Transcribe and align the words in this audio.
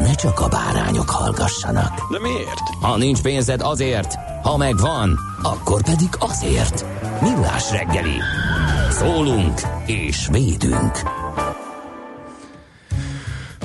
ne 0.00 0.14
csak 0.14 0.40
a 0.40 0.48
bárányok 0.48 1.10
hallgassanak. 1.10 2.10
De 2.10 2.18
miért? 2.20 2.60
Ha 2.80 2.96
nincs 2.96 3.20
pénzed 3.20 3.60
azért, 3.60 4.14
ha 4.42 4.56
megvan, 4.56 5.18
akkor 5.42 5.82
pedig 5.82 6.08
azért. 6.18 6.84
Millás 7.22 7.70
reggeli. 7.70 8.16
Szólunk 8.90 9.60
és 9.86 10.28
védünk. 10.30 11.02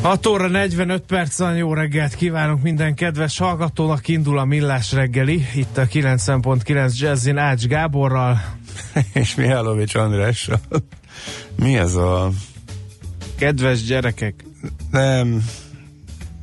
6 0.01 0.25
óra 0.25 0.47
45 0.47 1.01
percen 1.01 1.55
jó 1.55 1.73
reggelt 1.73 2.15
kívánunk 2.15 2.61
minden 2.61 2.95
kedves 2.95 3.37
hallgatónak, 3.37 4.07
indul 4.07 4.37
a 4.37 4.45
Millás 4.45 4.91
reggeli, 4.91 5.47
itt 5.55 5.77
a 5.77 5.85
90.9 5.85 6.97
Jazzin 6.97 7.37
Ács 7.37 7.65
Gáborral. 7.65 8.41
és 9.13 9.35
Mihálovics 9.35 9.95
Andrással. 9.95 10.59
Mi 11.55 11.77
ez 11.77 11.95
a... 11.95 12.29
Kedves 13.35 13.83
gyerekek, 13.83 14.43
Nem... 14.91 15.43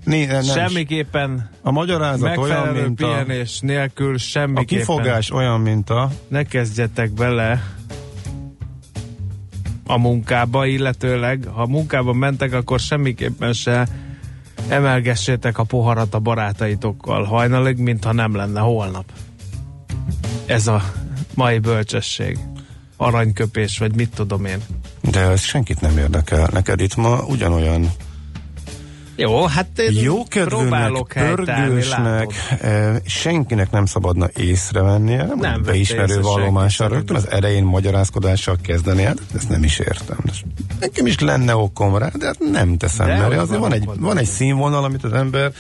Né, 0.04 0.26
nem 0.26 0.42
semmiképpen 0.42 1.50
A 1.62 1.70
magyarázat 1.70 2.36
olyan, 2.36 2.68
mint 2.68 3.02
a... 3.02 3.06
pihenés 3.06 3.60
nélkül 3.60 4.14
A 4.14 4.18
semmiképpen 4.18 4.78
kifogás 4.78 5.30
olyan, 5.30 5.60
mint 5.60 5.90
a... 5.90 6.10
ne 6.28 6.42
kezdjetek 6.42 7.10
bele 7.10 7.62
a 9.86 9.98
munkába, 9.98 10.66
illetőleg 10.66 11.44
ha 11.52 11.66
munkába 11.66 12.12
mentek, 12.12 12.52
akkor 12.52 12.80
semmiképpen 12.80 13.52
se 13.52 13.88
emelgessétek 14.68 15.58
a 15.58 15.64
poharat 15.64 16.14
a 16.14 16.18
barátaitokkal 16.18 17.24
hajnalig, 17.24 17.76
mintha 17.76 18.12
nem 18.12 18.36
lenne 18.36 18.60
holnap. 18.60 19.04
Ez 20.46 20.66
a 20.66 20.82
mai 21.34 21.58
bölcsesség. 21.58 22.38
Aranyköpés, 22.96 23.78
vagy 23.78 23.94
mit 23.94 24.10
tudom 24.14 24.44
én. 24.44 24.58
De 25.00 25.20
ez 25.20 25.40
senkit 25.40 25.80
nem 25.80 25.98
érdekel. 25.98 26.48
Neked 26.52 26.80
itt 26.80 26.96
ma 26.96 27.22
ugyanolyan 27.26 27.90
Jó, 29.20 29.46
hát 29.46 29.82
jókedvűnek, 29.90 30.92
pörgősnek, 31.14 32.32
eh, 32.60 32.96
senkinek 33.06 33.70
nem 33.70 33.86
szabadna 33.86 34.28
észrevennie, 34.36 35.24
nem, 35.24 35.38
Nem 35.38 35.62
beismerő 35.62 36.20
vallomással, 36.20 36.89
rögtön 36.89 37.17
az 37.17 37.30
elején 37.30 37.64
magyarázkodással 37.64 38.56
kezdeni, 38.62 39.02
hát 39.02 39.18
ezt 39.34 39.48
nem 39.48 39.64
is 39.64 39.78
értem. 39.78 40.18
Nekem 40.80 41.06
is 41.06 41.18
lenne 41.18 41.56
okom 41.56 41.96
rá, 41.96 42.08
de 42.18 42.27
hát 42.27 42.39
nem 42.39 42.77
teszem, 42.77 43.06
De 43.06 43.17
mert 43.17 43.40
azért 43.40 43.61
van 43.61 43.72
egy, 43.72 43.89
van 43.98 44.18
egy 44.18 44.27
színvonal, 44.27 44.84
amit 44.84 45.05
az 45.05 45.12
ember 45.12 45.52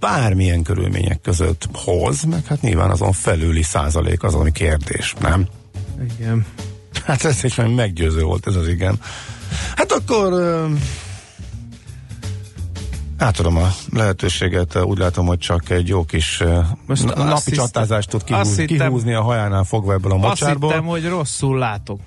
bármilyen 0.00 0.62
körülmények 0.62 1.20
között 1.20 1.68
hoz, 1.72 2.22
meg 2.22 2.46
hát 2.46 2.60
nyilván 2.60 2.90
azon 2.90 3.12
felüli 3.12 3.62
százalék 3.62 4.22
az, 4.22 4.34
ami 4.34 4.52
kérdés, 4.52 5.14
nem? 5.20 5.46
Igen. 6.18 6.46
Hát 7.04 7.24
ez 7.24 7.44
is 7.44 7.54
meggyőző 7.54 8.22
volt, 8.22 8.46
ez 8.46 8.54
az 8.54 8.68
igen. 8.68 9.00
Hát 9.76 9.92
akkor 9.92 10.32
ö, 10.32 10.66
átadom 13.18 13.56
a 13.56 13.68
lehetőséget, 13.92 14.76
úgy 14.82 14.98
látom, 14.98 15.26
hogy 15.26 15.38
csak 15.38 15.70
egy 15.70 15.88
jó 15.88 16.04
kis 16.04 16.42
Most 16.86 17.04
na- 17.04 17.12
azt 17.12 17.24
napi 17.28 17.50
hiszem- 17.50 17.64
csatázást 17.64 18.08
tud 18.08 18.20
azt 18.20 18.26
kihúzni, 18.30 18.66
hittem- 18.66 18.86
kihúzni 18.86 19.12
a 19.14 19.22
hajánál 19.22 19.64
fogva 19.64 19.92
ebből 19.92 20.12
a 20.12 20.14
Azt 20.14 20.22
mocsárból. 20.24 20.70
hittem, 20.70 20.86
hogy 20.86 21.08
rosszul 21.08 21.58
látok. 21.58 22.00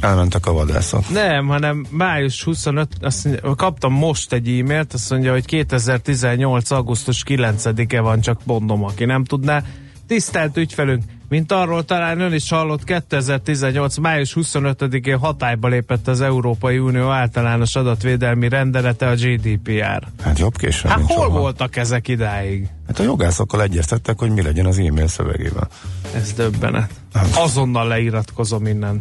Elmentek 0.00 0.46
a 0.46 0.52
vadászok. 0.52 1.08
Nem, 1.10 1.46
hanem 1.46 1.86
május 1.90 2.44
25, 2.44 2.88
azt 3.00 3.24
mondja, 3.24 3.54
kaptam 3.54 3.92
most 3.92 4.32
egy 4.32 4.48
e-mailt, 4.48 4.92
azt 4.92 5.10
mondja, 5.10 5.32
hogy 5.32 5.44
2018. 5.44 6.70
augusztus 6.70 7.22
9-e 7.26 8.00
van, 8.00 8.20
csak 8.20 8.40
mondom, 8.44 8.84
aki 8.84 9.04
nem 9.04 9.24
tudná. 9.24 9.62
Tisztelt 10.06 10.56
ügyfelünk, 10.56 11.02
mint 11.30 11.52
arról 11.52 11.84
talán 11.84 12.20
ön 12.20 12.32
is 12.32 12.50
hallott, 12.50 12.84
2018. 12.84 13.96
május 13.96 14.36
25-én 14.40 15.18
hatályba 15.18 15.68
lépett 15.68 16.08
az 16.08 16.20
Európai 16.20 16.78
Unió 16.78 17.08
általános 17.08 17.76
adatvédelmi 17.76 18.48
rendelete, 18.48 19.08
a 19.08 19.14
GDPR. 19.14 20.06
Hát 20.22 20.38
jobb 20.38 20.56
későn, 20.56 20.90
Hát 20.90 21.00
hol 21.00 21.24
soha. 21.26 21.38
voltak 21.38 21.76
ezek 21.76 22.08
idáig? 22.08 22.68
Hát 22.86 22.98
a 22.98 23.02
jogászokkal 23.02 23.62
egyeztettek, 23.62 24.18
hogy 24.18 24.30
mi 24.30 24.42
legyen 24.42 24.66
az 24.66 24.78
e-mail 24.78 25.06
szövegében. 25.08 25.68
Ez 26.14 26.32
döbbenet. 26.32 26.90
Azonnal 27.34 27.88
leiratkozom 27.88 28.66
innen. 28.66 29.00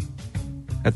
Hát, 0.83 0.93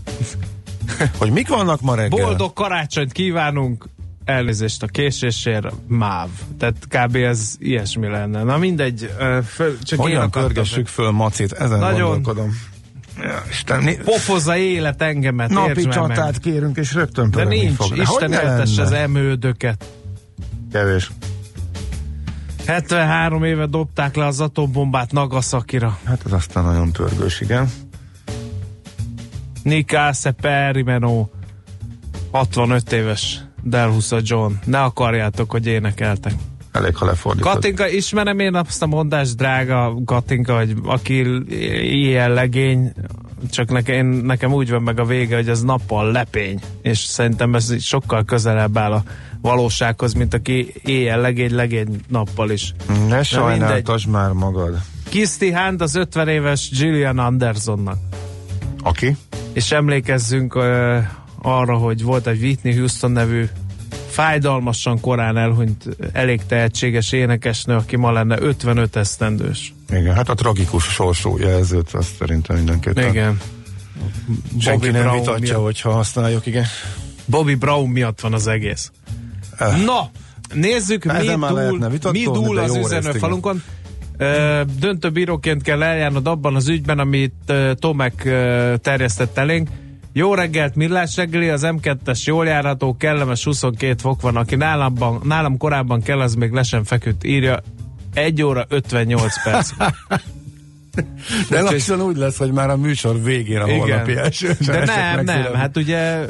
Hogy 1.17 1.31
mik 1.31 1.47
vannak 1.47 1.81
ma 1.81 1.95
reggel? 1.95 2.25
boldog 2.25 2.53
karácsonyt 2.53 3.11
kívánunk, 3.11 3.85
elnézést 4.25 4.83
a 4.83 4.87
késésért, 4.87 5.73
MÁV. 5.87 6.29
Tehát 6.57 6.75
kb. 6.89 7.15
ez 7.15 7.55
ilyesmi 7.59 8.07
lenne. 8.07 8.43
Na 8.43 8.57
mindegy, 8.57 9.13
föl, 9.45 9.79
csak 9.79 9.99
Hogyan 9.99 10.31
pörgessük 10.31 10.87
föl 10.87 11.11
macit? 11.11 11.51
Ezen 11.51 11.79
Nagyon. 11.79 12.09
gondolkodom. 12.09 12.49
Ja, 13.21 13.43
Isten, 13.49 13.83
ni- 13.83 13.97
Pofozza 14.03 14.57
élet 14.57 15.01
engemet, 15.01 15.49
napi 15.49 15.67
már 15.67 15.75
meg. 15.85 15.93
csatát 15.93 16.39
kérünk, 16.39 16.77
és 16.77 16.93
rögtön 16.93 17.31
De 17.31 17.43
nincs, 17.43 17.75
fog. 17.75 17.97
Isten 17.97 18.33
eltesse 18.33 18.81
az 18.81 18.91
emődöket. 18.91 19.85
Kevés. 20.71 21.11
73 22.65 23.43
éve 23.43 23.65
dobták 23.65 24.15
le 24.15 24.25
az 24.25 24.39
atombombát 24.39 25.11
Nagasakira. 25.11 25.99
Hát 26.03 26.21
ez 26.25 26.31
aztán 26.31 26.63
nagyon 26.63 26.91
pörgős, 26.91 27.41
igen. 27.41 27.71
Nikásze 29.63 30.31
Perimeno 30.31 31.27
65 32.31 32.91
éves 32.91 33.41
Delhusa 33.63 34.19
John. 34.21 34.53
Ne 34.65 34.81
akarjátok, 34.81 35.51
hogy 35.51 35.67
énekeltek. 35.67 36.33
Elég, 36.71 36.95
ha 36.95 37.05
lefordítod. 37.05 37.51
Katinka, 37.51 37.89
ismerem 37.89 38.39
én 38.39 38.55
azt 38.55 38.81
a 38.81 38.85
mondást, 38.85 39.35
drága 39.35 39.95
Katinka, 40.05 40.57
hogy 40.57 40.73
aki 40.85 41.25
ilyen 42.03 42.31
legény, 42.33 42.93
csak 43.49 43.71
nekem, 43.71 44.07
nekem 44.07 44.53
úgy 44.53 44.69
van 44.69 44.81
meg 44.81 44.99
a 44.99 45.05
vége, 45.05 45.35
hogy 45.35 45.49
ez 45.49 45.61
nappal 45.61 46.11
lepény, 46.11 46.59
és 46.81 46.97
szerintem 46.97 47.55
ez 47.55 47.83
sokkal 47.83 48.23
közelebb 48.23 48.77
áll 48.77 48.91
a 48.91 49.03
valósághoz, 49.41 50.13
mint 50.13 50.33
aki 50.33 50.73
éjjel 50.83 51.21
legény, 51.21 51.55
legény 51.55 51.99
nappal 52.07 52.49
is. 52.49 52.73
Ne 53.07 53.23
sajnáltasd 53.23 54.09
már 54.09 54.31
magad. 54.31 54.81
Kiszti 55.09 55.53
Hunt 55.53 55.81
az 55.81 55.95
50 55.95 56.27
éves 56.27 56.69
Gillian 56.69 57.19
Andersonnak. 57.19 57.97
Aki? 58.83 59.17
És 59.53 59.71
emlékezzünk 59.71 60.59
arra, 61.45 61.75
hogy 61.75 62.03
volt 62.03 62.27
egy 62.27 62.41
Whitney 62.41 62.75
Houston 62.75 63.11
nevű 63.11 63.45
fájdalmasan 64.07 64.99
korán 64.99 65.37
elhunyt 65.37 65.97
elég 66.11 66.45
tehetséges 66.45 67.11
énekesnő, 67.11 67.75
aki 67.75 67.95
ma 67.95 68.11
lenne 68.11 68.41
55 68.41 68.95
esztendős. 68.95 69.73
Igen, 69.89 70.15
hát 70.15 70.29
a 70.29 70.33
tragikus 70.33 70.83
sorsú 70.83 71.37
jelzőt, 71.37 71.91
azt 71.93 72.15
szerintem 72.19 72.55
mindenképpen. 72.55 73.09
Igen. 73.09 73.39
Senki 74.59 74.79
Bobby 74.79 74.91
nem 74.91 75.01
Brown 75.01 75.19
vitatja, 75.19 75.39
miatt. 75.39 75.63
hogyha 75.63 75.91
használjuk, 75.91 76.45
igen. 76.45 76.65
Bobby 77.25 77.55
Brown 77.55 77.89
miatt 77.89 78.19
van 78.19 78.33
az 78.33 78.47
egész. 78.47 78.91
Eh. 79.57 79.83
Na, 79.85 80.09
nézzük, 80.53 81.05
Na, 81.05 81.19
mi 81.19 81.35
már 81.35 81.51
lehetne 81.51 81.87
dúl, 81.87 82.11
mi 82.11 82.23
dúl 82.23 82.57
az 82.57 82.75
üzenőfalunkon. 82.75 83.63
Ö, 84.17 84.61
Döntőbíróként 84.79 85.61
kell 85.61 85.83
eljárnod 85.83 86.27
abban 86.27 86.55
az 86.55 86.67
ügyben, 86.67 86.99
amit 86.99 87.33
ö, 87.45 87.71
Tomek 87.79 88.25
ö, 88.25 88.73
terjesztett 88.81 89.37
elénk. 89.37 89.69
Jó 90.15 90.33
reggelt, 90.33 90.75
millás 90.75 91.15
reggeli, 91.15 91.49
az 91.49 91.61
M2-es 91.65 92.23
jól 92.23 92.45
járható, 92.45 92.97
kellemes 92.97 93.43
22 93.43 93.95
fok 93.97 94.21
van, 94.21 94.35
aki 94.35 94.55
nálamban, 94.55 95.21
nálam 95.23 95.57
korábban 95.57 96.01
kell, 96.01 96.21
az 96.21 96.35
még 96.35 96.51
le 96.51 96.63
sem 96.63 96.83
feküdt, 96.83 97.23
írja 97.23 97.59
1 98.13 98.41
óra 98.41 98.65
58 98.69 99.43
perc. 99.43 99.71
De 101.49 101.61
lassan 101.61 102.01
úgy 102.01 102.17
lesz, 102.17 102.37
hogy 102.37 102.51
már 102.51 102.69
a 102.69 102.77
műsor 102.77 103.23
végén 103.23 103.59
a 103.59 103.71
holnapi 103.71 104.15
első. 104.15 104.57
De 104.65 104.85
nem, 104.85 105.23
nem, 105.25 105.53
hát 105.53 105.77
ugye 105.77 106.25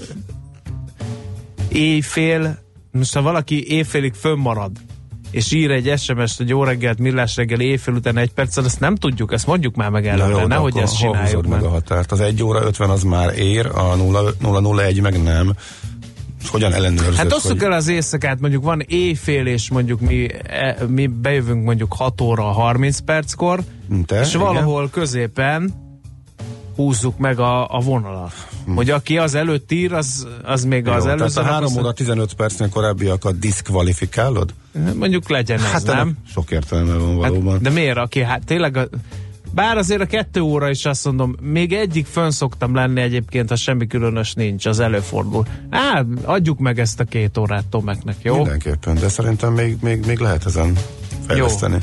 éjfél, 1.69 2.57
most 2.91 3.13
ha 3.13 3.21
valaki 3.21 3.71
éjfélig 3.71 4.13
fönnmarad, 4.13 4.71
és 5.33 5.51
ír 5.51 5.71
egy 5.71 5.99
SMS-t, 5.99 6.37
hogy 6.37 6.49
jó 6.49 6.63
reggelt, 6.63 6.99
millás 6.99 7.35
reggel, 7.35 7.59
éjfél 7.59 7.93
után 7.93 8.17
egy 8.17 8.31
perccel, 8.31 8.65
ezt 8.65 8.79
nem 8.79 8.95
tudjuk, 8.95 9.33
ezt 9.33 9.47
mondjuk 9.47 9.75
már 9.75 9.89
meg 9.89 10.07
előre, 10.07 10.35
de 10.35 10.47
nehogy 10.47 10.77
ezt 10.77 10.97
csináljuk 10.97 11.47
meg. 11.47 11.63
a 11.63 11.69
határt? 11.69 12.11
Az 12.11 12.19
1 12.19 12.43
óra 12.43 12.61
50 12.61 12.89
az 12.89 13.03
már 13.03 13.37
ér, 13.37 13.65
a 13.65 13.95
0, 13.95 14.81
001 14.83 15.01
meg 15.01 15.23
nem. 15.23 15.53
És 16.41 16.49
hogyan 16.49 16.73
ellenőrzöd, 16.73 17.15
Hát 17.15 17.33
osszuk 17.33 17.51
hogy... 17.51 17.63
el 17.63 17.71
az 17.71 17.87
éjszakát, 17.87 18.39
mondjuk 18.39 18.63
van 18.63 18.83
éjfél, 18.87 19.45
és 19.45 19.69
mondjuk 19.69 19.99
mi, 19.99 20.27
e, 20.47 20.77
mi 20.87 21.07
bejövünk 21.07 21.65
mondjuk 21.65 21.93
6 21.93 22.21
óra 22.21 22.43
30 22.43 22.99
perckor, 22.99 23.59
Te, 24.05 24.19
és 24.19 24.33
igen? 24.33 24.41
valahol 24.41 24.89
középen 24.89 25.73
húzzuk 26.75 27.17
meg 27.17 27.39
a, 27.39 27.75
a 27.75 27.79
vonalat. 27.79 28.33
Hogy 28.75 28.89
aki 28.89 29.17
az 29.17 29.35
előtt 29.35 29.71
ír, 29.71 29.93
az, 29.93 30.27
az 30.43 30.63
még 30.63 30.83
Hm. 30.83 30.89
Jó, 30.89 30.95
az 30.95 31.03
tehát 31.03 31.19
előző 31.19 31.39
a 31.39 31.43
nap 31.43 31.51
3 31.51 31.65
az- 31.65 31.77
óra 31.77 31.91
15 31.91 32.33
percnél 32.33 32.69
korábbiakat 32.69 33.39
diszkvalifikálod? 33.39 34.53
Mondjuk 34.95 35.29
legyen 35.29 35.59
ez, 35.59 35.71
Hát 35.71 35.85
nem? 35.85 36.17
sok 36.33 36.51
értelme 36.51 36.93
van 36.93 37.15
valóban. 37.15 37.51
Hát, 37.53 37.61
de 37.61 37.69
miért? 37.69 37.97
Aki, 37.97 38.21
hát 38.23 38.45
tényleg 38.45 38.77
a, 38.77 38.87
bár 39.51 39.77
azért 39.77 40.01
a 40.01 40.05
kettő 40.05 40.41
óra 40.41 40.69
is 40.69 40.85
azt 40.85 41.05
mondom, 41.05 41.35
még 41.41 41.73
egyik 41.73 42.05
fönn 42.05 42.29
szoktam 42.29 42.75
lenni 42.75 43.01
egyébként, 43.01 43.49
ha 43.49 43.55
semmi 43.55 43.87
különös 43.87 44.33
nincs, 44.33 44.65
az 44.65 44.79
előfordul. 44.79 45.45
Á, 45.69 46.03
adjuk 46.23 46.59
meg 46.59 46.79
ezt 46.79 46.99
a 46.99 47.03
két 47.03 47.37
órát 47.37 47.65
Tomeknek, 47.65 48.15
jó? 48.21 48.35
Mindenképpen, 48.35 48.95
de 48.95 49.09
szerintem 49.09 49.53
még, 49.53 49.77
még, 49.81 50.05
még 50.05 50.17
lehet 50.19 50.45
ezen 50.45 50.77
fejleszteni. 51.27 51.77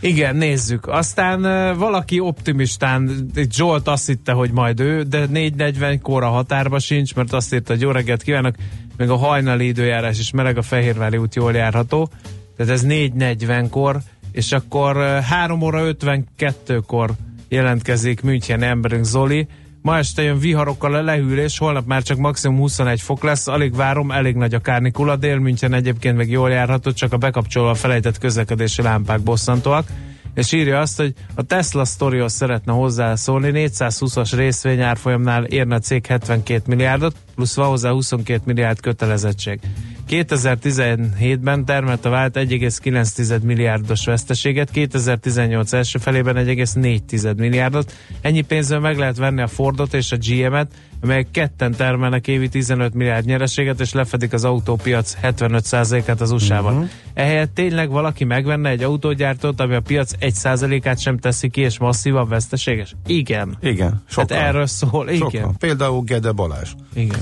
Igen, 0.00 0.36
nézzük. 0.36 0.86
Aztán 0.88 1.42
valaki 1.78 2.20
optimistán, 2.20 3.30
Zsolt 3.50 3.88
azt 3.88 4.06
hitte, 4.06 4.32
hogy 4.32 4.50
majd 4.50 4.80
ő, 4.80 5.02
de 5.02 5.26
4.40-kor 5.26 6.22
a 6.22 6.28
határba 6.28 6.78
sincs, 6.78 7.14
mert 7.14 7.32
azt 7.32 7.54
írta, 7.54 7.72
hogy 7.72 7.82
jó 7.82 7.90
reggelt 7.90 8.22
kívánok, 8.22 8.54
meg 8.96 9.10
a 9.10 9.16
hajnali 9.16 9.66
időjárás 9.66 10.18
is 10.18 10.30
meleg, 10.30 10.58
a 10.58 10.62
Fehérvári 10.62 11.16
út 11.16 11.34
jól 11.34 11.52
járható. 11.52 12.10
Tehát 12.56 12.72
ez 12.72 12.84
4.40-kor, 12.86 14.00
és 14.32 14.52
akkor 14.52 14.96
uh, 14.96 15.18
3 15.18 15.62
óra 15.62 15.82
52-kor 15.84 17.10
jelentkezik 17.48 18.22
München 18.22 18.62
emberünk 18.62 19.04
Zoli. 19.04 19.46
Ma 19.86 19.98
este 19.98 20.22
jön 20.22 20.38
viharokkal 20.38 20.94
a 20.94 21.02
lehűlés, 21.02 21.58
holnap 21.58 21.86
már 21.86 22.02
csak 22.02 22.18
maximum 22.18 22.58
21 22.58 23.00
fok 23.00 23.22
lesz, 23.22 23.46
alig 23.46 23.74
várom, 23.74 24.10
elég 24.10 24.34
nagy 24.34 24.54
a 24.54 24.58
kárnikula, 24.58 25.16
dél 25.16 25.38
München 25.38 25.72
egyébként 25.72 26.16
meg 26.16 26.30
jól 26.30 26.50
járható, 26.50 26.92
csak 26.92 27.12
a 27.12 27.16
bekapcsolva 27.16 27.74
felejtett 27.74 28.18
közlekedési 28.18 28.82
lámpák 28.82 29.20
bosszantóak. 29.20 29.86
És 30.34 30.52
írja 30.52 30.80
azt, 30.80 30.96
hogy 30.96 31.14
a 31.34 31.42
Tesla 31.42 31.84
sztorihoz 31.84 32.32
szeretne 32.32 32.72
hozzászólni, 32.72 33.50
420-as 33.54 34.32
részvény 34.36 34.80
árfolyamnál 34.80 35.44
érne 35.44 35.74
a 35.74 35.78
cég 35.78 36.06
72 36.06 36.62
milliárdot, 36.66 37.16
plusz 37.36 37.54
van 37.54 37.68
hozzá 37.68 37.90
22 37.90 38.40
milliárd 38.44 38.80
kötelezettség. 38.80 39.60
2017-ben 40.08 41.64
termelte 41.64 42.08
vált 42.08 42.36
1,9 42.36 43.40
milliárdos 43.42 44.04
veszteséget, 44.04 44.70
2018 44.70 45.72
első 45.72 45.98
felében 45.98 46.36
1,4 46.36 47.36
milliárdot. 47.36 47.92
Ennyi 48.20 48.40
pénzzel 48.40 48.80
meg 48.80 48.98
lehet 48.98 49.16
venni 49.16 49.42
a 49.42 49.46
Fordot 49.46 49.94
és 49.94 50.12
a 50.12 50.16
GM-et, 50.16 50.70
amelyek 51.02 51.30
ketten 51.30 51.72
termelnek 51.72 52.28
évi 52.28 52.48
15 52.48 52.94
milliárd 52.94 53.26
nyereséget, 53.26 53.80
és 53.80 53.92
lefedik 53.92 54.32
az 54.32 54.44
autópiac 54.44 55.16
75%-át 55.22 56.20
az 56.20 56.30
USA-ban. 56.30 56.74
Uh-huh. 56.74 56.88
Ehelyett 57.14 57.54
tényleg 57.54 57.90
valaki 57.90 58.24
megvenne 58.24 58.68
egy 58.68 58.82
autógyártót, 58.82 59.60
ami 59.60 59.74
a 59.74 59.80
piac 59.80 60.12
1%-át 60.20 61.00
sem 61.00 61.18
teszi 61.18 61.48
ki, 61.48 61.60
és 61.60 61.78
masszívan 61.78 62.28
veszteséges? 62.28 62.94
Igen. 63.06 63.56
Igen, 63.60 64.02
sokan. 64.08 64.36
Hát 64.36 64.46
erről 64.46 64.66
szól, 64.66 65.08
igen. 65.08 65.30
Sokan. 65.30 65.56
Például 65.58 66.02
Gede 66.02 66.32
Balázs. 66.32 66.72
Igen. 66.94 67.20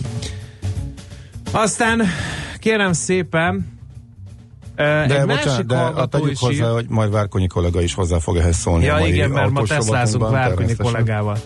Aztán 1.51 2.03
kérem 2.59 2.93
szépen, 2.93 3.73
de 4.77 5.21
egy 5.21 5.27
bocsánat, 5.27 5.27
másik 5.27 5.67
de 5.67 6.06
tegyük 6.06 6.31
is 6.31 6.39
hozzá, 6.39 6.71
hogy 6.71 6.87
majd 6.89 7.11
Várkonyi 7.11 7.47
kollega 7.47 7.81
is 7.83 7.95
hozzá 7.95 8.19
fog 8.19 8.37
ehhez 8.37 8.56
szólni. 8.56 8.85
Ja 8.85 9.06
igen, 9.06 9.31
mert 9.31 9.51
ma 9.51 9.62
teszlázunk 9.62 10.31
Várkonyi 10.31 10.77
kollégával. 10.77 11.39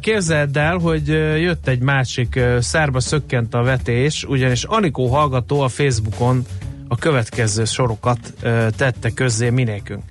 Képzeld 0.00 0.56
el, 0.56 0.76
hogy 0.76 1.08
jött 1.40 1.68
egy 1.68 1.80
másik 1.80 2.40
szárba 2.58 3.00
szökkent 3.00 3.54
a 3.54 3.62
vetés, 3.62 4.24
ugyanis 4.24 4.64
Anikó 4.64 5.06
hallgató 5.06 5.60
a 5.60 5.68
Facebookon 5.68 6.46
a 6.88 6.96
következő 6.96 7.64
sorokat 7.64 8.18
tette 8.76 9.10
közzé 9.14 9.50
minékünk. 9.50 10.02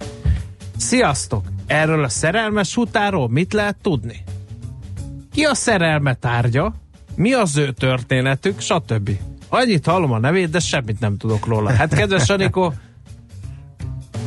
Sziasztok! 0.78 1.46
Erről 1.66 2.04
a 2.04 2.10
szerelmes 2.10 2.78
utáról 2.78 3.30
mit 3.30 3.54
lehet 3.54 3.76
tudni? 3.82 4.24
Ki 5.32 5.44
a 5.44 5.54
szerelme 5.54 6.14
tárgya? 6.14 6.74
Mi 7.16 7.34
az 7.34 7.58
ő 7.58 7.72
történetük? 7.72 8.60
Stb. 8.60 9.10
Annyit 9.50 9.86
hallom 9.86 10.12
a 10.12 10.20
nevét, 10.20 10.50
de 10.50 10.60
semmit 10.60 11.00
nem 11.00 11.18
tudok 11.18 11.46
róla. 11.46 11.72
Hát 11.72 11.96
kedves 11.96 12.30
Anikó, 12.30 12.74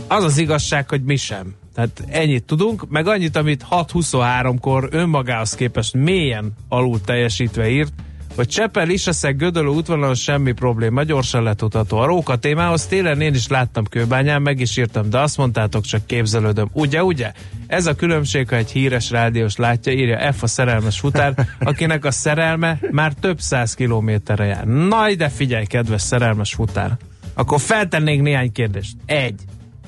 az 0.09 0.25
az 0.25 0.39
igazság, 0.39 0.89
hogy 0.89 1.03
mi 1.03 1.17
sem. 1.17 1.55
Tehát 1.75 2.05
ennyit 2.09 2.45
tudunk, 2.45 2.89
meg 2.89 3.07
annyit, 3.07 3.37
amit 3.37 3.67
6.23-kor 3.71 4.89
önmagához 4.91 5.55
képest 5.55 5.95
mélyen 5.95 6.53
alul 6.69 7.01
teljesítve 7.01 7.69
írt, 7.69 7.93
hogy 8.37 8.49
Csepel, 8.49 8.89
Iseszeg, 8.89 9.37
Gödölő 9.37 9.69
útvonalon 9.69 10.15
semmi 10.15 10.53
probléma, 10.53 11.03
gyorsan 11.03 11.43
letutató. 11.43 11.99
A 11.99 12.07
róka 12.07 12.37
témához 12.37 12.87
télen 12.87 13.21
én 13.21 13.35
is 13.35 13.49
láttam 13.49 13.85
kőbányán, 13.85 14.43
meg 14.43 14.61
is 14.61 14.77
írtam, 14.77 15.11
de 15.11 15.19
azt 15.19 15.37
mondtátok, 15.37 15.85
csak 15.85 16.07
képzelődöm. 16.07 16.69
Ugye, 16.73 17.05
ugye? 17.05 17.33
Ez 17.67 17.87
a 17.87 17.95
különbség, 17.95 18.49
ha 18.49 18.57
egy 18.57 18.71
híres 18.71 19.11
rádiós 19.11 19.57
látja, 19.57 19.93
írja 19.93 20.33
F 20.33 20.43
a 20.43 20.47
szerelmes 20.47 20.99
futár, 20.99 21.35
akinek 21.59 22.05
a 22.05 22.11
szerelme 22.11 22.79
már 22.91 23.13
több 23.13 23.41
száz 23.41 23.75
kilométerre 23.75 24.45
jár. 24.45 24.65
Na, 24.65 25.15
de 25.15 25.29
figyelj, 25.29 25.65
kedves 25.65 26.03
szerelmes 26.03 26.55
futár! 26.55 26.97
Akkor 27.35 27.61
feltennénk 27.61 28.23
néhány 28.23 28.53
kérdést. 28.53 28.97
Egy. 29.07 29.41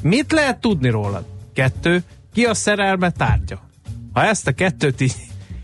Mit 0.03 0.33
lehet 0.33 0.61
tudni 0.61 0.89
rólad? 0.89 1.25
Kettő. 1.55 2.03
Ki 2.35 2.44
a 2.44 2.55
szerelme 2.55 3.11
tárgya? 3.11 3.61
Ha 4.12 4.25
ezt 4.25 4.47
a 4.47 4.53
kettőt 4.53 5.01
így, 5.01 5.15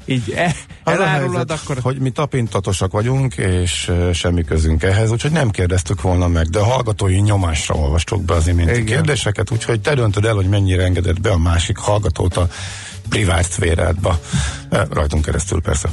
így 0.04 0.32
e, 0.36 0.54
elárulod, 0.84 1.36
helyzet, 1.36 1.50
akkor... 1.50 1.78
hogy 1.82 1.98
mi 1.98 2.10
tapintatosak 2.10 2.92
vagyunk, 2.92 3.36
és 3.36 3.92
semmi 4.12 4.44
közünk 4.44 4.82
ehhez, 4.82 5.10
úgyhogy 5.10 5.32
nem 5.32 5.50
kérdeztük 5.50 6.02
volna 6.02 6.28
meg, 6.28 6.46
de 6.46 6.58
a 6.58 6.64
hallgatói 6.64 7.20
nyomásra 7.20 7.74
olvastuk 7.74 8.22
be 8.22 8.34
az 8.34 8.46
iménti 8.46 8.72
Igen. 8.72 8.84
kérdéseket, 8.84 9.50
úgyhogy 9.50 9.80
te 9.80 9.94
döntöd 9.94 10.24
el, 10.24 10.34
hogy 10.34 10.48
mennyire 10.48 10.82
engedett 10.82 11.20
be 11.20 11.30
a 11.30 11.38
másik 11.38 11.76
hallgatót 11.76 12.36
a 12.36 12.48
privát 13.08 13.50
szférádba. 13.50 14.20
Eh, 14.70 14.82
Rajtunk 14.90 15.24
keresztül 15.24 15.60
persze. 15.60 15.88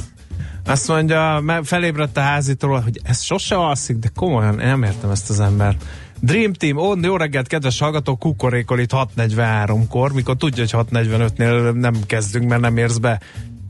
Azt 0.64 0.88
mondja, 0.88 1.44
felébredt 1.62 2.16
a 2.16 2.20
házitról, 2.20 2.80
hogy 2.80 3.00
ez 3.02 3.22
sose 3.22 3.54
alszik, 3.54 3.96
de 3.96 4.08
komolyan 4.14 4.54
nem 4.54 4.82
értem 4.82 5.10
ezt 5.10 5.30
az 5.30 5.40
embert. 5.40 5.84
Dream 6.20 6.52
Team, 6.52 6.76
on, 6.76 7.04
jó 7.04 7.16
reggelt, 7.16 7.46
kedves 7.46 7.78
hallgató, 7.78 8.16
kukorékol 8.16 8.80
itt 8.80 8.92
6.43-kor, 8.92 10.12
mikor 10.12 10.36
tudja, 10.36 10.64
hogy 10.70 10.86
6.45-nél 10.90 11.72
nem 11.72 11.94
kezdünk, 12.06 12.48
mert 12.48 12.60
nem 12.60 12.76
érsz 12.76 12.96
be. 12.96 13.20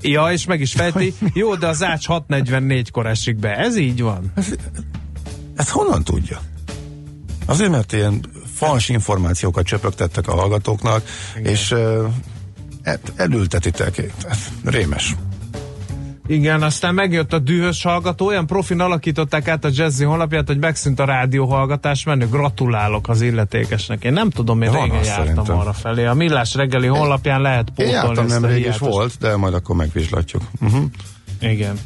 Ja, 0.03 0.33
és 0.33 0.47
meg 0.47 0.61
is 0.61 0.73
fejti, 0.73 1.15
jó, 1.35 1.55
de 1.55 1.67
az 1.67 1.83
ács 1.83 2.07
6.44-kor 2.09 3.07
esik 3.07 3.37
be. 3.37 3.57
Ez 3.57 3.77
így 3.77 4.03
van. 4.03 4.33
Ezt 5.57 5.69
honnan 5.69 6.05
tudja? 6.05 6.41
Azért, 7.47 7.71
mert 7.71 7.93
ilyen 7.93 8.25
fals 8.55 8.89
információkat 8.89 9.67
csöpögtettek 9.67 10.29
a 10.29 10.35
hallgatóknak, 10.35 11.03
Igen. 11.37 11.53
és 11.53 11.71
uh, 11.71 12.05
elültetitek. 13.17 13.99
Ez 14.29 14.49
Rémes. 14.65 15.15
Igen, 16.27 16.63
aztán 16.63 16.95
megjött 16.95 17.33
a 17.33 17.39
dühös 17.39 17.83
hallgató, 17.83 18.27
olyan 18.27 18.47
profin 18.47 18.81
alakították 18.81 19.49
át 19.49 19.65
a 19.65 19.69
Jazzy 19.73 20.05
honlapját, 20.05 20.47
hogy 20.47 20.59
megszűnt 20.59 21.01
a 21.01 21.05
rádióhallgatás 21.05 22.05
menő. 22.05 22.27
Gratulálok 22.29 23.09
az 23.09 23.21
illetékesnek. 23.21 24.05
Én 24.05 24.13
nem 24.13 24.31
tudom, 24.31 24.63
én 24.63 24.71
Van 24.73 24.83
régen 24.83 25.05
jártam 25.05 25.27
szerintem. 25.27 25.59
arra 25.59 25.73
felé. 25.73 26.05
A 26.05 26.15
Millás 26.15 26.55
reggeli 26.55 26.87
honlapján 26.87 27.41
lehet 27.41 27.69
Én 27.69 27.75
pótolni 27.75 27.93
jártam 27.93 28.25
ezt 28.25 28.37
a 28.37 28.41
nemrég 28.41 28.63
hiátus. 28.63 28.79
volt, 28.79 29.17
de 29.21 29.37
majd 29.37 29.55
akkor 29.55 29.77
megvizslatjuk. 29.77 30.43
Uh-huh. 30.61 30.83
Igen. 31.41 31.79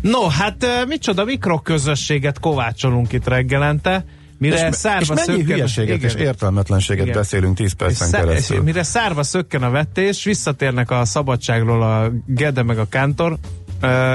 No, 0.00 0.28
hát 0.28 0.64
eh, 0.64 0.86
micsoda 0.86 1.24
mikroközösséget 1.24 2.38
kovácsolunk 2.40 3.12
itt 3.12 3.26
reggelente. 3.28 4.04
Mire 4.38 4.68
és, 4.68 4.74
szárba 4.74 5.14
és 5.14 5.24
mennyi 5.26 5.42
hülyeséget 5.42 5.96
Igen. 5.96 6.08
és 6.10 6.14
értelmetlenséget 6.14 7.04
Igen. 7.04 7.16
beszélünk 7.16 7.56
10 7.56 7.66
és, 7.66 7.74
percen 7.74 8.08
szá- 8.08 8.20
és 8.22 8.26
keresztül. 8.28 8.62
mire 8.62 8.82
szárba 8.82 9.22
szökken 9.22 9.62
a 9.62 9.70
vetés, 9.70 10.24
visszatérnek 10.24 10.90
a 10.90 11.04
szabadságról 11.04 11.82
a 11.82 12.10
Gede 12.26 12.62
meg 12.62 12.78
a 12.78 12.88
Kántor, 12.88 13.36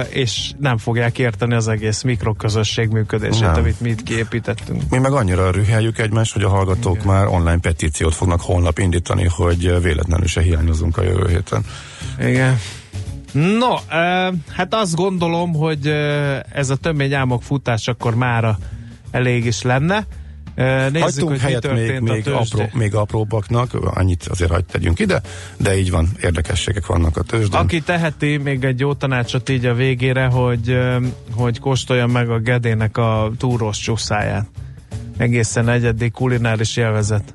és 0.09 0.51
nem 0.59 0.77
fogják 0.77 1.19
érteni 1.19 1.53
az 1.53 1.67
egész 1.67 2.01
mikroközösség 2.01 2.89
működését, 2.89 3.41
Nem. 3.41 3.53
amit 3.53 3.79
mi 3.79 3.89
itt 3.89 4.03
kiépítettünk. 4.03 4.81
Mi 4.89 4.97
meg 4.97 5.11
annyira 5.11 5.51
rüheljük 5.51 5.99
egymást, 5.99 6.33
hogy 6.33 6.43
a 6.43 6.49
hallgatók 6.49 6.95
Igen. 6.95 7.07
már 7.07 7.27
online 7.27 7.59
petíciót 7.59 8.13
fognak 8.13 8.41
holnap 8.41 8.79
indítani, 8.79 9.27
hogy 9.27 9.81
véletlenül 9.81 10.27
se 10.27 10.41
hiányozunk 10.41 10.97
a 10.97 11.03
jövő 11.03 11.27
héten. 11.27 11.65
Igen. 12.19 12.59
No, 13.31 13.75
hát 14.51 14.73
azt 14.73 14.95
gondolom, 14.95 15.53
hogy 15.53 15.87
ez 16.51 16.69
a 16.69 16.75
tömény 16.75 17.13
álmok 17.13 17.43
futás 17.43 17.87
akkor 17.87 18.15
mára 18.15 18.57
elég 19.11 19.45
is 19.45 19.61
lenne. 19.61 20.05
Nézzük, 20.55 21.01
Hagytunk 21.01 21.29
hogy 21.29 21.39
helyet 21.39 21.73
még, 21.73 21.99
még, 21.99 22.27
apró, 22.27 22.69
még 22.73 22.95
apróbbaknak, 22.95 23.73
annyit 23.73 24.27
azért 24.27 24.51
hagyd 24.51 24.65
tegyünk 24.65 24.99
ide, 24.99 25.21
de 25.57 25.77
így 25.77 25.91
van, 25.91 26.09
érdekességek 26.21 26.85
vannak 26.85 27.17
a 27.17 27.21
tőzsdén. 27.21 27.59
Aki 27.59 27.81
teheti 27.81 28.37
még 28.37 28.63
egy 28.63 28.79
jó 28.79 28.93
tanácsot 28.93 29.49
így 29.49 29.65
a 29.65 29.73
végére, 29.73 30.25
hogy, 30.25 30.77
hogy 31.35 31.59
kóstolja 31.59 32.07
meg 32.07 32.29
a 32.29 32.39
Gedének 32.39 32.97
a 32.97 33.31
túrós 33.37 33.77
csúszáját. 33.77 34.47
egészen 35.17 35.69
egyedi 35.69 36.09
kulináris 36.09 36.77
élvezet. 36.77 37.33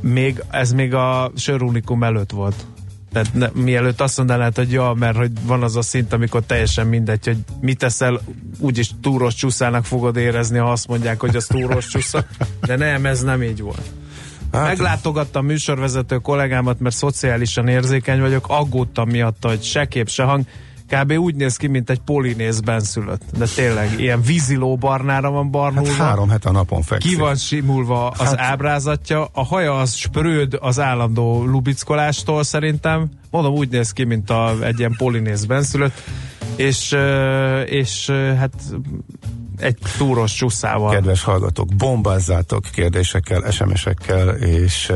Még, 0.00 0.42
ez 0.50 0.72
még 0.72 0.94
a 0.94 1.32
sörunikum 1.36 2.02
előtt 2.02 2.30
volt. 2.30 2.66
Tehát 3.14 3.34
ne, 3.34 3.62
mielőtt 3.62 4.00
azt 4.00 4.16
mondanád, 4.16 4.56
hogy 4.56 4.72
ja, 4.72 4.94
mert 4.98 5.16
hogy 5.16 5.30
van 5.42 5.62
az 5.62 5.76
a 5.76 5.82
szint, 5.82 6.12
amikor 6.12 6.42
teljesen 6.42 6.86
mindegy, 6.86 7.24
hogy 7.24 7.36
mit 7.60 7.78
teszel, 7.78 8.20
úgyis 8.58 8.90
túros 9.02 9.34
csúszának 9.34 9.84
fogod 9.84 10.16
érezni, 10.16 10.58
ha 10.58 10.70
azt 10.70 10.88
mondják, 10.88 11.20
hogy 11.20 11.36
az 11.36 11.46
túros 11.46 11.86
csúsza. 11.86 12.24
De 12.60 12.76
nem, 12.76 13.06
ez 13.06 13.22
nem 13.22 13.42
így 13.42 13.60
volt. 13.60 13.90
Hát, 14.52 14.66
Meglátogattam 14.66 15.46
műsorvezető 15.46 16.16
kollégámat, 16.16 16.80
mert 16.80 16.94
szociálisan 16.94 17.68
érzékeny 17.68 18.20
vagyok, 18.20 18.44
aggódtam 18.48 19.08
miatta, 19.08 19.48
hogy 19.48 19.62
se 19.62 19.86
kép, 19.86 20.08
se 20.08 20.22
hang. 20.22 20.44
Kb. 21.00 21.12
úgy 21.12 21.34
néz 21.34 21.56
ki, 21.56 21.66
mint 21.66 21.90
egy 21.90 22.00
polinéz 22.00 22.60
benszülött. 22.60 23.22
De 23.38 23.46
tényleg, 23.54 24.00
ilyen 24.00 24.22
víziló 24.22 24.76
barnára 24.76 25.30
van 25.30 25.50
barnulva. 25.50 25.90
Hát 25.90 26.06
három 26.06 26.28
hete 26.28 26.48
a 26.48 26.52
napon 26.52 26.82
fekszik. 26.82 27.10
Ki 27.10 27.16
van 27.16 27.36
simulva 27.36 28.08
az 28.08 28.26
hát... 28.26 28.38
ábrázatja, 28.38 29.28
a 29.32 29.44
haja 29.44 29.78
az 29.78 29.94
spröd 29.94 30.58
az 30.60 30.80
állandó 30.80 31.44
lubickolástól 31.44 32.42
szerintem. 32.42 33.08
Mondom, 33.30 33.52
úgy 33.52 33.68
néz 33.68 33.92
ki, 33.92 34.04
mint 34.04 34.30
a, 34.30 34.54
egy 34.60 34.78
ilyen 34.78 34.94
polinéz 34.96 35.44
benszülött. 35.44 36.02
És, 36.56 36.96
és 37.66 38.10
hát 38.38 38.52
egy 39.58 39.78
túros 39.98 40.32
csusszával. 40.32 40.90
Kedves 40.90 41.22
hallgatók, 41.22 41.74
bombázzátok 41.76 42.64
kérdésekkel, 42.72 43.50
SMS-ekkel 43.50 44.28
és 44.28 44.92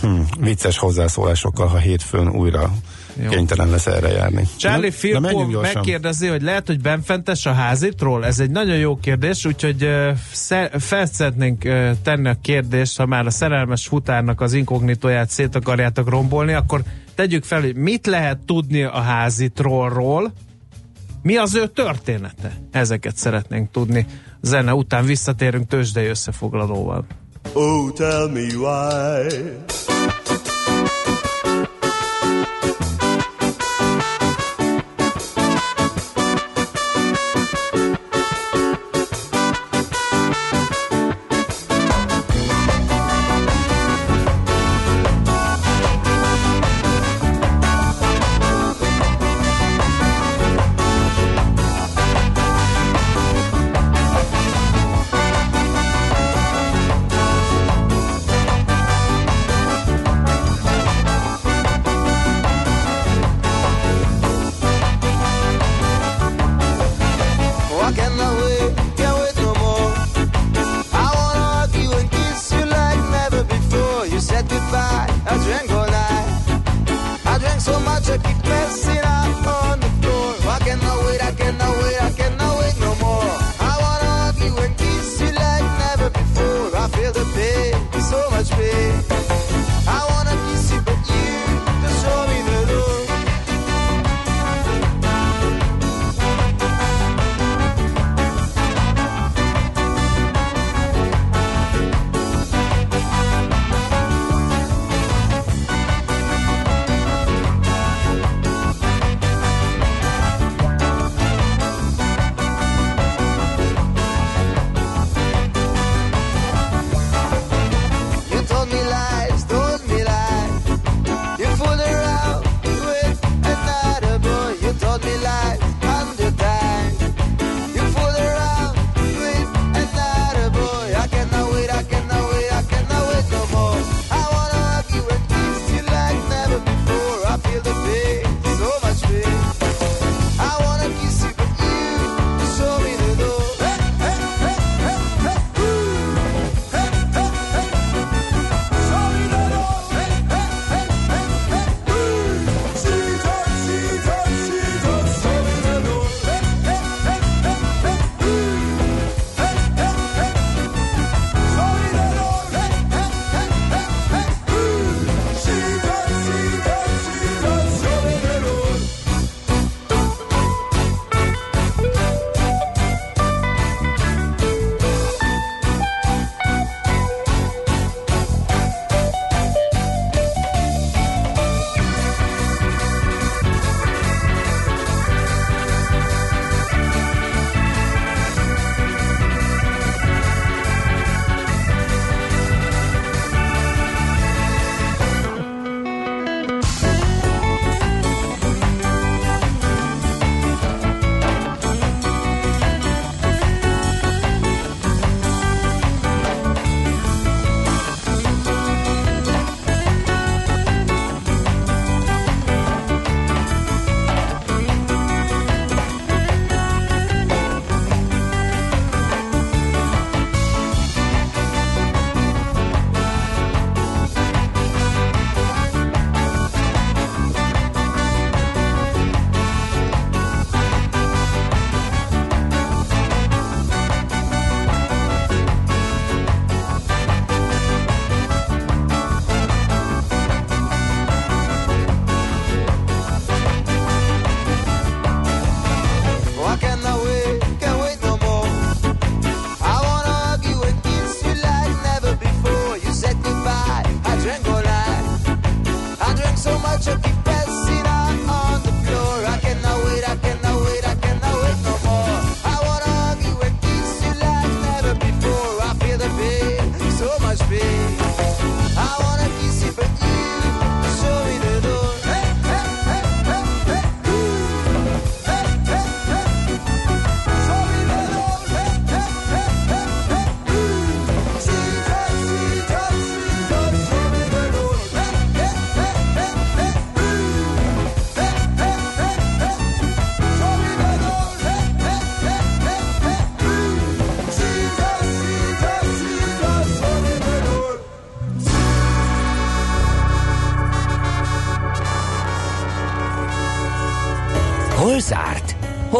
hm, 0.00 0.20
vicces 0.40 0.78
hozzászólásokkal, 0.78 1.66
ha 1.66 1.78
hétfőn 1.78 2.28
újra 2.28 2.72
jó. 3.22 3.28
kénytelen 3.28 3.70
lesz 3.70 3.86
erre 3.86 4.08
járni. 4.08 4.48
Charlie 4.56 4.90
Filpo 4.90 5.60
megkérdezi, 5.60 6.26
hogy 6.26 6.42
lehet, 6.42 6.66
hogy 6.66 6.80
benfentes 6.80 7.46
a 7.46 7.52
házitról? 7.52 8.26
Ez 8.26 8.40
egy 8.40 8.50
nagyon 8.50 8.76
jó 8.76 8.96
kérdés, 8.96 9.44
úgyhogy 9.44 9.84
uh, 9.84 10.70
fel 10.78 11.06
szeretnénk 11.06 11.64
uh, 11.64 11.90
tenni 12.02 12.28
a 12.28 12.36
kérdést, 12.42 12.96
ha 12.96 13.06
már 13.06 13.26
a 13.26 13.30
szerelmes 13.30 13.86
futárnak 13.86 14.40
az 14.40 14.52
inkognitóját 14.52 15.30
szét 15.30 15.54
akarjátok 15.54 16.08
rombolni, 16.08 16.52
akkor 16.52 16.82
tegyük 17.14 17.44
fel, 17.44 17.60
hogy 17.60 17.76
mit 17.76 18.06
lehet 18.06 18.38
tudni 18.38 18.82
a 18.82 19.00
házitrollról, 19.00 20.32
mi 21.22 21.36
az 21.36 21.54
ő 21.54 21.66
története? 21.66 22.52
Ezeket 22.70 23.16
szeretnénk 23.16 23.70
tudni. 23.70 24.06
Zene 24.40 24.74
után 24.74 25.04
visszatérünk 25.04 25.66
tőzsdei 25.66 26.06
összefoglalóval. 26.06 27.06
Oh, 27.52 27.92
tell 27.92 28.28
me 28.28 28.46
why 28.56 29.26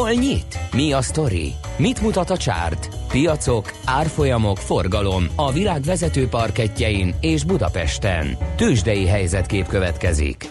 Hol 0.08 0.16
nyit? 0.16 0.58
Mi 0.72 0.92
a 0.92 1.02
sztori? 1.02 1.52
Mit 1.78 2.00
mutat 2.00 2.30
a 2.30 2.36
csárt? 2.36 2.88
Piacok, 3.08 3.72
árfolyamok, 3.84 4.56
forgalom 4.56 5.24
a 5.36 5.52
világ 5.52 5.82
vezető 5.82 6.28
parketjein 6.28 7.14
és 7.20 7.44
Budapesten. 7.44 8.36
Tősdei 8.56 9.06
helyzetkép 9.06 9.66
következik. 9.66 10.50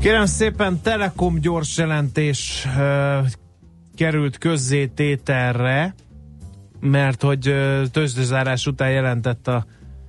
Kérem 0.00 0.26
szépen, 0.26 0.80
Telekom 0.82 1.40
gyors 1.40 1.76
jelentés 1.76 2.66
uh, 2.66 3.26
került 3.94 4.38
közzé 4.38 4.86
tételre, 4.86 5.94
mert 6.80 7.22
hogy 7.22 7.48
uh, 7.48 7.82
tőzsdezárás 7.86 8.66
után 8.66 8.90
jelentett 8.90 9.48
a 9.48 9.66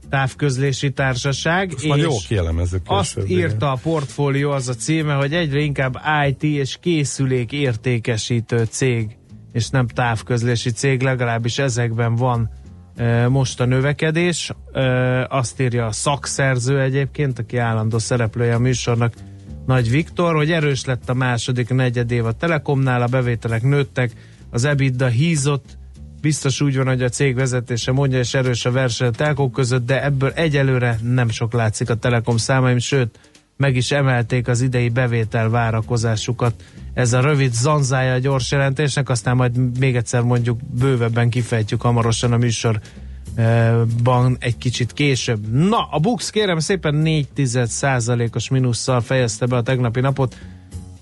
távközlési 0.09 0.91
társaság. 0.91 1.71
Most 1.71 1.87
már 1.87 1.97
jó 1.97 2.15
kielemezzük. 2.27 2.81
Azt 2.85 3.19
írta 3.27 3.71
a 3.71 3.79
portfólió, 3.81 4.51
az 4.51 4.67
a 4.67 4.73
címe, 4.73 5.13
hogy 5.13 5.33
egyre 5.33 5.59
inkább 5.59 5.99
IT 6.27 6.43
és 6.43 6.77
készülék 6.81 7.51
értékesítő 7.51 8.63
cég, 8.63 9.17
és 9.53 9.69
nem 9.69 9.87
távközlési 9.87 10.71
cég, 10.71 11.01
legalábbis 11.01 11.57
ezekben 11.57 12.15
van 12.15 12.49
most 13.29 13.59
a 13.59 13.65
növekedés. 13.65 14.51
Azt 15.27 15.61
írja 15.61 15.85
a 15.85 15.91
szakszerző 15.91 16.81
egyébként, 16.81 17.39
aki 17.39 17.57
állandó 17.57 17.97
szereplője 17.97 18.55
a 18.55 18.59
műsornak, 18.59 19.13
Nagy 19.65 19.89
Viktor, 19.89 20.35
hogy 20.35 20.51
erős 20.51 20.85
lett 20.85 21.09
a 21.09 21.13
második 21.13 21.69
negyedév 21.69 22.25
a 22.25 22.31
Telekomnál, 22.31 23.01
a 23.01 23.07
bevételek 23.07 23.61
nőttek, 23.61 24.11
az 24.49 24.63
EBITDA 24.63 25.07
hízott, 25.07 25.77
biztos 26.21 26.61
úgy 26.61 26.77
van, 26.77 26.87
hogy 26.87 27.01
a 27.01 27.09
cég 27.09 27.35
vezetése 27.35 27.91
mondja, 27.91 28.19
és 28.19 28.33
erős 28.33 28.65
a 28.65 28.71
verseny 28.71 29.07
a 29.07 29.11
telkók 29.11 29.51
között, 29.51 29.85
de 29.85 30.03
ebből 30.03 30.29
egyelőre 30.29 30.99
nem 31.03 31.29
sok 31.29 31.53
látszik 31.53 31.89
a 31.89 31.95
Telekom 31.95 32.37
számaim, 32.37 32.77
sőt, 32.77 33.19
meg 33.57 33.75
is 33.75 33.91
emelték 33.91 34.47
az 34.47 34.61
idei 34.61 34.89
bevétel 34.89 35.49
várakozásukat. 35.49 36.63
Ez 36.93 37.13
a 37.13 37.21
rövid 37.21 37.53
zanzája 37.53 38.13
a 38.13 38.17
gyors 38.17 38.51
jelentésnek, 38.51 39.09
aztán 39.09 39.35
majd 39.35 39.79
még 39.79 39.95
egyszer 39.95 40.21
mondjuk 40.21 40.59
bővebben 40.63 41.29
kifejtjük 41.29 41.81
hamarosan 41.81 42.31
a 42.31 42.37
műsorban 42.37 44.37
egy 44.39 44.57
kicsit 44.57 44.93
később. 44.93 45.51
Na, 45.51 45.87
a 45.91 45.99
Bux 45.99 46.29
kérem 46.29 46.59
szépen 46.59 46.95
4 46.95 47.27
os 48.33 48.49
mínusszal 48.49 49.01
fejezte 49.01 49.45
be 49.45 49.55
a 49.55 49.61
tegnapi 49.61 49.99
napot 49.99 50.37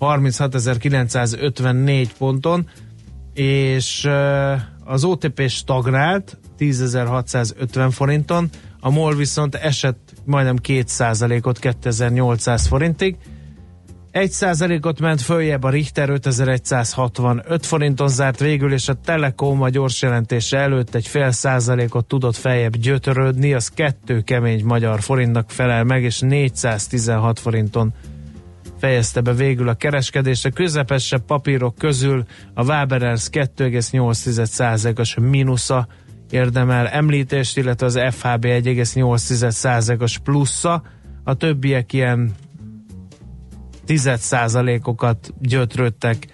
36.954 0.00 2.08
ponton, 2.18 2.68
és 3.34 4.08
az 4.86 5.04
OTP 5.04 5.48
stagnált 5.48 6.38
10.650 6.58 7.88
forinton, 7.92 8.48
a 8.80 8.90
MOL 8.90 9.14
viszont 9.14 9.54
esett 9.54 10.12
majdnem 10.24 10.56
2%-ot 10.62 11.58
2800 11.58 12.66
forintig, 12.66 13.16
1%-ot 14.12 15.00
ment 15.00 15.20
följebb 15.20 15.62
a 15.62 15.70
Richter 15.70 16.08
5165 16.08 17.66
forinton 17.66 18.08
zárt 18.08 18.40
végül, 18.40 18.72
és 18.72 18.88
a 18.88 18.94
Telekom 18.94 19.62
a 19.62 19.68
gyors 19.68 20.02
jelentése 20.02 20.58
előtt 20.58 20.94
egy 20.94 21.06
fél 21.06 21.30
százalékot 21.30 22.06
tudott 22.06 22.36
feljebb 22.36 22.76
gyötörődni, 22.76 23.54
az 23.54 23.68
kettő 23.68 24.20
kemény 24.20 24.64
magyar 24.64 25.00
forintnak 25.00 25.50
felel 25.50 25.84
meg, 25.84 26.02
és 26.02 26.20
416 26.20 27.38
forinton 27.40 27.92
fejezte 28.78 29.20
be 29.20 29.32
végül 29.32 29.68
a 29.68 29.74
kereskedésre. 29.74 30.50
Közepesebb 30.50 31.24
papírok 31.24 31.74
közül 31.74 32.24
a 32.54 32.64
Waberers 32.64 33.28
2,8%-os 33.32 35.16
mínusza 35.20 35.86
érdemel 36.30 36.88
említést, 36.88 37.56
illetve 37.56 37.86
az 37.86 38.00
FHB 38.10 38.44
1,8%-os 38.44 40.18
plusza, 40.18 40.82
a 41.24 41.34
többiek 41.34 41.92
ilyen 41.92 42.34
10%-okat 43.86 45.34
gyötrődtek 45.40 46.26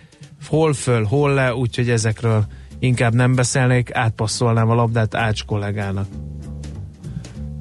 hol 0.48 0.72
föl, 0.72 1.04
hol 1.04 1.34
le, 1.34 1.54
úgyhogy 1.54 1.90
ezekről 1.90 2.46
inkább 2.78 3.14
nem 3.14 3.34
beszélnék, 3.34 3.94
átpasszolnám 3.94 4.70
a 4.70 4.74
labdát 4.74 5.14
Ács 5.14 5.44
kollégának. 5.44 6.06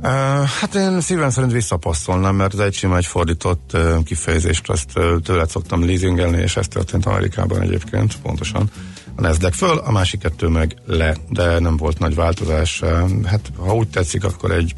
Uh, 0.03 0.07
hát 0.43 0.75
én 0.75 1.01
szívem 1.01 1.29
szerint 1.29 1.51
visszapasszolnám, 1.51 2.35
mert 2.35 2.53
az 2.53 2.59
egy 2.59 2.73
sima 2.73 2.97
egy 2.97 3.05
fordított 3.05 3.71
uh, 3.73 4.03
kifejezést, 4.03 4.69
azt 4.69 4.97
uh, 4.97 5.19
tőled 5.19 5.49
szoktam 5.49 5.85
leasingelni, 5.85 6.41
és 6.41 6.57
ez 6.57 6.67
történt 6.67 7.05
Amerikában 7.05 7.61
egyébként, 7.61 8.17
pontosan. 8.21 8.69
A 9.15 9.21
Nasdaq 9.21 9.55
föl, 9.55 9.77
a 9.77 9.91
másik 9.91 10.19
kettő 10.19 10.47
meg 10.47 10.75
le, 10.85 11.15
de 11.29 11.59
nem 11.59 11.77
volt 11.77 11.99
nagy 11.99 12.15
változás. 12.15 12.81
Uh, 12.81 13.25
hát 13.25 13.51
ha 13.57 13.75
úgy 13.75 13.87
tetszik, 13.87 14.23
akkor 14.23 14.51
egy 14.51 14.75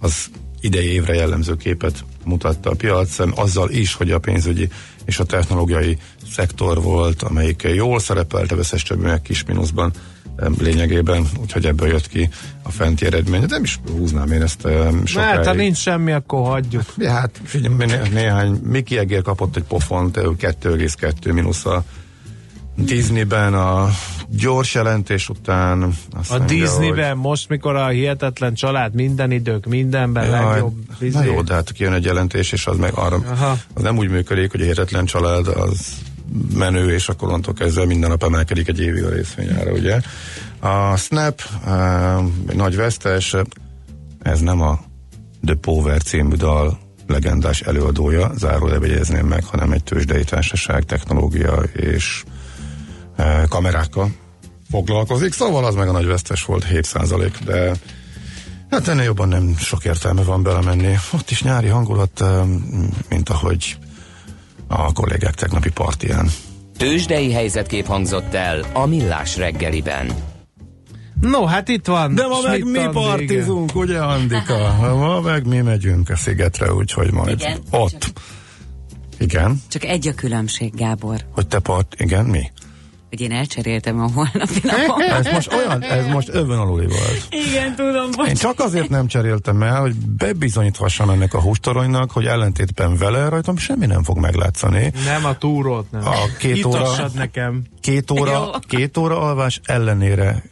az 0.00 0.26
idei 0.60 0.92
évre 0.92 1.14
jellemző 1.14 1.56
képet 1.56 2.04
mutatta 2.24 2.70
a 2.70 2.74
piac, 2.74 3.18
azzal 3.34 3.70
is, 3.70 3.94
hogy 3.94 4.10
a 4.10 4.18
pénzügyi 4.18 4.68
és 5.04 5.18
a 5.18 5.24
technológiai 5.24 5.98
szektor 6.32 6.82
volt, 6.82 7.22
amelyik 7.22 7.62
jól 7.74 7.98
szerepelt, 7.98 8.52
a 8.52 8.56
veszes 8.56 8.82
többinek 8.82 9.22
kis 9.22 9.44
mínuszban 9.44 9.92
lényegében, 10.58 11.26
úgyhogy 11.40 11.66
ebből 11.66 11.88
jött 11.88 12.08
ki 12.08 12.28
a 12.62 12.70
fenti 12.70 13.06
eredmény. 13.06 13.40
De 13.40 13.46
nem 13.46 13.62
is 13.62 13.80
húznám 13.96 14.32
én 14.32 14.42
ezt 14.42 14.60
sokáig. 14.60 15.14
Mert 15.14 15.46
ha 15.46 15.52
nincs 15.52 15.76
semmi, 15.76 16.12
akkor 16.12 16.46
hagyjuk. 16.46 16.84
Ja, 16.98 17.10
hát 17.10 17.40
figyelj, 17.44 17.74
né- 17.76 18.12
néhány, 18.12 18.60
Miki 18.62 18.98
Egér 18.98 19.22
kapott 19.22 19.56
egy 19.56 19.64
pofont, 19.64 20.16
2,2 20.16 21.32
mínusz 21.32 21.66
a 21.66 21.84
Disneyben 22.76 23.54
a 23.54 23.88
gyors 24.28 24.74
jelentés 24.74 25.28
után. 25.28 25.82
Azt 26.16 26.30
a 26.30 26.38
mondja, 26.38 26.56
Disneyben 26.56 27.10
hogy... 27.10 27.20
most, 27.20 27.48
mikor 27.48 27.76
a 27.76 27.86
hihetetlen 27.86 28.54
család 28.54 28.94
minden 28.94 29.30
idők, 29.30 29.66
mindenben 29.66 30.24
Jaj, 30.24 30.44
legjobb. 30.44 30.74
Na 31.12 31.24
jó, 31.24 31.42
de 31.42 31.54
hát 31.54 31.72
kijön 31.72 31.92
egy 31.92 32.04
jelentés, 32.04 32.52
és 32.52 32.66
az 32.66 32.76
meg 32.76 32.92
arra, 32.94 33.20
Aha. 33.30 33.58
az 33.74 33.82
nem 33.82 33.96
úgy 33.98 34.10
működik, 34.10 34.50
hogy 34.50 34.60
a 34.60 34.62
hihetetlen 34.62 35.04
család 35.04 35.46
az 35.46 35.92
menő, 36.54 36.92
és 36.92 37.08
akkor 37.08 37.28
onnantól 37.28 37.54
kezdve 37.54 37.86
minden 37.86 38.10
nap 38.10 38.22
emelkedik 38.22 38.68
egy 38.68 38.80
évig 38.80 39.04
a 39.04 39.08
részvényára, 39.08 39.72
ugye. 39.72 40.00
A 40.60 40.96
Snap, 40.96 41.42
egy 42.48 42.56
nagy 42.56 42.76
vesztes, 42.76 43.36
ez 44.22 44.40
nem 44.40 44.60
a 44.60 44.80
The 45.44 45.54
Power 45.54 46.02
című 46.02 46.34
dal 46.34 46.78
legendás 47.06 47.60
előadója, 47.60 48.32
zárójelbe 48.36 49.22
meg, 49.22 49.44
hanem 49.44 49.72
egy 49.72 49.84
tőzsdei 49.84 50.24
társaság, 50.24 50.84
technológia 50.84 51.62
és 51.72 52.24
e, 53.16 53.46
kamerákkal 53.48 54.10
foglalkozik, 54.70 55.32
szóval 55.32 55.64
az 55.64 55.74
meg 55.74 55.88
a 55.88 55.92
nagy 55.92 56.06
vesztes 56.06 56.44
volt 56.44 56.66
7% 56.70 57.32
de 57.44 57.72
hát 58.70 58.88
ennél 58.88 59.04
jobban 59.04 59.28
nem 59.28 59.56
sok 59.58 59.84
értelme 59.84 60.22
van 60.22 60.42
belemenni. 60.42 60.94
Ott 61.12 61.30
is 61.30 61.42
nyári 61.42 61.68
hangulat, 61.68 62.24
mint 63.08 63.28
ahogy 63.28 63.76
a 64.72 64.92
kollégák 64.92 65.34
tegnapi 65.34 65.70
partiján. 65.70 66.28
Tőzsdei 66.76 67.32
helyzetkép 67.32 67.86
hangzott 67.86 68.34
el 68.34 68.64
a 68.72 68.86
Millás 68.86 69.36
reggeliben. 69.36 70.12
No, 71.20 71.44
hát 71.44 71.68
itt 71.68 71.86
van. 71.86 72.14
De 72.14 72.26
ma 72.26 72.40
meg 72.40 72.64
mi 72.64 72.88
partizunk, 72.92 73.74
ugye 73.74 73.98
Andika? 73.98 74.76
Ma 74.98 75.20
meg 75.20 75.46
mi 75.46 75.60
megyünk 75.60 76.10
a 76.10 76.16
szigetre, 76.16 76.72
úgyhogy 76.72 77.12
majd 77.12 77.40
igen, 77.40 77.58
ott. 77.70 77.90
Csak, 77.90 78.12
igen. 79.18 79.62
Csak 79.68 79.84
egy 79.84 80.08
a 80.08 80.14
különbség, 80.14 80.74
Gábor. 80.74 81.20
Hogy 81.30 81.46
te 81.46 81.58
part, 81.58 81.94
igen, 82.00 82.24
mi? 82.24 82.50
Hogy 83.12 83.20
én 83.20 83.32
elcseréltem 83.32 84.00
a 84.00 84.10
holnapi 84.14 84.60
napon. 84.62 85.02
ez 85.02 85.26
most 85.32 85.52
olyan, 85.52 85.82
ez 85.82 86.06
most 86.06 86.28
övön 86.28 86.58
aluli 86.58 86.86
volt. 86.86 87.26
Igen, 87.30 87.74
tudom. 87.74 88.06
Bocsánat. 88.06 88.28
Én 88.28 88.34
csak 88.34 88.60
azért 88.60 88.88
nem 88.88 89.06
cseréltem 89.06 89.62
el, 89.62 89.80
hogy 89.80 89.94
bebizonyíthassam 89.96 91.10
ennek 91.10 91.34
a 91.34 91.40
hústoronynak, 91.40 92.10
hogy 92.10 92.26
ellentétben 92.26 92.96
vele 92.96 93.28
rajtam 93.28 93.56
semmi 93.56 93.86
nem 93.86 94.02
fog 94.02 94.18
meglátszani. 94.18 94.92
Nem 95.04 95.24
a 95.24 95.38
túrót, 95.38 95.90
nem. 95.90 96.06
A 96.06 96.36
két 96.38 96.64
óra, 96.64 97.10
nekem. 97.14 97.62
Két 97.80 98.10
óra, 98.10 98.50
két 98.68 98.96
óra 98.96 99.20
alvás 99.20 99.60
ellenére 99.64 100.42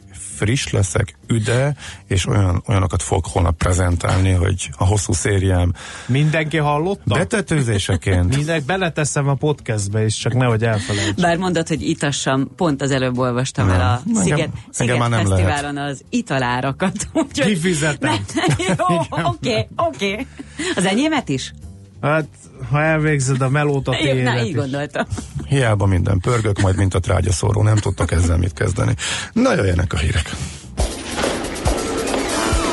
friss 0.41 0.71
leszek, 0.71 1.15
üde, 1.27 1.75
és 2.07 2.27
olyan, 2.27 2.63
olyanokat 2.67 3.01
fog 3.01 3.25
holnap 3.25 3.57
prezentálni, 3.57 4.31
hogy 4.31 4.69
a 4.77 4.85
hosszú 4.85 5.13
szériám 5.13 5.73
Mindenki 6.05 6.57
hallotta? 6.57 7.15
Betetőzéseként. 7.15 8.35
Mindenki 8.35 8.65
beleteszem 8.65 9.27
a 9.27 9.33
podcastbe 9.33 10.05
is, 10.05 10.15
csak 10.15 10.33
nehogy 10.33 10.63
elfelejtsd. 10.63 11.21
Bár 11.21 11.37
mondod, 11.37 11.67
hogy 11.67 11.81
itassam, 11.89 12.55
pont 12.55 12.81
az 12.81 12.91
előbb 12.91 13.17
olvastam 13.17 13.67
nem. 13.67 13.75
el 13.75 13.81
a 13.81 14.01
engem, 14.07 14.23
Sziget, 14.23 14.49
Sziget 14.69 15.01
engem 15.01 15.25
Fesztiválon 15.25 15.73
lehet. 15.73 15.91
az 15.91 16.03
italárakat. 16.09 17.07
Kifizetem. 17.33 18.13
Jó, 18.67 18.97
oké, 19.09 19.67
oké. 19.75 20.27
Az 20.75 20.85
enyémet 20.85 21.29
is? 21.29 21.53
Hát, 22.01 22.27
ha 22.69 22.81
elvégzed 22.81 23.41
a 23.41 23.49
melót 23.49 23.87
a 23.87 23.91
Na, 24.23 24.43
így 24.43 24.55
gondoltam. 24.55 25.05
Hiába 25.47 25.85
minden 25.85 26.19
pörgök, 26.19 26.61
majd 26.61 26.75
mint 26.75 26.93
a 26.93 26.99
trágyaszóró, 26.99 27.63
nem 27.63 27.75
tudtak 27.75 28.11
ezzel 28.11 28.37
mit 28.37 28.53
kezdeni. 28.53 28.93
Na 29.33 29.53
jöjjenek 29.53 29.93
a 29.93 29.97
hírek. 29.97 30.31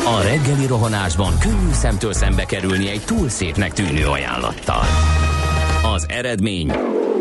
A 0.05 0.23
reggeli 0.23 0.67
rohanásban 0.67 1.39
könnyű 1.39 1.73
szemtől 1.73 2.13
szembe 2.13 2.45
kerülni 2.45 2.89
egy 2.89 3.03
túl 3.05 3.29
szépnek 3.29 3.73
tűnő 3.73 4.07
ajánlattal. 4.07 4.85
Az 5.95 6.07
eredmény 6.09 6.73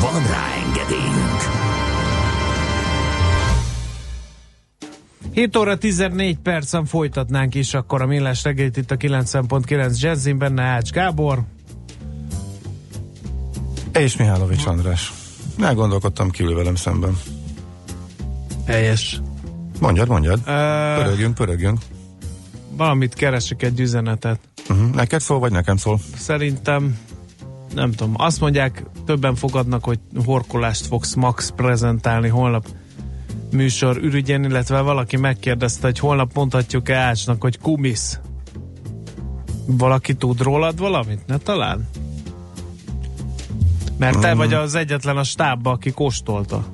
Van 0.00 0.26
rá 0.26 0.46
engedélyünk! 0.66 1.42
7 5.34 5.56
óra 5.56 5.78
14 5.78 6.38
percen 6.38 6.84
folytatnánk 6.84 7.54
is 7.54 7.74
akkor 7.74 8.02
a 8.02 8.06
millás 8.06 8.42
reggelit 8.42 8.76
itt 8.76 8.90
a 8.90 8.96
90.9 8.96 9.98
Jazzin, 9.98 10.38
benne 10.38 10.62
Ács 10.62 10.90
Gábor. 10.90 11.42
És 13.92 14.16
Mihálovics 14.16 14.66
András. 14.66 15.12
Elgondolkodtam 15.60 16.30
kívül 16.30 16.54
velem 16.54 16.74
szemben. 16.74 17.18
Helyes. 18.66 19.20
Mondjad, 19.80 20.08
mondjad. 20.08 20.38
Uh, 20.38 20.44
pörögjünk, 21.02 21.34
pörögjünk. 21.34 21.78
Valamit 22.76 23.14
keresek 23.14 23.62
egy 23.62 23.80
üzenetet. 23.80 24.40
Uh-huh. 24.68 24.94
Neked 24.94 25.20
szól, 25.20 25.38
vagy 25.38 25.52
nekem 25.52 25.76
szól? 25.76 26.00
Szerintem 26.16 26.98
nem 27.74 27.92
tudom, 27.92 28.14
azt 28.16 28.40
mondják, 28.40 28.84
többen 29.06 29.34
fogadnak, 29.34 29.84
hogy 29.84 29.98
horkolást 30.24 30.86
fogsz 30.86 31.14
Max 31.14 31.52
prezentálni 31.56 32.28
holnap 32.28 32.66
műsor 33.52 33.96
ürügyen, 33.96 34.44
illetve 34.44 34.80
valaki 34.80 35.16
megkérdezte, 35.16 35.86
hogy 35.86 35.98
holnap 35.98 36.34
mondhatjuk-e 36.34 36.96
Ácsnak, 36.96 37.40
hogy 37.40 37.58
kumisz. 37.58 38.18
Valaki 39.66 40.14
tud 40.14 40.42
rólad 40.42 40.78
valamit? 40.78 41.26
Ne 41.26 41.36
talán? 41.36 41.88
Mert 43.98 44.20
te 44.20 44.34
mm. 44.34 44.36
vagy 44.36 44.52
az 44.52 44.74
egyetlen 44.74 45.16
a 45.16 45.24
stábba, 45.24 45.70
aki 45.70 45.90
kóstolta. 45.90 46.64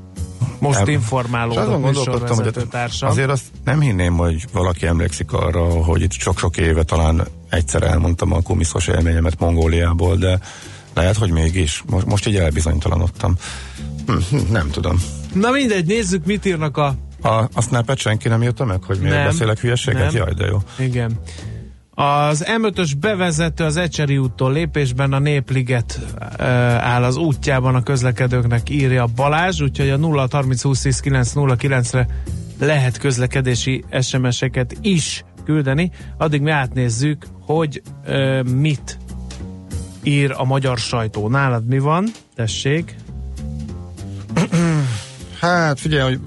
Most 0.58 0.86
informálódott 0.86 1.82
műsorvezetőtársam. 1.82 3.08
Azért 3.08 3.30
azt 3.30 3.44
nem 3.64 3.80
hinném, 3.80 4.16
hogy 4.16 4.44
valaki 4.52 4.86
emlékszik 4.86 5.32
arra, 5.32 5.64
hogy 5.64 6.02
itt 6.02 6.12
sok-sok 6.12 6.56
éve 6.56 6.82
talán 6.82 7.26
egyszer 7.48 7.82
elmondtam 7.82 8.32
a 8.32 8.40
kumiszos 8.40 8.86
élményemet 8.86 9.38
Mongóliából, 9.38 10.16
de 10.16 10.40
lehet, 10.94 11.16
hogy 11.16 11.30
mégis. 11.30 11.82
Most, 11.86 12.06
most 12.06 12.26
így 12.26 12.36
elbizonytalanodtam. 12.36 13.36
Hm, 14.06 14.12
hm, 14.30 14.52
nem 14.52 14.70
tudom. 14.70 15.02
Na 15.34 15.50
mindegy, 15.50 15.86
nézzük, 15.86 16.24
mit 16.24 16.44
írnak 16.44 16.76
a... 16.76 16.94
A, 17.22 17.48
a 17.54 17.60
snapet 17.60 17.98
senki 17.98 18.28
nem 18.28 18.42
írta 18.42 18.64
meg, 18.64 18.82
hogy 18.82 18.98
miért 18.98 19.14
nem, 19.14 19.24
beszélek 19.24 19.58
hülyeséget? 19.58 20.12
Nem. 20.12 20.14
Jaj, 20.14 20.32
de 20.32 20.46
jó. 20.46 20.58
Igen. 20.78 21.20
Az 22.02 22.44
M5-ös 22.46 22.92
bevezető 23.00 23.64
az 23.64 23.76
Ecseri 23.76 24.18
úttól 24.18 24.52
lépésben 24.52 25.12
a 25.12 25.18
Népliget 25.18 26.00
e, 26.36 26.44
áll 26.46 27.04
az 27.04 27.16
útjában 27.16 27.74
a 27.74 27.82
közlekedőknek, 27.82 28.70
írja 28.70 29.06
Balázs, 29.16 29.60
úgyhogy 29.60 29.90
a 29.90 29.96
0 29.96 30.28
30 30.30 30.62
20 30.62 30.80
10 30.80 31.00
9 31.00 31.32
0 31.32 31.56
9-re 31.58 32.06
lehet 32.58 32.98
közlekedési 32.98 33.84
SMS-eket 34.00 34.76
is 34.80 35.24
küldeni. 35.44 35.90
Addig 36.18 36.40
mi 36.40 36.50
átnézzük, 36.50 37.26
hogy 37.40 37.82
e, 38.04 38.42
mit 38.42 38.98
ír 40.02 40.34
a 40.36 40.44
magyar 40.44 40.78
sajtó. 40.78 41.28
Nálad 41.28 41.66
mi 41.66 41.78
van? 41.78 42.10
Tessék. 42.34 42.94
Hát 45.40 45.80
figyelj, 45.80 46.02
hogy 46.12 46.20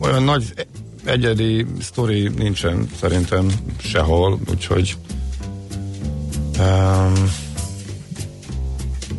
olyan 0.00 0.22
nagy 0.22 0.66
egyedi 1.04 1.66
sztori 1.80 2.28
nincsen 2.28 2.88
szerintem 3.00 3.46
sehol, 3.78 4.38
úgyhogy 4.50 4.96
um, 6.58 7.30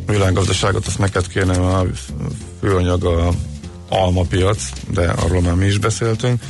világgazdaságot 0.06 0.86
azt 0.86 0.98
neked 0.98 1.26
kéne 1.26 1.52
a 1.52 1.86
főanyag 2.60 3.04
a 3.04 3.30
almapiac, 3.88 4.70
de 4.90 5.08
arról 5.08 5.40
már 5.40 5.54
mi 5.54 5.66
is 5.66 5.78
beszéltünk. 5.78 6.42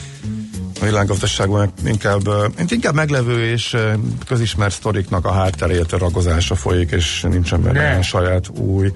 A 0.80 0.84
világgazdaságban 0.84 1.72
inkább, 1.84 2.28
inkább 2.68 2.94
meglevő 2.94 3.50
és 3.50 3.76
közismert 4.26 4.74
sztoriknak 4.74 5.24
a 5.24 5.32
hátterét 5.32 5.92
ragozása 5.92 6.54
folyik, 6.54 6.90
és 6.90 7.26
nincsen 7.30 7.62
benne 7.62 8.02
saját 8.02 8.48
új 8.48 8.92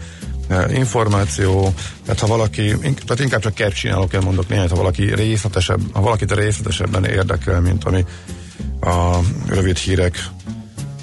információ, 0.69 1.75
tehát 2.05 2.21
ha 2.21 2.27
valaki, 2.27 2.77
tehát 2.81 3.21
inkább 3.21 3.41
csak 3.41 3.55
kertcsinálok, 3.55 4.23
mondok 4.23 4.49
néhány, 4.49 4.69
ha 4.69 4.77
valaki 4.77 5.15
részletesebb, 5.15 5.81
ha 5.93 6.01
valakit 6.01 6.33
részletesebben 6.33 7.05
érdekel, 7.05 7.61
mint 7.61 7.85
ami 7.85 8.05
a 8.81 9.19
rövid 9.49 9.77
hírek 9.77 10.29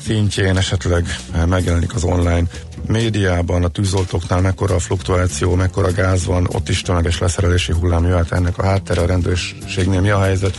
szintjén 0.05 0.57
esetleg 0.57 1.15
megjelenik 1.47 1.95
az 1.95 2.03
online 2.03 2.43
médiában, 2.89 3.63
a 3.63 3.67
tűzoltóknál 3.67 4.41
mekkora 4.41 4.75
a 4.75 4.79
fluktuáció, 4.79 5.55
mekkora 5.55 5.91
gáz 5.91 6.25
van, 6.25 6.47
ott 6.51 6.69
is 6.69 6.81
tömeges 6.81 7.19
leszerelési 7.19 7.71
hullám 7.71 8.05
jöhet 8.05 8.31
ennek 8.31 8.57
a 8.57 8.65
háttere, 8.65 9.01
a 9.01 9.05
rendőrségnél 9.05 10.01
mi 10.01 10.09
a 10.09 10.21
helyzet, 10.21 10.57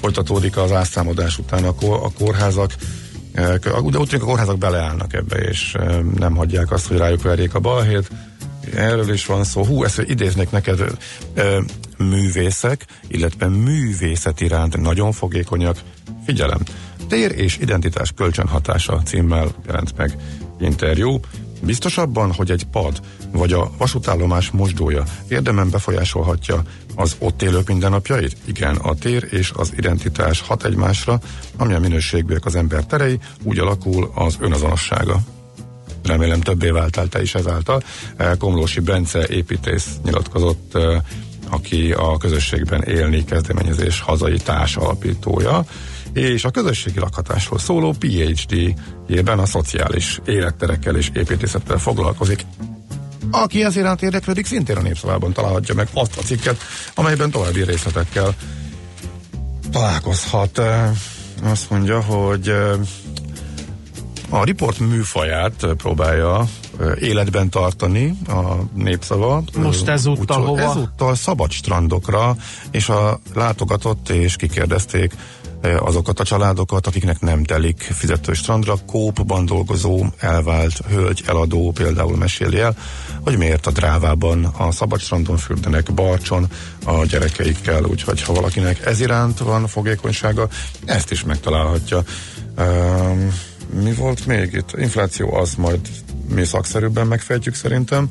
folytatódik 0.00 0.56
az 0.56 0.72
ászámodás 0.72 1.38
után 1.38 1.64
a, 1.64 1.74
kor, 1.74 2.00
a 2.02 2.10
kórházak, 2.18 2.74
de 3.32 3.70
úgy 3.80 4.08
tűnik 4.08 4.22
a 4.22 4.26
kórházak 4.26 4.58
beleállnak 4.58 5.14
ebbe, 5.14 5.36
és 5.36 5.76
nem 6.18 6.36
hagyják 6.36 6.70
azt, 6.70 6.86
hogy 6.86 6.96
rájuk 6.96 7.22
verjék 7.22 7.54
a 7.54 7.60
balhét, 7.60 8.10
erről 8.74 9.12
is 9.12 9.26
van 9.26 9.44
szó. 9.44 9.64
Hú, 9.64 9.84
ezt 9.84 10.02
idéznék 10.06 10.50
neked 10.50 10.98
művészek, 11.98 12.84
illetve 13.08 13.48
művészet 13.48 14.40
iránt 14.40 14.80
nagyon 14.80 15.12
fogékonyak. 15.12 15.76
Figyelem, 16.26 16.60
tér 17.08 17.32
és 17.38 17.58
identitás 17.60 18.12
kölcsönhatása 18.16 19.02
címmel 19.02 19.48
jelent 19.66 19.96
meg 19.96 20.16
interjú. 20.60 21.20
Biztos 21.60 21.98
abban, 21.98 22.32
hogy 22.32 22.50
egy 22.50 22.64
pad 22.64 23.00
vagy 23.32 23.52
a 23.52 23.70
vasútállomás 23.78 24.50
mosdója 24.50 25.04
érdemen 25.28 25.70
befolyásolhatja 25.70 26.62
az 26.94 27.16
ott 27.18 27.42
élők 27.42 27.68
mindennapjait? 27.68 28.36
Igen, 28.44 28.76
a 28.76 28.94
tér 28.94 29.26
és 29.30 29.52
az 29.56 29.72
identitás 29.76 30.40
hat 30.40 30.64
egymásra, 30.64 31.20
ami 31.56 31.74
a 31.74 31.80
minőségből 31.80 32.38
az 32.44 32.54
ember 32.54 32.84
terei, 32.84 33.18
úgy 33.42 33.58
alakul 33.58 34.10
az 34.14 34.36
önazonossága 34.40 35.20
remélem 36.04 36.40
többé 36.40 36.70
váltál 36.70 37.08
te 37.08 37.22
is 37.22 37.34
ezáltal. 37.34 37.82
Eh, 38.16 38.36
Komlósi 38.38 38.80
Bence 38.80 39.26
építész 39.26 39.88
nyilatkozott, 40.04 40.74
eh, 40.74 41.00
aki 41.50 41.92
a 41.92 42.16
közösségben 42.16 42.82
élni 42.82 43.24
kezdeményezés 43.24 44.00
hazai 44.00 44.36
társ 44.36 44.76
alapítója, 44.76 45.64
és 46.12 46.44
a 46.44 46.50
közösségi 46.50 46.98
lakhatásról 46.98 47.58
szóló 47.58 47.94
PhD-jében 47.98 49.38
a 49.38 49.46
szociális 49.46 50.20
életterekkel 50.26 50.96
és 50.96 51.10
építészettel 51.14 51.78
foglalkozik. 51.78 52.46
Aki 53.30 53.64
ez 53.64 53.76
iránt 53.76 54.02
érdeklődik, 54.02 54.46
szintén 54.46 54.76
a 54.76 54.80
népszavában 54.80 55.32
találhatja 55.32 55.74
meg 55.74 55.88
azt 55.92 56.18
a 56.18 56.22
cikket, 56.22 56.60
amelyben 56.94 57.30
további 57.30 57.64
részletekkel 57.64 58.34
találkozhat. 59.72 60.60
Azt 61.42 61.70
mondja, 61.70 62.00
hogy 62.02 62.48
a 64.28 64.44
riport 64.44 64.78
műfaját 64.78 65.66
próbálja 65.76 66.48
életben 67.00 67.50
tartani 67.50 68.18
a 68.28 68.54
népszava. 68.74 69.42
Most 69.56 69.88
ezúttal 69.88 70.44
hova? 70.44 70.60
Ezúttal 70.60 71.14
szabad 71.14 71.50
strandokra, 71.50 72.36
és 72.70 72.88
a 72.88 73.20
látogatott 73.34 74.08
és 74.08 74.36
kikérdezték 74.36 75.12
azokat 75.62 76.20
a 76.20 76.24
családokat, 76.24 76.86
akiknek 76.86 77.20
nem 77.20 77.44
telik 77.44 77.80
fizető 77.80 78.32
strandra, 78.32 78.74
kópban 78.86 79.46
dolgozó, 79.46 80.06
elvált 80.18 80.80
hölgy, 80.88 81.22
eladó 81.26 81.70
például 81.70 82.16
meséli 82.16 82.58
el, 82.58 82.76
hogy 83.22 83.36
miért 83.36 83.66
a 83.66 83.70
drávában 83.70 84.44
a 84.44 84.72
szabad 84.72 85.00
strandon 85.00 85.36
fürdenek 85.36 85.94
Barcson 85.94 86.46
a 86.84 87.04
gyerekeikkel, 87.04 87.84
úgyhogy 87.84 88.22
ha 88.22 88.32
valakinek 88.32 88.86
ez 88.86 89.00
iránt 89.00 89.38
van 89.38 89.66
fogékonysága, 89.66 90.48
ezt 90.84 91.10
is 91.10 91.24
megtalálhatja. 91.24 92.02
Um, 92.58 93.32
mi 93.82 93.92
volt 93.92 94.26
még 94.26 94.52
itt? 94.52 94.72
Infláció 94.78 95.34
az 95.34 95.54
majd 95.54 95.80
mi 96.34 96.44
szakszerűbben 96.44 97.06
megfejtjük 97.06 97.54
szerintem. 97.54 98.10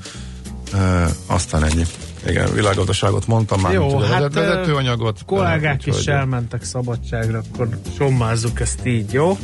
E, 0.74 1.10
aztán 1.26 1.64
ennyi. 1.64 1.86
Igen, 2.26 2.54
világgazdaságot 2.54 3.28
mondtam 3.28 3.62
már, 3.62 3.74
Jó, 3.74 3.98
mint 3.98 4.06
hát 4.06 4.34
vezetőanyagot. 4.34 5.20
Kollégák 5.26 5.86
is 5.86 5.96
hogy... 5.96 6.10
elmentek 6.10 6.64
szabadságra, 6.64 7.42
akkor 7.52 7.70
sommázzuk 7.98 8.60
ezt 8.60 8.86
így, 8.86 9.14
jó? 9.14 9.38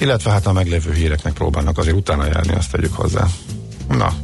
Illetve 0.00 0.30
hát 0.30 0.46
a 0.46 0.52
meglévő 0.52 0.92
híreknek 0.92 1.32
próbálnak 1.32 1.78
azért 1.78 1.96
utána 1.96 2.26
járni, 2.26 2.54
azt 2.54 2.70
tegyük 2.70 2.92
hozzá. 2.92 3.26
Na, 3.88 4.14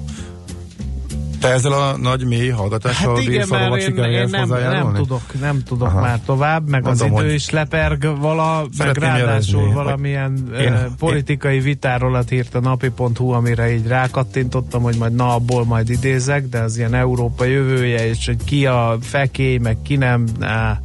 te 1.47 1.53
ezzel 1.53 1.73
a 1.73 1.97
nagy 1.97 2.25
mély 2.25 2.49
hallgatással 2.49 3.15
hát 3.15 3.25
igen, 3.25 3.49
mert 3.49 3.83
én, 3.83 3.97
én 3.97 4.29
nem, 4.31 4.49
nem 4.49 4.93
tudok, 4.95 5.41
nem 5.41 5.63
tudok 5.63 5.89
Aha. 5.89 6.01
már 6.01 6.21
tovább, 6.27 6.69
meg 6.69 6.83
Mondom, 6.83 7.15
az 7.15 7.23
idő 7.23 7.33
is 7.33 7.51
leperg 7.51 8.19
vala, 8.21 8.67
meg 8.79 8.97
ráadásul 8.97 9.61
jelezni, 9.61 9.75
valamilyen 9.75 10.51
én, 10.59 10.73
uh, 10.73 10.81
politikai 10.99 11.55
én... 11.55 11.63
vitárolat 11.63 12.31
írt 12.31 12.55
a 12.55 12.61
napi.hu, 12.61 13.31
amire 13.31 13.73
így 13.73 13.87
rákattintottam, 13.87 14.83
hogy 14.83 14.97
majd 14.97 15.15
na, 15.15 15.35
abból 15.35 15.65
majd 15.65 15.89
idézek, 15.91 16.49
de 16.49 16.59
az 16.59 16.77
ilyen 16.77 16.95
Európa 16.95 17.45
jövője, 17.45 18.09
és 18.09 18.27
hogy 18.27 18.45
ki 18.45 18.67
a 18.67 18.97
fekély, 19.01 19.59
meg 19.59 19.77
ki 19.83 19.97
nem, 19.97 20.27
á, 20.41 20.81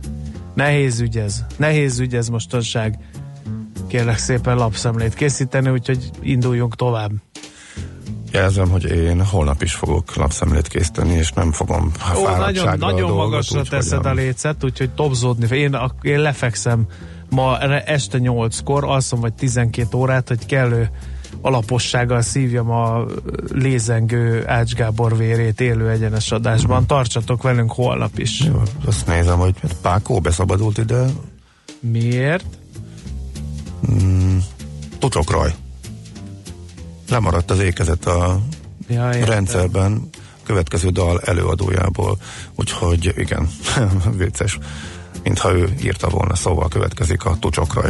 nehéz 0.53 0.99
ügy 0.99 1.17
ez, 1.17 1.43
nehéz 1.57 1.99
ügy 1.99 2.15
ez 2.15 2.27
mostanság. 2.27 2.97
Kérlek 3.87 4.17
szépen 4.17 4.57
lapszemlét 4.57 5.13
készíteni, 5.13 5.69
úgyhogy 5.69 6.09
induljunk 6.21 6.75
tovább. 6.75 7.11
Jelzem, 8.31 8.69
hogy 8.69 8.85
én 8.85 9.25
holnap 9.25 9.61
is 9.61 9.73
fogok 9.73 10.15
lapszemlét 10.15 10.67
készíteni, 10.67 11.13
és 11.13 11.31
nem 11.31 11.51
fogom 11.51 11.91
Ó, 12.17 12.35
nagyon, 12.37 12.77
nagyon 12.77 13.11
magasra 13.11 13.59
úgy, 13.59 13.69
teszed 13.69 14.05
a 14.05 14.13
lécet, 14.13 14.63
úgyhogy 14.63 14.89
topzódni. 14.89 15.57
Én, 15.57 15.77
én 16.01 16.19
lefekszem 16.19 16.85
ma 17.29 17.59
este 17.85 18.17
8-kor, 18.21 18.83
alszom 18.83 19.19
vagy 19.19 19.33
12 19.33 19.97
órát, 19.97 20.27
hogy 20.27 20.45
kellő 20.45 20.89
alapossággal 21.41 22.21
szívjam 22.21 22.69
a 22.69 23.05
lézengő 23.53 24.43
Ács 24.47 24.73
Gábor 24.73 25.17
vérét 25.17 25.61
élő 25.61 25.89
egyenes 25.89 26.31
adásban. 26.31 26.77
Mm-hmm. 26.77 26.85
Tartsatok 26.85 27.43
velünk 27.43 27.71
holnap 27.71 28.17
is. 28.17 28.39
Jó, 28.39 28.61
azt 28.85 29.07
nézem, 29.07 29.37
hogy 29.37 29.55
Pákó 29.81 30.19
beszabadult 30.19 30.77
ide. 30.77 31.05
Miért? 31.79 32.45
Mm, 33.91 34.37
Tocsok 34.99 35.31
Raj 35.31 35.53
lemaradt 37.11 37.51
az 37.51 37.59
ékezet 37.59 38.05
a 38.05 38.39
ja, 38.87 39.25
rendszerben 39.25 40.09
következő 40.43 40.89
dal 40.89 41.19
előadójából, 41.19 42.17
úgyhogy 42.55 43.13
igen, 43.17 43.49
vicces, 44.17 44.59
mintha 45.23 45.53
ő 45.53 45.73
írta 45.83 46.09
volna, 46.09 46.35
szóval 46.35 46.67
következik 46.67 47.25
a 47.25 47.37
Tucsokraj. 47.39 47.89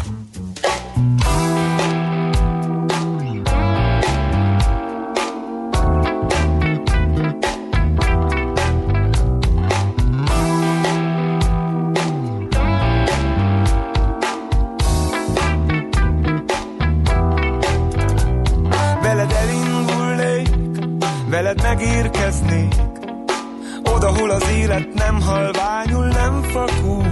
élet 24.72 24.94
nem 24.94 25.22
halványul, 25.22 26.06
nem 26.06 26.42
fakul. 26.42 27.06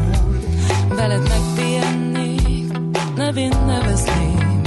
Veled 0.89 1.27
megpihennék, 1.27 2.71
nevén 3.15 3.53
nevezném, 3.65 4.61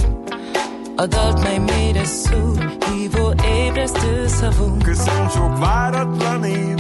a 0.97 1.07
dalt, 1.07 1.43
mely 1.43 1.59
mélyre 1.59 2.05
szúr, 2.05 2.77
hívó 2.91 3.35
ébresztő 3.45 4.27
szavunk. 4.27 4.83
Köszön 4.83 5.29
sok 5.29 5.59
váratlan 5.59 6.45
év, 6.45 6.79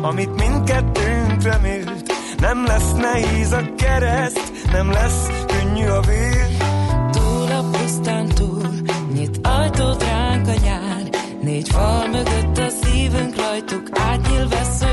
amit 0.00 0.34
mindkettőnk 0.34 1.42
remélt, 1.42 2.12
nem 2.38 2.64
lesz 2.66 2.92
nehéz 2.92 3.52
a 3.52 3.74
kereszt, 3.76 4.52
nem 4.72 4.90
lesz 4.90 5.26
könnyű 5.46 5.86
a 5.86 6.00
vér. 6.00 6.56
Túl 7.10 7.50
a 7.50 7.64
pusztán 7.70 8.28
túl, 8.28 8.68
nyit 9.12 9.46
ajtót 9.46 10.02
ránk 10.02 10.48
a 10.48 10.54
nyár, 10.62 11.02
négy 11.42 11.68
fal 11.68 12.06
mögött 12.06 12.58
a 12.58 12.68
szívünk 12.82 13.36
rajtuk 13.36 13.88
átnyíl 13.92 14.48
veszünk. 14.48 14.89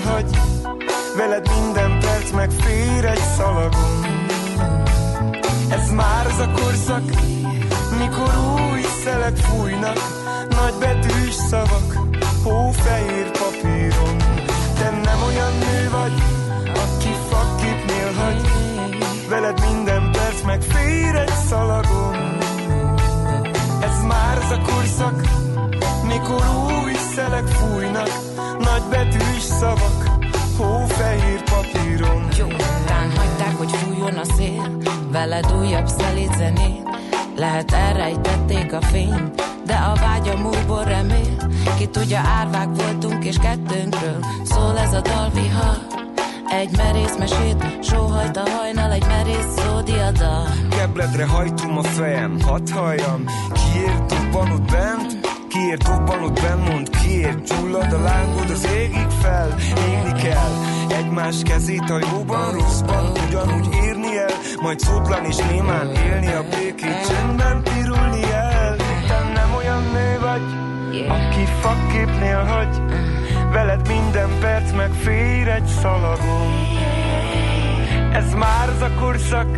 elhagy 0.00 0.38
Veled 1.16 1.50
minden 1.60 1.98
perc 1.98 2.30
meg 2.30 2.50
fér 2.50 3.04
egy 3.04 3.22
szalagon 3.36 4.04
Ez 5.68 5.90
már 5.90 6.26
az 6.26 6.38
a 6.38 6.50
korszak 6.50 7.02
Mikor 7.98 8.32
új 8.70 8.80
szelek 9.04 9.36
fújnak. 9.36 9.98
Nagy 10.48 10.74
betűs 10.80 11.34
szavak 11.34 11.98
Hófehér 12.42 13.30
papíron. 13.30 14.16
Te 14.78 14.90
nem 15.04 15.22
olyan 15.26 15.52
nő 15.58 15.90
vagy 15.90 16.12
Aki 16.66 17.14
fakképnél 17.28 18.12
hagy. 18.12 18.40
Veled 19.28 19.60
minden 19.70 20.10
perc 20.12 20.42
meg 20.42 20.62
fér 20.62 21.14
egy 21.14 21.34
szalagon 21.48 22.38
Ez 23.80 24.02
már 24.08 24.38
az 24.38 24.50
a 24.50 24.60
korszak 24.72 25.22
Mikor 26.06 26.44
új 26.82 26.92
szelek 27.14 27.46
fújnak. 27.46 28.29
Nagybetűs 28.60 29.42
szavak, 29.42 30.08
hófehér 30.56 31.42
papíron. 31.42 32.28
Jó, 32.38 32.46
tán 32.86 33.10
hagyták, 33.16 33.56
hogy 33.56 33.70
fújjon 33.70 34.16
a 34.16 34.24
szél 34.24 34.78
Veled 35.12 35.52
újabb 35.58 35.86
szelít 35.86 36.34
zenét. 36.36 36.88
Lehet 37.36 37.72
elrejtették 37.72 38.72
a 38.72 38.80
fényt 38.80 39.48
de 39.70 39.76
a 39.76 39.94
vágya 39.94 40.36
múlból 40.36 40.84
remél. 40.84 41.36
Ki 41.78 41.86
tudja, 41.86 42.18
árvák 42.18 42.68
voltunk 42.74 43.24
és 43.24 43.36
kettőnkről 43.36 44.24
Szól 44.42 44.78
ez 44.78 44.92
a 44.92 45.00
dalvihar. 45.00 45.76
Egy 46.50 46.76
merész 46.76 47.16
mesét, 47.18 47.78
sóhajt 47.82 48.36
a 48.36 48.50
hajnal, 48.50 48.92
egy 48.92 49.06
merész 49.06 49.54
szódiada 49.56 50.44
Kebledre 50.70 51.26
hajtom 51.26 51.78
a 51.78 51.82
fejem, 51.82 52.40
hadd 52.40 52.70
halljam, 52.70 53.24
kiért 53.52 54.12
a 54.12 54.38
ott 54.38 54.70
bent? 54.70 55.19
kiírt, 55.60 55.82
dobbanod 55.82 56.40
bennmond, 56.40 56.90
kiért, 56.90 57.44
gyullad 57.44 57.92
a 57.92 58.02
lángod 58.02 58.50
az 58.50 58.68
égig 58.76 59.08
fel, 59.22 59.56
égni 59.88 60.22
kell. 60.22 60.52
Egymás 60.88 61.42
kezét 61.42 61.90
a 61.90 61.98
jóban, 62.10 62.52
rosszban 62.52 63.12
ugyanúgy 63.26 63.68
írni 63.84 64.16
el, 64.16 64.34
majd 64.62 64.78
szótlan 64.78 65.24
és 65.24 65.36
némán 65.36 65.94
élni 65.94 66.32
a 66.32 66.44
békét, 66.50 67.06
csendben 67.06 67.62
pirulni 67.62 68.22
el. 68.32 68.76
Te 69.08 69.30
nem 69.34 69.54
olyan 69.56 69.82
nő 69.92 70.18
vagy, 70.20 70.42
aki 71.08 71.44
fakképnél 71.60 72.44
hagy, 72.44 72.80
veled 73.52 73.88
minden 73.88 74.30
perc 74.40 74.72
megfér 74.72 75.48
egy 75.48 75.66
szalagon. 75.66 76.52
Ez 78.12 78.34
már 78.34 78.68
az 78.68 78.82
a 78.82 78.90
korszak, 79.00 79.48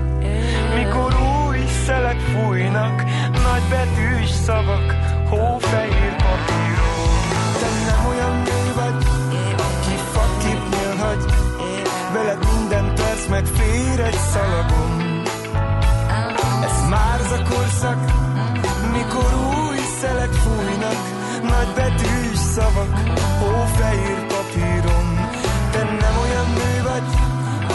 mikor 0.74 1.14
új 1.46 1.58
szelek 1.86 2.18
fújnak, 2.18 3.04
nagy 3.32 3.62
betűs 3.70 4.30
szavak, 4.30 5.11
hófehér 5.36 6.14
papíró. 6.26 6.92
Te 7.60 7.68
nem 7.88 8.06
olyan 8.12 8.34
nő 8.48 8.62
vagy, 8.80 8.98
aki 9.68 9.96
fakit 10.14 10.62
hagy. 11.00 11.24
veled 12.12 12.38
minden 12.54 12.94
perc 12.94 13.26
meg 13.28 13.44
fér 13.46 14.00
egy 14.00 14.20
szalagon. 14.32 15.22
Ez 16.68 16.88
már 16.90 17.20
a 17.20 17.48
korszak, 17.48 18.00
mikor 18.92 19.30
új 19.58 19.78
szelek 20.00 20.32
fújnak, 20.32 21.00
nagy 21.42 21.70
betűs 21.74 22.38
szavak, 22.54 22.92
hófehér 23.40 24.26
papíron. 24.26 25.06
Te 25.72 25.82
nem 25.82 26.14
olyan 26.24 26.48
nő 26.58 26.82
vagy, 26.82 27.08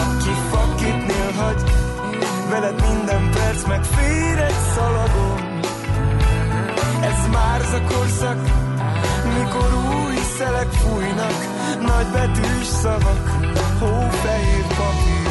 aki 0.04 0.34
fakit 0.50 1.12
hagy. 1.36 1.62
veled 2.50 2.80
minden 2.88 3.30
perc 3.30 3.66
meg 3.66 3.84
fér 3.84 4.38
egy 4.38 4.60
szalagon 4.74 5.37
már 7.32 7.60
az 7.60 7.72
a 7.72 7.82
korszak, 7.82 8.40
mikor 9.38 9.74
új 9.74 10.16
szelek 10.38 10.70
fújnak, 10.70 11.36
nagy 11.86 12.06
betűs 12.12 12.66
szavak, 12.66 13.28
hófehér 13.78 14.66
papíron. 14.66 15.26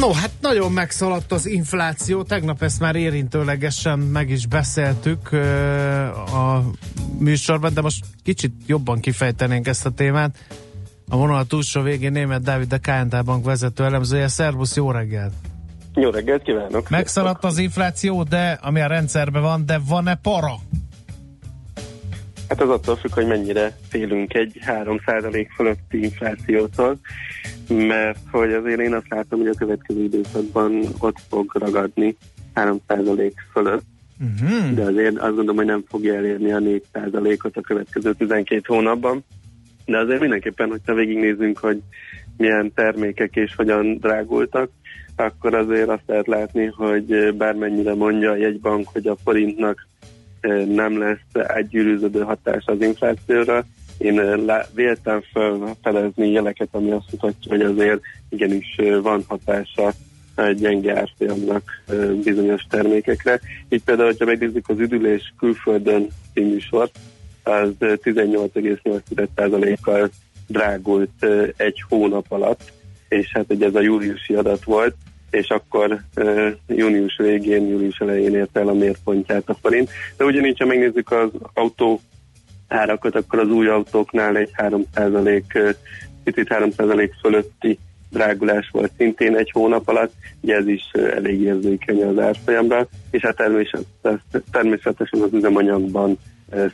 No, 0.00 0.12
hát 0.12 0.30
nagyon 0.40 0.72
megszaladt 0.72 1.32
az 1.32 1.46
infláció, 1.46 2.22
tegnap 2.22 2.62
ezt 2.62 2.80
már 2.80 2.96
érintőlegesen 2.96 3.98
meg 3.98 4.30
is 4.30 4.46
beszéltük 4.46 5.32
a 6.32 6.62
műsorban, 7.18 7.74
de 7.74 7.80
most 7.80 8.04
kicsit 8.22 8.52
jobban 8.66 9.00
kifejtenénk 9.00 9.66
ezt 9.66 9.86
a 9.86 9.90
témát. 9.90 10.36
A 11.12 11.16
vonal 11.16 11.44
túlsó 11.44 11.82
végén 11.82 12.12
német 12.12 12.42
Dávid, 12.42 12.72
a 12.72 12.78
KNT 12.78 13.24
Bank 13.24 13.44
vezető 13.44 13.84
elemzője. 13.84 14.28
Szervusz, 14.28 14.76
jó 14.76 14.90
reggelt! 14.90 15.32
Jó 15.94 16.10
reggelt 16.10 16.42
kívánok! 16.42 16.88
Megszaladt 16.88 17.44
az 17.44 17.58
infláció, 17.58 18.22
de 18.22 18.58
ami 18.62 18.80
a 18.80 18.86
rendszerben 18.86 19.42
van, 19.42 19.66
de 19.66 19.80
van-e 19.88 20.14
para? 20.14 20.54
Hát 22.48 22.60
az 22.60 22.68
attól 22.68 22.96
függ, 22.96 23.12
hogy 23.12 23.26
mennyire 23.26 23.76
félünk 23.88 24.34
egy 24.34 24.60
3% 24.66 25.46
fölötti 25.54 26.02
inflációtól, 26.02 26.98
mert 27.68 28.18
hogy 28.30 28.52
azért 28.52 28.80
én 28.80 28.94
azt 28.94 29.08
látom, 29.08 29.38
hogy 29.38 29.48
a 29.48 29.58
következő 29.58 30.02
időszakban 30.02 30.82
ott 30.98 31.18
fog 31.28 31.50
ragadni 31.54 32.16
3% 32.54 33.32
fölött, 33.52 33.84
uh-huh. 34.20 34.74
de 34.74 34.82
azért 34.82 35.16
azt 35.16 35.34
gondolom, 35.34 35.56
hogy 35.56 35.66
nem 35.66 35.84
fogja 35.88 36.14
elérni 36.14 36.52
a 36.52 36.58
4%-ot 36.58 37.56
a 37.56 37.60
következő 37.60 38.12
12 38.12 38.60
hónapban 38.66 39.24
de 39.90 39.98
azért 39.98 40.20
mindenképpen, 40.20 40.68
hogyha 40.68 40.94
végignézzünk, 40.94 41.58
hogy 41.58 41.80
milyen 42.36 42.72
termékek 42.74 43.36
és 43.36 43.54
hogyan 43.54 43.96
drágultak, 43.96 44.70
akkor 45.16 45.54
azért 45.54 45.88
azt 45.88 46.02
lehet 46.06 46.26
látni, 46.26 46.66
hogy 46.66 47.34
bármennyire 47.34 47.94
mondja 47.94 48.30
a 48.30 48.36
jegybank, 48.36 48.88
hogy 48.88 49.06
a 49.06 49.16
forintnak 49.24 49.86
nem 50.66 50.98
lesz 50.98 51.46
átgyűrűződő 51.46 52.20
hatás 52.20 52.64
az 52.66 52.80
inflációra, 52.80 53.64
én 53.98 54.20
véltem 54.74 55.22
felfelezni 55.32 56.30
jeleket, 56.30 56.68
ami 56.70 56.90
azt 56.90 57.10
mutatja, 57.10 57.50
hogy 57.50 57.62
azért 57.62 58.00
igenis 58.28 58.76
van 59.02 59.24
hatása 59.28 59.92
egy 60.34 60.58
gyenge 60.58 60.98
árfolyamnak 60.98 61.62
bizonyos 62.24 62.62
termékekre. 62.68 63.40
Így 63.68 63.84
például, 63.84 64.08
hogyha 64.08 64.24
megnézzük 64.24 64.68
az 64.68 64.78
üdülés 64.78 65.34
külföldön 65.38 66.06
című 66.34 66.58
sort, 66.58 66.98
az 67.50 67.72
18,8%-kal 67.78 70.10
drágult 70.46 71.26
egy 71.56 71.84
hónap 71.88 72.24
alatt, 72.28 72.72
és 73.08 73.30
hát 73.32 73.44
ugye 73.48 73.66
ez 73.66 73.74
a 73.74 73.80
júliusi 73.80 74.34
adat 74.34 74.64
volt, 74.64 74.94
és 75.30 75.48
akkor 75.48 76.00
június 76.66 77.16
végén, 77.16 77.66
július 77.66 77.98
elején 77.98 78.34
ért 78.34 78.56
el 78.56 78.68
a 78.68 78.72
mérpontját 78.72 79.48
a 79.48 79.54
forint. 79.54 79.90
De 80.16 80.24
ugyanígy, 80.24 80.58
ha 80.58 80.66
megnézzük 80.66 81.12
az 81.12 81.30
autó 81.54 82.00
árakat, 82.68 83.14
akkor 83.14 83.38
az 83.38 83.48
új 83.48 83.68
autóknál 83.68 84.36
egy 84.36 84.50
3%, 84.56 85.74
picit 86.24 86.46
3% 86.48 87.10
fölötti 87.20 87.78
drágulás 88.10 88.68
volt 88.72 88.92
szintén 88.96 89.36
egy 89.36 89.50
hónap 89.50 89.88
alatt, 89.88 90.12
ugye 90.40 90.56
ez 90.56 90.66
is 90.66 90.90
elég 90.92 91.40
érzékeny 91.40 92.02
az 92.02 92.18
árfolyamra, 92.18 92.88
és 93.10 93.22
hát 93.22 93.42
természetesen 94.50 95.20
az 95.20 95.32
üzemanyagban 95.32 96.18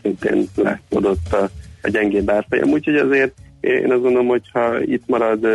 szintén 0.03 0.49
látszódott 0.55 1.33
a, 1.33 1.49
a 1.83 1.89
gyengébb 1.89 2.31
árfolyam. 2.31 2.69
Úgyhogy 2.69 2.97
azért 2.97 3.33
én 3.61 3.93
azt 3.93 4.03
gondolom, 4.03 4.27
hogy 4.27 4.51
ha 4.53 4.81
itt 4.81 5.03
marad 5.07 5.47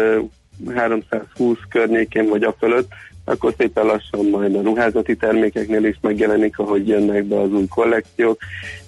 320 0.76 1.58
környékén 1.70 2.30
vagy 2.30 2.44
a 2.44 2.56
fölött, 2.60 2.92
akkor 3.26 3.54
szépen 3.58 3.86
lassan 3.86 4.26
majd 4.26 4.56
a 4.56 4.62
ruházati 4.62 5.16
termékeknél 5.16 5.86
is 5.86 5.98
megjelenik, 6.02 6.60
ahogy 6.60 6.88
jönnek 6.88 7.24
be 7.24 7.40
az 7.40 7.52
új 7.52 7.68
kollekciók, 7.68 8.40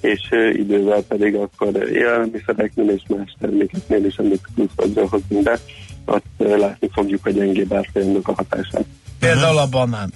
és 0.02 0.22
idővel 0.54 1.02
pedig 1.02 1.36
akkor 1.36 1.89
élelmiszereknél 1.91 2.89
és 2.89 3.02
más 3.08 3.36
termékeknél 3.39 4.06
is, 4.06 4.17
amit 4.17 4.48
pluszadra 4.56 5.08
hozunk 5.10 5.43
be, 5.43 5.60
ott 6.06 6.26
látni 6.38 6.89
fogjuk 6.93 7.26
a 7.26 7.30
gyengébb 7.30 7.74
árfolyamnak 7.74 8.28
a 8.28 8.34
hatását. 8.34 8.86
Például 9.19 9.58
a 9.58 9.67
banán. 9.67 10.13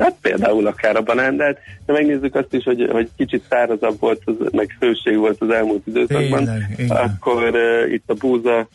Hát 0.00 0.16
például 0.20 0.66
akár 0.66 0.96
a 0.96 1.02
banán, 1.02 1.36
de, 1.36 1.44
hát, 1.44 1.58
de 1.86 1.92
megnézzük 1.92 2.34
azt 2.34 2.54
is, 2.54 2.64
hogy, 2.64 2.88
hogy 2.92 3.08
kicsit 3.16 3.44
szárazabb 3.48 4.00
volt, 4.00 4.22
az, 4.24 4.34
meg 4.52 4.76
hőség 4.80 5.16
volt 5.16 5.40
az 5.40 5.50
elmúlt 5.50 5.86
időszakban, 5.86 6.44
Tényleg, 6.44 6.86
akkor 6.88 7.54
uh, 7.54 7.92
itt 7.92 8.10
a 8.10 8.14
búza 8.14 8.68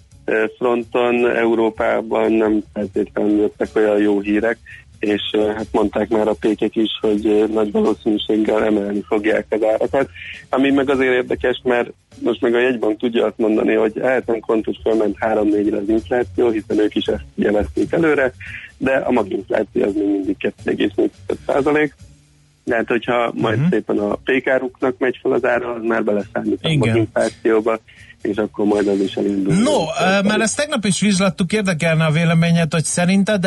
fronton 0.58 1.36
Európában 1.36 2.32
nem 2.32 2.64
feltétlenül 2.74 3.40
jöttek 3.40 3.70
olyan 3.74 3.98
jó 3.98 4.20
hírek, 4.20 4.58
és 5.00 5.22
hát 5.56 5.68
mondták 5.72 6.10
már 6.10 6.28
a 6.28 6.36
pékek 6.40 6.76
is, 6.76 6.90
hogy 7.02 7.50
nagy 7.54 7.72
valószínűséggel 7.72 8.64
emelni 8.64 9.04
fogják 9.08 9.46
az 9.50 9.64
árakat. 9.64 10.10
Ami 10.50 10.72
meg 10.72 10.90
azért 10.90 11.14
érdekes, 11.14 11.62
mert 11.64 11.90
most 12.20 12.42
meg 12.42 12.54
a 12.54 12.60
jegybank 12.60 12.98
tudja 12.98 13.26
azt 13.26 13.38
mondani, 13.38 13.74
hogy 13.74 13.94
hát 14.02 14.26
nem 14.26 14.40
kontos 14.40 14.78
fölment 14.84 15.18
3-4-re 15.20 15.78
az 15.78 15.90
infláció, 15.90 16.50
hiszen 16.50 16.80
ők 16.80 16.96
is 16.96 17.06
ezt 17.06 17.24
jelezték 17.36 17.92
előre, 17.92 18.32
de 18.78 18.92
a 18.92 19.12
maginfláció 19.12 19.84
az 19.84 19.94
még 19.94 20.08
mindig 20.08 20.36
2,4 20.66 21.10
százalék. 21.46 21.96
De 22.64 22.76
hát, 22.76 22.88
hogyha 22.88 23.32
majd 23.34 23.56
uh-huh. 23.56 23.72
szépen 23.72 23.98
a 23.98 24.16
pékáruknak 24.16 24.96
megy 24.98 25.20
fel 25.22 25.32
az 25.32 25.46
ára, 25.46 25.74
az 25.74 25.84
már 25.84 26.04
beleszámít 26.04 26.60
a 26.62 26.76
maginflációba, 26.76 27.80
és 28.22 28.38
akkor 28.38 28.66
majd 28.66 28.88
az 28.88 29.00
is 29.00 29.14
elindul. 29.14 29.54
No, 29.54 29.80
mert 30.24 30.42
ezt 30.42 30.58
tegnap 30.58 30.86
is 30.86 31.00
vizslattuk, 31.00 31.54
érdekelne 31.54 32.06
a 32.06 32.12
véleményed, 32.12 32.74
hogy 32.74 32.84
szerinted 32.84 33.46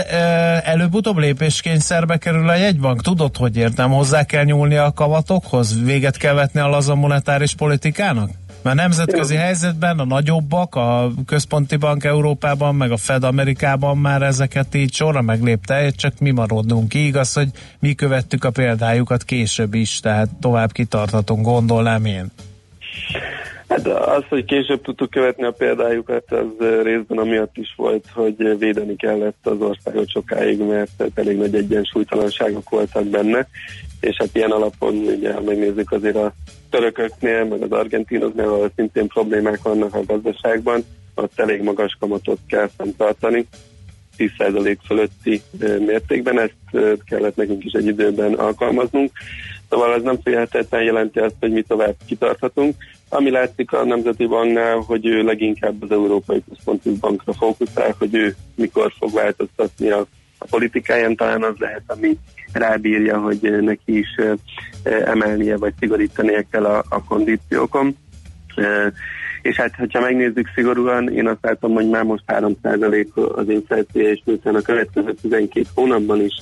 előbb-utóbb 0.65 1.17
lépéskényszerbe 1.17 2.17
kerül 2.17 2.49
a 2.49 2.55
jegybank? 2.55 3.03
Tudod, 3.03 3.37
hogy 3.37 3.57
értem, 3.57 3.91
hozzá 3.91 4.25
kell 4.25 4.45
nyúlni 4.45 4.77
a 4.77 4.93
kamatokhoz? 4.93 5.85
Véget 5.85 6.17
kell 6.17 6.35
vetni 6.35 6.61
a 6.61 6.69
laza 6.69 6.95
monetáris 6.95 7.55
politikának? 7.55 8.31
Mert 8.69 8.81
nemzetközi 8.81 9.35
helyzetben 9.35 9.99
a 9.99 10.05
nagyobbak, 10.05 10.75
a 10.75 11.11
központi 11.27 11.77
bank 11.77 12.05
Európában, 12.05 12.75
meg 12.75 12.91
a 12.91 12.97
Fed 12.97 13.25
Amerikában 13.25 13.99
már 13.99 14.23
ezeket 14.23 14.75
így 14.75 14.93
sorra 14.93 15.23
meglépte, 15.23 15.91
csak 15.91 16.19
mi 16.19 16.31
maradunk 16.31 16.89
ki. 16.89 17.07
Igaz, 17.07 17.33
hogy 17.33 17.49
mi 17.79 17.95
követtük 17.95 18.45
a 18.45 18.51
példájukat 18.51 19.25
később 19.25 19.75
is, 19.75 20.01
tehát 20.01 20.29
tovább 20.41 20.73
kitartatunk, 20.73 21.45
gondolnám 21.45 22.05
én. 22.05 22.31
Hát 23.69 23.87
az, 23.87 24.25
hogy 24.29 24.45
később 24.45 24.81
tudtuk 24.83 25.11
követni 25.11 25.45
a 25.45 25.51
példájukat, 25.51 26.33
az 26.33 26.67
részben 26.83 27.19
amiatt 27.19 27.57
is 27.57 27.75
volt, 27.77 28.05
hogy 28.15 28.59
védeni 28.59 28.97
kellett 28.97 29.47
az 29.47 29.61
országot 29.61 30.11
sokáig, 30.11 30.61
mert 30.61 31.05
elég 31.15 31.37
nagy 31.37 31.55
egyensúlytalanságok 31.55 32.71
voltak 32.71 33.05
benne, 33.05 33.49
és 34.01 34.17
hát 34.19 34.29
ilyen 34.33 34.51
alapon 34.51 34.95
ugye, 34.95 35.33
ha 35.33 35.41
megnézzük 35.41 35.93
azért 35.93 36.17
a 36.17 36.33
törököknél, 36.71 37.45
meg 37.45 37.63
az 37.63 37.71
argentinoknál, 37.73 38.49
ahol 38.49 38.71
szintén 38.77 39.07
problémák 39.07 39.63
vannak 39.63 39.95
a 39.95 40.05
gazdaságban, 40.05 40.85
ott 41.15 41.41
elég 41.41 41.63
magas 41.63 41.97
kamatot 42.01 42.39
kell 42.49 42.71
fenntartani, 42.77 43.47
10% 44.19 44.77
fölötti 44.87 45.43
mértékben, 45.79 46.39
ezt 46.39 46.97
kellett 47.05 47.37
nekünk 47.37 47.65
is 47.65 47.73
egy 47.73 47.87
időben 47.87 48.35
alkalmaznunk. 48.35 49.11
Szóval 49.71 49.95
ez 49.95 50.03
nem 50.03 50.19
félhetetlen 50.23 50.83
jelenti 50.83 51.19
azt, 51.19 51.35
hogy 51.41 51.53
mi 51.53 51.63
tovább 51.63 51.95
kitarthatunk. 52.07 52.75
Ami 53.09 53.31
látszik 53.31 53.73
a 53.73 53.85
Nemzeti 53.85 54.27
Banknál, 54.27 54.77
hogy 54.77 55.07
ő 55.07 55.23
leginkább 55.23 55.83
az 55.83 55.91
Európai 55.91 56.43
Központi 56.49 56.91
Bankra 57.01 57.33
fókuszál, 57.33 57.95
hogy 57.99 58.15
ő 58.15 58.35
mikor 58.55 58.93
fog 58.99 59.13
változtatni 59.13 59.91
a, 59.91 60.07
a 60.39 60.47
politikáján, 60.51 61.17
talán 61.17 61.43
az 61.43 61.55
lehet, 61.59 61.83
ami 61.87 62.19
rábírja, 62.53 63.19
hogy 63.19 63.41
neki 63.61 63.99
is 63.99 64.09
emelnie 65.05 65.57
vagy 65.57 65.73
szigorítania 65.79 66.43
kell 66.51 66.65
a, 66.65 66.85
a 66.89 67.05
kondíciókon. 67.05 67.97
És 69.43 69.57
hát, 69.57 69.75
hogyha 69.75 70.01
megnézzük 70.01 70.51
szigorúan, 70.55 71.13
én 71.13 71.27
azt 71.27 71.43
látom, 71.43 71.73
hogy 71.73 71.89
már 71.89 72.03
most 72.03 72.23
3% 72.27 73.35
az 73.35 73.49
infláció, 73.49 74.03
és 74.03 74.21
miután 74.25 74.55
a 74.55 74.61
következő 74.61 75.15
12 75.21 75.67
hónapban 75.75 76.21
is 76.21 76.35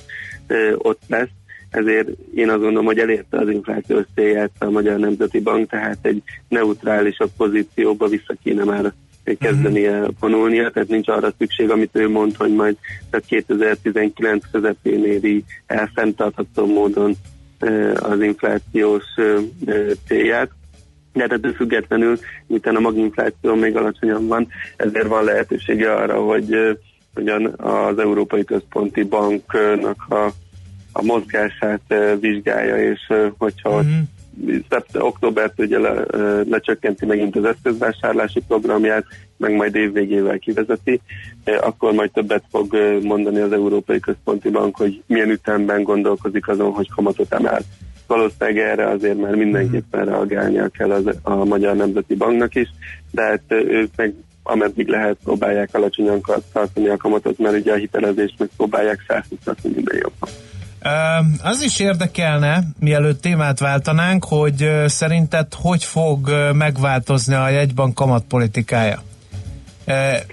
ott 0.77 1.01
lesz, 1.07 1.29
ezért 1.77 2.09
én 2.35 2.49
azt 2.49 2.61
gondolom, 2.61 2.85
hogy 2.85 2.99
elérte 2.99 3.37
az 3.37 3.49
inflációs 3.49 4.05
célját 4.15 4.51
a 4.59 4.69
Magyar 4.69 4.99
Nemzeti 4.99 5.39
Bank, 5.39 5.69
tehát 5.69 5.97
egy 6.01 6.23
neutrálisabb 6.47 7.29
pozícióba 7.37 8.07
vissza 8.07 8.35
kéne 8.43 8.63
már 8.63 8.93
kezdenie 9.39 9.99
mhm. 9.99 10.09
vonulnia, 10.19 10.69
tehát 10.69 10.89
nincs 10.89 11.07
arra 11.07 11.33
szükség, 11.37 11.69
amit 11.69 11.95
ő 11.95 12.09
mond, 12.09 12.35
hogy 12.35 12.53
majd 12.53 12.77
csak 13.11 13.25
2019 13.25 14.43
közepén 14.51 15.05
éri 15.05 15.43
el 15.65 15.91
fenntartható 15.93 16.65
módon 16.65 17.15
az 17.95 18.21
inflációs 18.21 19.03
célját. 20.07 20.49
De 21.13 21.21
hát 21.21 21.31
ettől 21.31 21.53
függetlenül, 21.53 22.19
miután 22.47 22.75
a 22.75 22.79
maginfláció 22.79 23.55
még 23.55 23.75
alacsonyan 23.75 24.27
van, 24.27 24.47
ezért 24.75 25.07
van 25.07 25.23
lehetősége 25.23 25.93
arra, 25.93 26.21
hogy 26.21 26.77
ugyan 27.15 27.53
az 27.57 27.99
Európai 27.99 28.43
Központi 28.43 29.03
Banknak 29.03 30.05
a 30.09 30.31
a 30.97 31.03
mozgását 31.03 31.81
vizsgálja, 32.19 32.91
és 32.91 33.13
hogyha 33.37 33.81
mm-hmm. 33.81 34.01
Szept, 34.69 34.95
októbert 34.95 35.59
ugye 35.59 35.79
le, 35.79 36.05
lecsökkenti 36.49 37.05
megint 37.05 37.35
az 37.35 37.45
eszközvásárlási 37.45 38.41
programját, 38.47 39.05
meg 39.37 39.55
majd 39.55 39.75
évvégével 39.75 40.37
kivezeti, 40.37 41.01
akkor 41.61 41.93
majd 41.93 42.11
többet 42.11 42.43
fog 42.51 42.77
mondani 43.03 43.39
az 43.39 43.51
Európai 43.51 43.99
Központi 43.99 44.49
Bank, 44.49 44.77
hogy 44.77 45.03
milyen 45.07 45.29
ütemben 45.29 45.83
gondolkozik 45.83 46.47
azon, 46.47 46.71
hogy 46.71 46.89
kamatot 46.95 47.33
emel. 47.33 47.61
Valószínűleg 48.07 48.57
erre 48.57 48.89
azért 48.89 49.17
már 49.17 49.35
mindenképpen 49.35 50.01
mhm. 50.01 50.09
reagálnia 50.09 50.67
kell 50.67 50.91
az, 50.91 51.17
a 51.21 51.45
Magyar 51.45 51.75
Nemzeti 51.75 52.15
Banknak 52.15 52.55
is, 52.55 52.67
de 53.11 53.21
hát 53.21 53.41
ők 53.49 53.89
meg 53.95 54.13
ameddig 54.43 54.87
lehet 54.87 55.17
próbálják 55.23 55.69
alacsonyan 55.71 56.21
tartani 56.53 56.87
a 56.87 56.97
kamatot, 56.97 57.37
mert 57.37 57.55
ugye 57.55 57.71
a 57.71 57.75
hitelezést 57.75 58.39
meg 58.39 58.49
próbálják 58.57 59.03
felszítatni 59.07 59.69
minden 59.73 59.97
jobban. 59.97 60.29
Az 61.43 61.61
is 61.61 61.79
érdekelne, 61.79 62.63
mielőtt 62.79 63.21
témát 63.21 63.59
váltanánk, 63.59 64.25
hogy 64.25 64.69
szerinted 64.85 65.47
hogy 65.53 65.83
fog 65.83 66.29
megváltozni 66.53 67.33
a 67.33 67.49
jegybank 67.49 67.95
kamatpolitikája? 67.95 69.01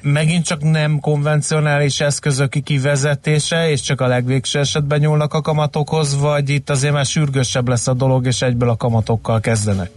Megint 0.02 0.44
csak 0.44 0.62
nem 0.62 1.00
konvencionális 1.00 2.00
eszközök 2.00 2.52
kivezetése, 2.64 3.70
és 3.70 3.80
csak 3.80 4.00
a 4.00 4.06
legvégső 4.06 4.58
esetben 4.58 4.98
nyúlnak 4.98 5.34
a 5.34 5.40
kamatokhoz, 5.40 6.20
vagy 6.20 6.48
itt 6.48 6.70
azért 6.70 6.92
már 6.92 7.04
sürgősebb 7.04 7.68
lesz 7.68 7.88
a 7.88 7.94
dolog, 7.94 8.26
és 8.26 8.42
egyből 8.42 8.68
a 8.68 8.76
kamatokkal 8.76 9.40
kezdenek? 9.40 9.90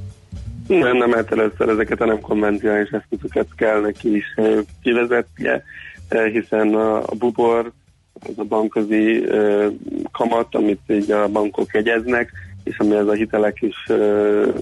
Nem, 0.68 0.98
nem, 0.98 1.12
hát 1.12 1.32
először 1.32 1.70
ezeket 1.70 2.02
a 2.02 2.06
nem 2.06 2.20
konvencionális 2.20 2.90
eszközöket 2.90 3.48
kell 3.56 3.82
neki 3.82 4.16
is 4.16 4.26
kivezetnie, 4.82 5.64
hiszen 6.32 6.74
a 6.74 7.16
bubor 7.18 7.72
ez 8.22 8.34
a 8.36 8.44
bankközi 8.44 9.26
kamat, 10.12 10.56
amit 10.56 10.82
így 10.88 11.12
a 11.12 11.28
bankok 11.28 11.74
jegyeznek, 11.74 12.32
és 12.64 12.78
ami 12.78 12.96
az 12.96 13.08
a 13.08 13.14
hitelek 13.14 13.62
is, 13.62 13.86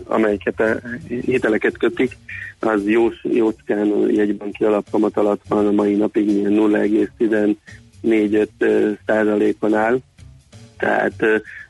amelyeket 0.06 0.82
hiteleket 1.08 1.78
kötik, 1.78 2.18
az 2.60 2.88
jó, 2.88 3.10
jócskán 3.24 4.12
jegybanki 4.12 4.64
alapkamat 4.64 5.18
alatt 5.18 5.42
van 5.48 5.68
a 5.68 5.72
mai 5.72 5.96
napig 5.96 6.30
0,14 6.30 8.96
százalékon 9.06 9.74
áll. 9.74 10.00
Tehát 10.78 11.24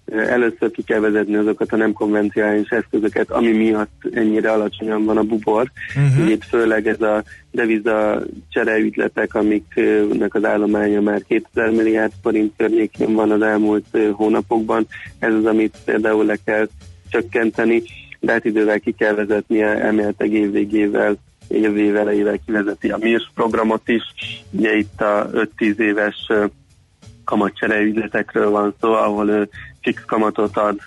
először 0.06 0.72
ki 0.72 0.84
kell 0.84 1.00
vezetni 1.00 1.36
azokat 1.36 1.72
a 1.72 1.76
nem 1.76 1.94
konvenciális 1.94 2.70
eszközöket, 2.70 3.32
ami 3.32 3.52
miatt 3.52 4.08
ennyire 4.12 4.52
alacsonyan 4.52 5.06
van 5.06 5.18
a 5.18 5.24
bubor. 5.24 5.72
Uh-huh. 5.96 6.30
Itt 6.30 6.44
főleg 6.44 6.88
ez 6.88 7.02
a 7.02 7.24
deviza 7.52 8.24
csereügyletek, 8.50 9.36
amiknek 9.36 10.34
az 10.36 10.46
állománya 10.46 11.02
már 11.02 11.22
2000 11.28 11.72
milliárd 11.72 12.12
forint 12.22 12.54
környékén 12.58 13.14
van 13.14 13.32
az 13.32 13.42
elmúlt 13.42 13.86
hónapokban. 14.12 14.88
Ez 15.20 15.34
az, 15.34 15.46
amit 15.46 15.78
például 15.86 16.26
le 16.26 16.38
kell 16.46 16.68
csökkenteni, 17.10 17.84
de 18.20 18.32
hát 18.32 18.46
idővel 18.46 18.80
ki 18.80 18.92
kell 18.92 19.14
vezetnie, 19.14 19.68
elméletek 19.68 20.30
évvégével 20.30 21.18
jövő 21.50 21.80
év 21.80 21.96
elejével 21.96 22.40
kivezeti 22.46 22.90
a 22.90 22.98
MIRS 22.98 23.32
programot 23.34 23.88
is. 23.90 24.04
Ugye 24.52 24.76
itt 24.76 25.02
a 25.02 25.30
5-10 25.58 25.78
éves 25.78 26.16
kamatcsere 27.26 27.80
ügyletekről 27.80 28.50
van 28.50 28.76
szó, 28.82 28.94
ahol 28.94 29.50
fix 29.86 30.02
kamatot 30.06 30.58
ad 30.58 30.80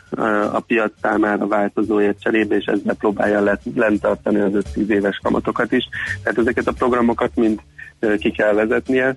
a 0.53 0.61
piac 0.61 0.93
számára 1.03 1.47
változóért 1.47 2.21
cserébe, 2.21 2.57
és 2.57 2.65
ezzel 2.65 2.95
próbálja 2.95 3.59
lent 3.75 4.01
tartani 4.01 4.41
az 4.41 4.53
5-10 4.75 4.89
éves 4.89 5.21
kamatokat 5.23 5.73
is. 5.73 5.89
Tehát 6.23 6.39
ezeket 6.39 6.67
a 6.67 6.73
programokat 6.73 7.31
mind 7.35 7.61
ki 8.19 8.31
kell 8.31 8.53
vezetnie, 8.53 9.17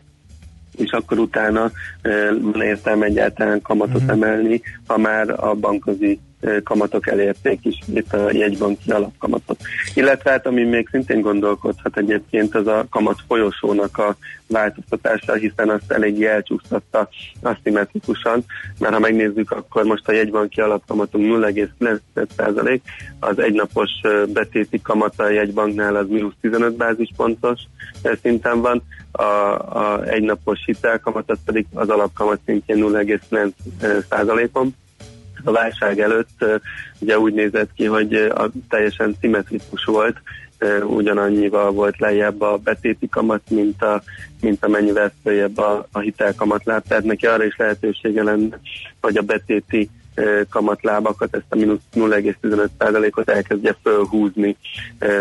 és 0.82 0.92
akkor 0.92 1.20
utána 1.20 1.72
van 2.42 2.62
értelme 2.62 3.06
egyáltalán 3.06 3.62
kamatot 3.62 4.02
uh-huh. 4.02 4.12
emelni, 4.12 4.62
ha 4.88 4.98
már 4.98 5.30
a 5.30 5.54
bankozi 5.54 6.20
kamatok 6.64 7.08
elérték 7.08 7.66
is 7.66 7.80
itt 7.94 8.14
a 8.14 8.32
jegybanki 8.32 8.92
alapkamatot. 8.92 9.60
Illetve 9.94 10.32
hát, 10.32 10.46
ami 10.46 10.64
még 10.64 10.88
szintén 10.92 11.22
gondolkodhat 11.22 11.98
egyébként, 11.98 12.56
az 12.56 12.68
a 12.68 12.86
kamat 12.90 13.18
folyosónak 13.28 13.98
a 13.98 14.16
változtatása, 14.48 15.34
hiszen 15.34 15.70
azt 15.70 15.92
eléggé 15.92 16.26
elcsúsztatta 16.26 17.10
aszimmetrikusan, 17.42 18.44
mert 18.80 18.94
ha 18.94 19.00
megnézzük, 19.00 19.52
akkor 19.52 19.84
most 19.84 20.08
a 20.08 20.12
jegybanki 20.12 20.62
alapkamatunk 20.62 21.44
0,9%, 21.44 22.80
az 23.20 23.40
egynapos 23.40 23.90
betéti 24.34 24.82
kamata 24.82 25.24
a 25.24 25.30
jegybanknál 25.30 25.96
az 25.96 26.08
mínusz 26.10 26.34
15 26.42 26.76
bázispontos 26.76 27.60
szinten 28.22 28.62
van, 28.62 28.84
a, 29.12 29.24
a 29.24 30.04
egynapos 30.04 30.60
hitelkamat 30.66 31.30
az 31.32 31.38
pedig 31.46 31.66
az 31.74 31.90
alapkamat 31.90 32.40
szintjén 32.46 32.78
0,9%-on 32.78 34.76
a 35.44 35.52
válság 35.52 36.00
előtt 36.00 36.46
ugye 37.00 37.20
úgy 37.20 37.34
nézett 37.34 37.74
ki, 37.74 37.86
hogy 37.86 38.14
a 38.14 38.50
teljesen 38.70 39.16
szimmetrikus 39.20 39.84
volt, 39.84 40.18
ugyanannyival 40.84 41.72
volt 41.72 42.00
lejjebb 42.00 42.42
a 42.42 42.58
betéti 42.58 43.10
kamat, 43.10 43.42
mint, 43.50 43.82
a, 43.82 44.04
mint 44.42 44.66
amennyivel 44.66 45.12
följebb 45.24 45.58
a, 45.58 45.88
a 45.92 46.00
hitelkamatláb. 46.00 46.84
Tehát 46.88 47.04
neki 47.04 47.26
arra 47.26 47.44
is 47.44 47.56
lehetősége 47.58 48.24
lenne, 48.24 48.60
hogy 49.02 49.18
a 49.18 49.22
betéti 49.22 49.90
kamatlábakat, 50.50 51.36
ezt 51.36 51.46
a 51.50 51.56
mínusz 51.56 51.80
0,15%-ot 51.94 53.30
elkezdje 53.30 53.76
fölhúzni 53.84 54.56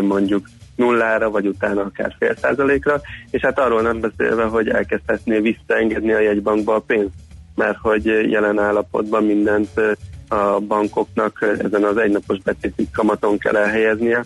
mondjuk 0.01 0.47
nullára, 0.77 1.31
vagy 1.31 1.47
utána 1.47 1.81
akár 1.81 2.15
fél 2.19 2.37
százalékra, 2.37 3.01
és 3.31 3.41
hát 3.41 3.59
arról 3.59 3.83
nem 3.83 4.01
beszélve, 4.01 4.45
hogy 4.45 4.69
elkezdhetné 4.69 5.39
visszaengedni 5.39 6.13
a 6.13 6.21
jegybankba 6.21 6.75
a 6.75 6.81
pénzt, 6.81 7.15
mert 7.55 7.79
hogy 7.79 8.05
jelen 8.05 8.59
állapotban 8.59 9.25
mindent 9.25 9.81
a 10.29 10.61
bankoknak 10.61 11.57
ezen 11.59 11.85
az 11.85 11.97
egynapos 11.97 12.39
betéti 12.39 12.89
kamaton 12.93 13.39
kell 13.39 13.57
elhelyeznie, 13.57 14.25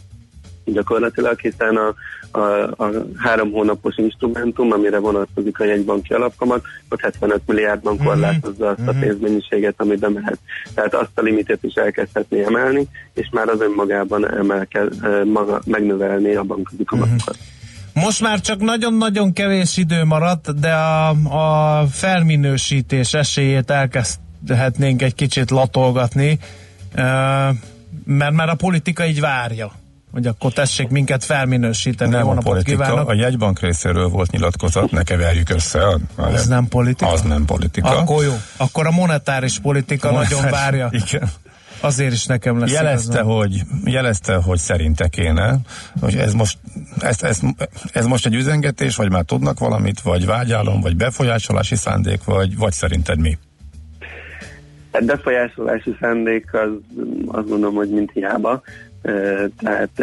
gyakorlatilag, 0.64 1.40
hiszen 1.40 1.76
a, 1.76 1.94
a, 2.38 2.62
a 2.76 2.90
három 3.16 3.52
hónapos 3.52 3.96
instrumentum, 3.96 4.72
amire 4.72 4.98
vonatkozik 4.98 5.60
a 5.60 5.64
jegybanki 5.64 6.12
alapkamat, 6.12 6.64
ott 6.88 7.00
75 7.00 7.40
milliárdban 7.46 7.94
mhm. 7.94 8.04
korlátozza 8.04 8.68
azt 8.68 8.86
a 8.86 8.92
mhm. 8.92 9.00
pénzmennyiséget, 9.00 9.74
ami 9.76 9.96
bemehet. 9.96 10.38
Tehát 10.74 10.94
azt 10.94 11.10
a 11.14 11.20
limitet 11.20 11.62
is 11.62 11.74
elkezdhetné 11.74 12.44
emelni, 12.44 12.88
és 13.14 13.28
már 13.32 13.48
az 13.48 13.60
önmagában 13.60 14.36
emelke, 14.36 14.82
maga, 15.24 15.60
megnövelni 15.66 16.34
a 16.34 16.42
bankközi 16.42 16.84
kamatokat. 16.84 17.36
Most 17.94 18.20
már 18.20 18.40
csak 18.40 18.60
nagyon-nagyon 18.60 19.32
kevés 19.32 19.76
idő 19.76 20.04
maradt, 20.04 20.60
de 20.60 20.72
a, 20.72 21.08
a 21.08 21.86
felminősítés 21.86 23.14
esélyét 23.14 23.70
elkezd 23.70 24.18
lehetnénk 24.48 25.02
egy 25.02 25.14
kicsit 25.14 25.50
latolgatni, 25.50 26.38
mert 28.04 28.32
már 28.32 28.48
a 28.48 28.54
politika 28.54 29.06
így 29.06 29.20
várja 29.20 29.72
hogy 30.14 30.26
akkor 30.26 30.52
tessék 30.52 30.88
minket 30.88 31.24
felminősíteni. 31.24 32.10
Nem 32.10 32.24
Jó 32.24 32.30
a 32.30 32.34
politika, 32.34 32.84
kívánok. 32.84 33.08
a 33.08 33.14
jegybank 33.14 33.60
részéről 33.60 34.08
volt 34.08 34.30
nyilatkozat, 34.30 34.90
ne 34.90 35.02
keverjük 35.02 35.50
össze. 35.50 35.86
A, 35.86 36.00
az 36.16 36.46
nem 36.46 36.68
politika? 36.68 37.10
Az 37.10 37.22
nem 37.22 37.44
politika. 37.44 37.88
Akkor 37.88 38.24
jó. 38.24 38.32
Akkor 38.56 38.86
a 38.86 38.90
monetáris 38.90 39.58
politika 39.58 40.10
monetáris, 40.10 40.36
nagyon 40.36 40.50
várja. 40.50 40.90
Igen. 40.90 41.30
Azért 41.80 42.12
is 42.12 42.26
nekem 42.26 42.58
lesz 42.58 42.72
jelezte, 42.72 43.20
hogy, 43.20 43.62
jelezte, 43.84 44.34
hogy 44.34 44.58
szerinte 44.58 45.08
kéne, 45.08 45.56
hogy 46.00 46.16
ez 46.16 46.32
most, 46.32 46.58
ez, 47.00 47.22
ez, 47.22 47.40
ez 47.92 48.06
most 48.06 48.26
egy 48.26 48.34
üzengetés, 48.34 48.96
vagy 48.96 49.10
már 49.10 49.24
tudnak 49.24 49.58
valamit, 49.58 50.00
vagy 50.00 50.26
vágyálom, 50.26 50.80
vagy 50.80 50.96
befolyásolási 50.96 51.74
szándék, 51.74 52.24
vagy, 52.24 52.56
vagy 52.56 52.72
szerinted 52.72 53.18
mi? 53.18 53.38
Hát 54.92 55.04
befolyásolási 55.04 55.96
szándék 56.00 56.54
az 56.54 56.70
azt 57.26 57.48
gondolom, 57.48 57.74
hogy 57.74 57.90
mint 57.90 58.10
hiába. 58.12 58.62
Tehát 59.58 60.02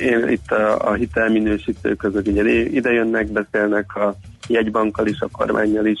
én 0.00 0.28
itt 0.28 0.50
a, 0.50 0.88
a 0.88 0.92
hitelminősítők 0.92 2.04
azok 2.04 2.26
ugye 2.26 2.62
ide 2.62 2.92
jönnek, 2.92 3.26
beszélnek 3.26 3.96
a 3.96 4.14
jegybankkal 4.48 5.06
is, 5.06 5.20
a 5.20 5.28
kormányjal 5.32 5.86
is, 5.86 6.00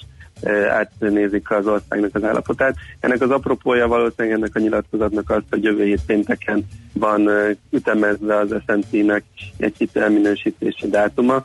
átnézik 0.68 1.50
az 1.50 1.66
országnak 1.66 2.14
az 2.14 2.24
állapotát. 2.24 2.76
Ennek 3.00 3.20
az 3.20 3.30
apropója 3.30 3.88
valószínűleg 3.88 4.38
ennek 4.38 4.54
a 4.54 4.58
nyilatkozatnak 4.58 5.30
az, 5.30 5.42
hogy 5.50 5.64
jövő 5.64 5.84
hét 5.84 6.00
pénteken 6.06 6.66
van 6.92 7.30
ütemezve 7.70 8.36
az 8.36 8.54
SNC-nek 8.66 9.24
egy 9.56 9.74
hitelminősítési 9.78 10.88
dátuma, 10.88 11.44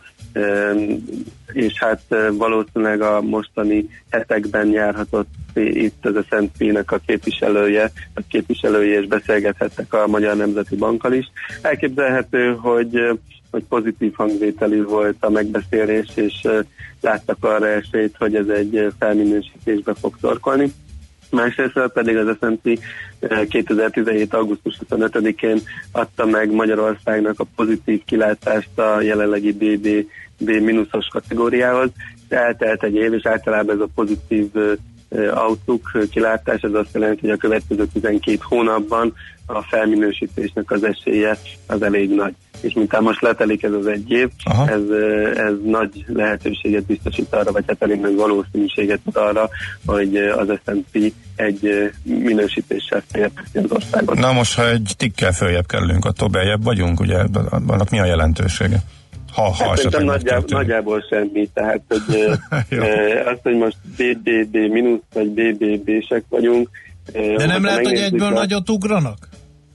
és 1.54 1.74
hát 1.80 2.02
valószínűleg 2.32 3.02
a 3.02 3.22
mostani 3.22 3.90
hetekben 4.10 4.68
járhatott 4.72 5.28
itt 5.54 6.06
az 6.06 6.26
SNP-nek 6.30 6.92
a 6.92 7.00
képviselője, 7.06 7.92
a 8.14 8.22
képviselője 8.30 9.00
és 9.00 9.08
beszélgethettek 9.08 9.94
a 9.94 10.08
Magyar 10.08 10.36
Nemzeti 10.36 10.76
Bankkal 10.76 11.14
is. 11.14 11.32
Elképzelhető, 11.62 12.56
hogy 12.56 13.20
hogy 13.52 13.64
pozitív 13.64 14.14
hangvételű 14.14 14.84
volt 14.84 15.16
a 15.20 15.30
megbeszélés, 15.30 16.08
és 16.16 16.48
láttak 17.02 17.38
arra 17.44 17.68
esélyt, 17.68 18.16
hogy 18.18 18.36
ez 18.36 18.48
egy 18.48 18.94
felminősítésbe 19.00 19.94
fog 19.94 20.18
torkolni. 20.22 20.74
Másrészt 21.32 21.80
pedig 21.94 22.18
az 22.18 22.38
S&P 22.40 22.80
2017. 23.50 24.34
augusztus 24.34 24.78
25-én 24.90 25.60
adta 25.92 26.26
meg 26.26 26.52
Magyarországnak 26.52 27.40
a 27.40 27.46
pozitív 27.56 28.02
kilátást 28.06 28.80
a 28.80 29.02
jelenlegi 29.02 29.52
BB, 29.52 29.88
B 30.38 30.50
mínuszos 30.50 31.08
kategóriához. 31.08 31.90
Eltelt 32.30 32.84
egy 32.84 32.96
év, 32.96 33.14
és 33.14 33.26
általában 33.26 33.76
ez 33.76 33.82
a 33.82 33.90
pozitív 33.96 34.48
outlook 35.34 35.92
kilátás, 36.12 36.62
ez 36.62 36.74
azt 36.74 36.94
jelenti, 36.94 37.20
hogy 37.22 37.30
a 37.30 37.38
következő 37.38 37.88
12 37.94 38.38
hónapban 38.42 39.14
a 39.46 39.62
felminősítésnek 39.62 40.72
az 40.72 40.84
esélye 40.84 41.38
az 41.68 41.82
elég 41.82 42.10
nagy. 42.10 42.34
És 42.62 42.74
mintán 42.74 43.04
most 43.04 43.22
letelik 43.22 43.64
ez 43.64 43.72
az 43.72 43.88
egy 43.88 44.12
év, 44.12 44.30
ez, 44.68 44.82
ez 45.36 45.54
nagy 45.64 46.06
lehetőséget 46.08 46.84
biztosít 46.84 47.34
arra, 47.34 47.52
vagy 47.52 47.64
hát 47.68 47.82
elég 47.82 48.00
nagy 48.00 48.16
valószínűséget 48.16 49.00
arra, 49.14 49.50
hogy 49.86 50.16
az 50.16 50.48
S&P 50.66 51.14
egy 51.36 51.92
minősítéssel 52.04 53.04
érteszi 53.14 53.58
az 53.58 53.72
országot. 53.72 54.18
Na 54.18 54.32
most, 54.32 54.56
ha 54.56 54.70
egy 54.70 54.94
tikkel 54.98 55.32
följebb 55.32 55.66
kerülünk, 55.66 56.06
attól 56.06 56.28
beljebb 56.28 56.64
vagyunk, 56.64 57.00
ugye 57.00 57.18
annak 57.50 57.90
mi 57.90 58.00
a 58.00 58.06
jelentősége? 58.06 58.84
Ha, 59.34 59.42
ha 59.42 59.68
hát 59.68 59.76
szerintem 59.76 60.04
nagyjából, 60.04 60.46
nagyjából 60.48 61.04
semmi, 61.10 61.50
tehát 61.54 61.82
hogy 61.88 62.16
azt, 63.32 63.42
hogy 63.44 63.56
most 63.56 63.78
BBB 63.98 64.56
mínusz 64.56 65.02
vagy 65.14 65.30
BBB-sek 65.30 66.24
vagyunk. 66.30 66.70
De 67.14 67.46
nem 67.46 67.64
lehet, 67.64 67.86
hogy 67.86 67.98
egyből 67.98 68.28
a... 68.28 68.40
nagyot 68.40 68.70
ugranak? 68.70 69.18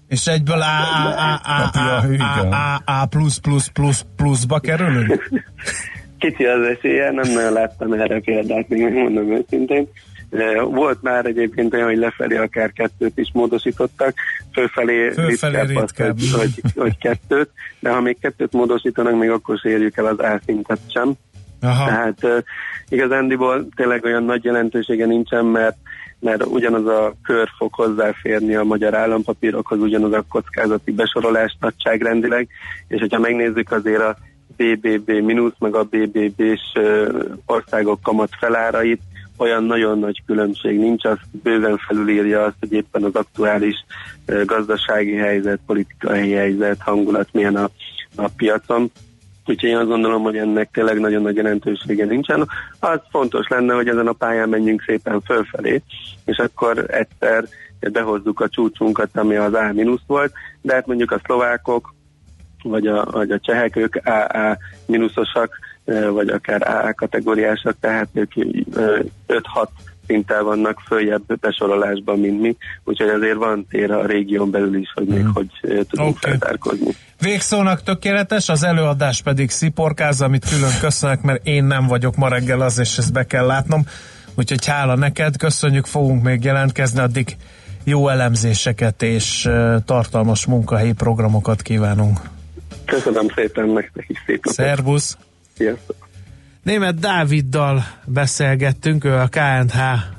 És 0.09 0.27
egyből 0.27 0.61
A, 0.61 0.65
A, 0.65 1.41
A, 1.45 1.71
A, 1.75 2.03
A, 2.19 2.55
A, 2.55 2.83
A, 2.85 3.07
plusz, 3.07 3.39
plusz, 3.39 3.69
plusz, 3.69 4.05
pluszba 4.17 4.59
kerülünk? 4.59 5.31
Kicsi 6.19 6.45
az 6.45 6.67
esélye, 6.77 7.11
nem 7.11 7.33
nagyon 7.33 7.53
láttam 7.53 7.93
erre 7.93 8.21
példát, 8.21 8.69
még 8.69 8.83
megmondom 8.83 9.33
őszintén. 9.33 9.89
Volt 10.70 11.03
már 11.03 11.26
egyébként 11.26 11.74
olyan, 11.74 11.87
hogy 11.87 11.99
lefelé 11.99 12.37
akár 12.37 12.72
kettőt 12.72 13.18
is 13.18 13.30
módosítottak, 13.32 14.14
fölfelé, 14.53 15.11
fölfelé 15.11 15.61
ritkább, 15.61 16.16
ritkább. 16.16 16.16
Hogy, 16.32 16.72
hogy 16.74 16.99
kettőt, 16.99 17.51
de 17.80 17.91
ha 17.91 18.01
még 18.01 18.18
kettőt 18.20 18.53
módosítanak, 18.53 19.18
még 19.18 19.30
akkor 19.30 19.59
se 19.59 19.68
érjük 19.68 19.97
el 19.97 20.07
az 20.07 20.22
ászintet 20.22 20.80
sem. 20.89 21.12
Aha. 21.61 21.87
Tehát 21.87 22.18
uh, 22.22 22.39
igazándiból 22.89 23.68
tényleg 23.76 24.05
olyan 24.05 24.24
nagy 24.24 24.45
jelentősége 24.45 25.07
nincsen, 25.07 25.45
mert 25.45 25.76
mert 26.20 26.47
ugyanaz 26.47 26.87
a 26.87 27.14
kör 27.22 27.49
fog 27.59 27.74
hozzáférni 27.74 28.55
a 28.55 28.64
magyar 28.64 28.95
állampapírokhoz, 28.95 29.78
ugyanaz 29.78 30.12
a 30.12 30.24
kockázati 30.28 30.93
besorolás 30.93 31.57
nagyságrendileg, 31.61 32.49
és 32.89 33.01
hogyha 33.01 33.18
megnézzük 33.18 33.72
azért 33.72 34.03
a 34.03 34.16
BBB 34.57 35.11
mínusz, 35.11 35.55
meg 35.59 35.74
a 35.74 35.82
BBB-s 35.84 36.72
országok 37.47 38.03
kamat 38.03 38.30
felárait, 38.39 39.01
olyan 39.37 39.64
nagyon 39.64 39.99
nagy 39.99 40.22
különbség 40.26 40.78
nincs, 40.78 41.05
az 41.05 41.18
bőven 41.43 41.76
felülírja 41.76 42.45
azt, 42.45 42.57
hogy 42.61 42.72
éppen 42.72 43.03
az 43.03 43.14
aktuális 43.14 43.84
gazdasági 44.45 45.14
helyzet, 45.14 45.59
politikai 45.66 46.32
helyzet, 46.32 46.80
hangulat 46.80 47.28
milyen 47.32 47.57
a, 47.57 47.70
a 48.16 48.28
piacon. 48.37 48.91
Úgyhogy 49.47 49.68
én 49.68 49.76
azt 49.76 49.89
gondolom, 49.89 50.22
hogy 50.22 50.37
ennek 50.37 50.70
tényleg 50.72 51.01
nagyon 51.01 51.22
nagy 51.22 51.37
jelentősége 51.37 52.05
nincsen. 52.05 52.49
Az 52.80 53.01
fontos 53.11 53.47
lenne, 53.49 53.74
hogy 53.74 53.89
ezen 53.89 54.07
a 54.07 54.12
pályán 54.12 54.49
menjünk 54.49 54.82
szépen 54.87 55.20
fölfelé, 55.20 55.82
és 56.24 56.37
akkor 56.37 56.78
egyszer 56.91 57.45
behozzuk 57.93 58.41
a 58.41 58.49
csúcsunkat, 58.49 59.16
ami 59.16 59.37
az 59.37 59.55
A- 59.55 60.01
volt, 60.07 60.32
de 60.61 60.74
hát 60.74 60.87
mondjuk 60.87 61.11
a 61.11 61.20
szlovákok, 61.24 61.95
vagy 62.62 62.87
a, 62.87 63.05
vagy 63.05 63.30
a 63.30 63.39
csehek, 63.39 63.76
ők 63.76 63.97
AA 64.05 64.57
mínuszosak, 64.87 65.59
vagy 66.12 66.28
akár 66.28 66.68
AA 66.68 66.95
kategóriásak, 66.95 67.76
tehát 67.80 68.09
ők 68.12 68.32
5-6 68.34 69.68
szinttel 70.07 70.43
vannak 70.43 70.80
följebb 70.87 71.39
besorolásban, 71.41 72.18
mint 72.18 72.41
mi, 72.41 72.57
úgyhogy 72.84 73.09
azért 73.09 73.37
van 73.37 73.66
tér 73.70 73.91
a 73.91 74.07
régión 74.07 74.51
belül 74.51 74.76
is, 74.76 74.93
hogy 74.95 75.07
még 75.07 75.22
mm. 75.22 75.30
hogy 75.32 75.51
tudunk 75.62 76.16
okay. 76.16 76.30
feltárkozni. 76.30 76.95
Végszónak 77.20 77.82
tökéletes, 77.82 78.49
az 78.49 78.62
előadás 78.62 79.22
pedig 79.22 79.51
sziporkáz, 79.51 80.20
amit 80.20 80.49
külön 80.49 80.78
köszönök, 80.80 81.22
mert 81.22 81.47
én 81.47 81.64
nem 81.64 81.87
vagyok 81.87 82.16
ma 82.16 82.28
reggel 82.28 82.61
az, 82.61 82.78
és 82.78 82.99
ezt 82.99 83.12
be 83.12 83.26
kell 83.26 83.47
látnom. 83.47 83.82
Úgyhogy 84.34 84.66
hála 84.66 84.97
neked, 84.97 85.37
köszönjük, 85.37 85.87
fogunk 85.87 86.22
még 86.22 86.45
jelentkezni, 86.45 87.01
addig 87.01 87.37
jó 87.84 88.09
elemzéseket 88.09 89.03
és 89.03 89.49
tartalmas 89.84 90.47
munkahelyi 90.47 90.93
programokat 90.93 91.62
kívánunk. 91.62 92.18
Köszönöm 92.84 93.26
szépen 93.34 93.68
nektek 93.68 94.05
is 94.09 94.22
szép 94.26 94.41
Szervusz! 94.45 95.16
Sziasztok! 95.57 96.09
Német 96.63 96.99
Dáviddal 96.99 97.85
beszélgettünk, 98.05 99.05
ő 99.05 99.15
a 99.15 99.29
KNH 99.29 99.79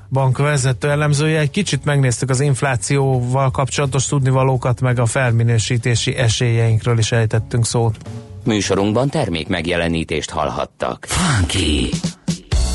bank 0.09 0.37
vezető 0.37 0.89
elemzője. 0.89 1.39
Egy 1.39 1.49
kicsit 1.49 1.85
megnéztük 1.85 2.29
az 2.29 2.39
inflációval 2.39 3.51
kapcsolatos 3.51 4.05
tudnivalókat, 4.05 4.81
meg 4.81 4.99
a 4.99 5.05
felminősítési 5.05 6.15
esélyeinkről 6.15 6.97
is 6.97 7.11
ejtettünk 7.11 7.65
szót. 7.65 7.97
Műsorunkban 8.43 9.09
termék 9.09 9.47
megjelenítést 9.47 10.29
hallhattak. 10.29 11.05
Funky! 11.09 11.89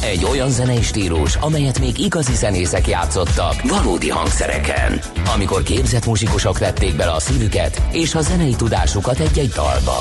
Egy 0.02 0.24
olyan 0.30 0.50
zenei 0.50 0.82
stílus, 0.82 1.36
amelyet 1.36 1.80
még 1.80 1.98
igazi 1.98 2.34
zenészek 2.34 2.86
játszottak 2.88 3.62
valódi 3.62 4.08
hangszereken. 4.08 5.00
Amikor 5.34 5.62
képzett 5.62 6.06
muzsikusok 6.06 6.58
vették 6.58 6.96
bele 6.96 7.12
a 7.12 7.20
szívüket 7.20 7.82
és 7.92 8.14
a 8.14 8.20
zenei 8.20 8.54
tudásukat 8.54 9.18
egy-egy 9.18 9.50
dalba. 9.50 10.00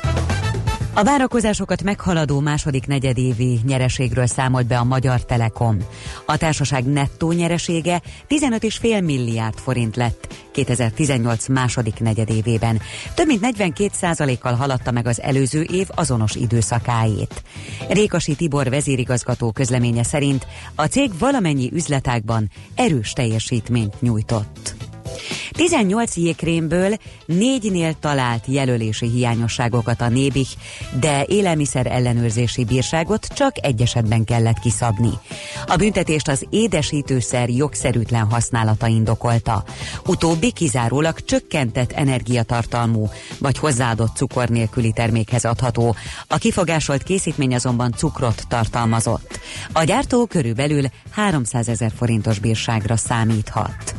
A 0.93 1.03
várakozásokat 1.03 1.83
meghaladó 1.83 2.39
második 2.39 2.87
negyedévi 2.87 3.59
nyereségről 3.65 4.25
számolt 4.25 4.67
be 4.67 4.77
a 4.77 4.83
Magyar 4.83 5.25
Telekom. 5.25 5.77
A 6.25 6.37
társaság 6.37 6.85
nettó 6.85 7.31
nyeresége 7.31 8.01
15,5 8.29 9.03
milliárd 9.03 9.57
forint 9.57 9.95
lett 9.95 10.33
2018 10.51 11.47
második 11.47 11.99
negyedévében. 11.99 12.81
Több 13.15 13.27
mint 13.27 13.41
42 13.41 14.37
kal 14.39 14.53
haladta 14.53 14.91
meg 14.91 15.07
az 15.07 15.21
előző 15.21 15.61
év 15.61 15.87
azonos 15.95 16.35
időszakáét. 16.35 17.43
Rékasi 17.89 18.35
Tibor 18.35 18.69
vezérigazgató 18.69 19.51
közleménye 19.51 20.03
szerint 20.03 20.47
a 20.75 20.85
cég 20.85 21.11
valamennyi 21.19 21.69
üzletágban 21.73 22.49
erős 22.75 23.13
teljesítményt 23.13 24.01
nyújtott. 24.01 24.80
18 25.51 26.15
jégkrémből 26.15 26.97
négynél 27.25 27.93
talált 27.99 28.43
jelölési 28.47 29.09
hiányosságokat 29.09 30.01
a 30.01 30.09
Nébih, 30.09 30.47
de 30.99 31.25
élelmiszer 31.27 31.87
ellenőrzési 31.87 32.65
bírságot 32.65 33.27
csak 33.27 33.65
egy 33.65 33.81
esetben 33.81 34.23
kellett 34.23 34.59
kiszabni. 34.59 35.11
A 35.67 35.75
büntetést 35.75 36.27
az 36.27 36.45
édesítőszer 36.49 37.49
jogszerűtlen 37.49 38.25
használata 38.25 38.87
indokolta. 38.87 39.63
Utóbbi 40.05 40.51
kizárólag 40.51 41.19
csökkentett 41.25 41.91
energiatartalmú 41.91 43.09
vagy 43.39 43.57
hozzáadott 43.57 44.15
cukor 44.15 44.49
nélküli 44.49 44.91
termékhez 44.91 45.45
adható. 45.45 45.95
A 46.27 46.37
kifogásolt 46.37 47.03
készítmény 47.03 47.55
azonban 47.55 47.91
cukrot 47.91 48.43
tartalmazott. 48.47 49.39
A 49.73 49.83
gyártó 49.83 50.25
körülbelül 50.25 50.83
300 51.11 51.67
ezer 51.67 51.91
forintos 51.97 52.39
bírságra 52.39 52.97
számíthat. 52.97 53.95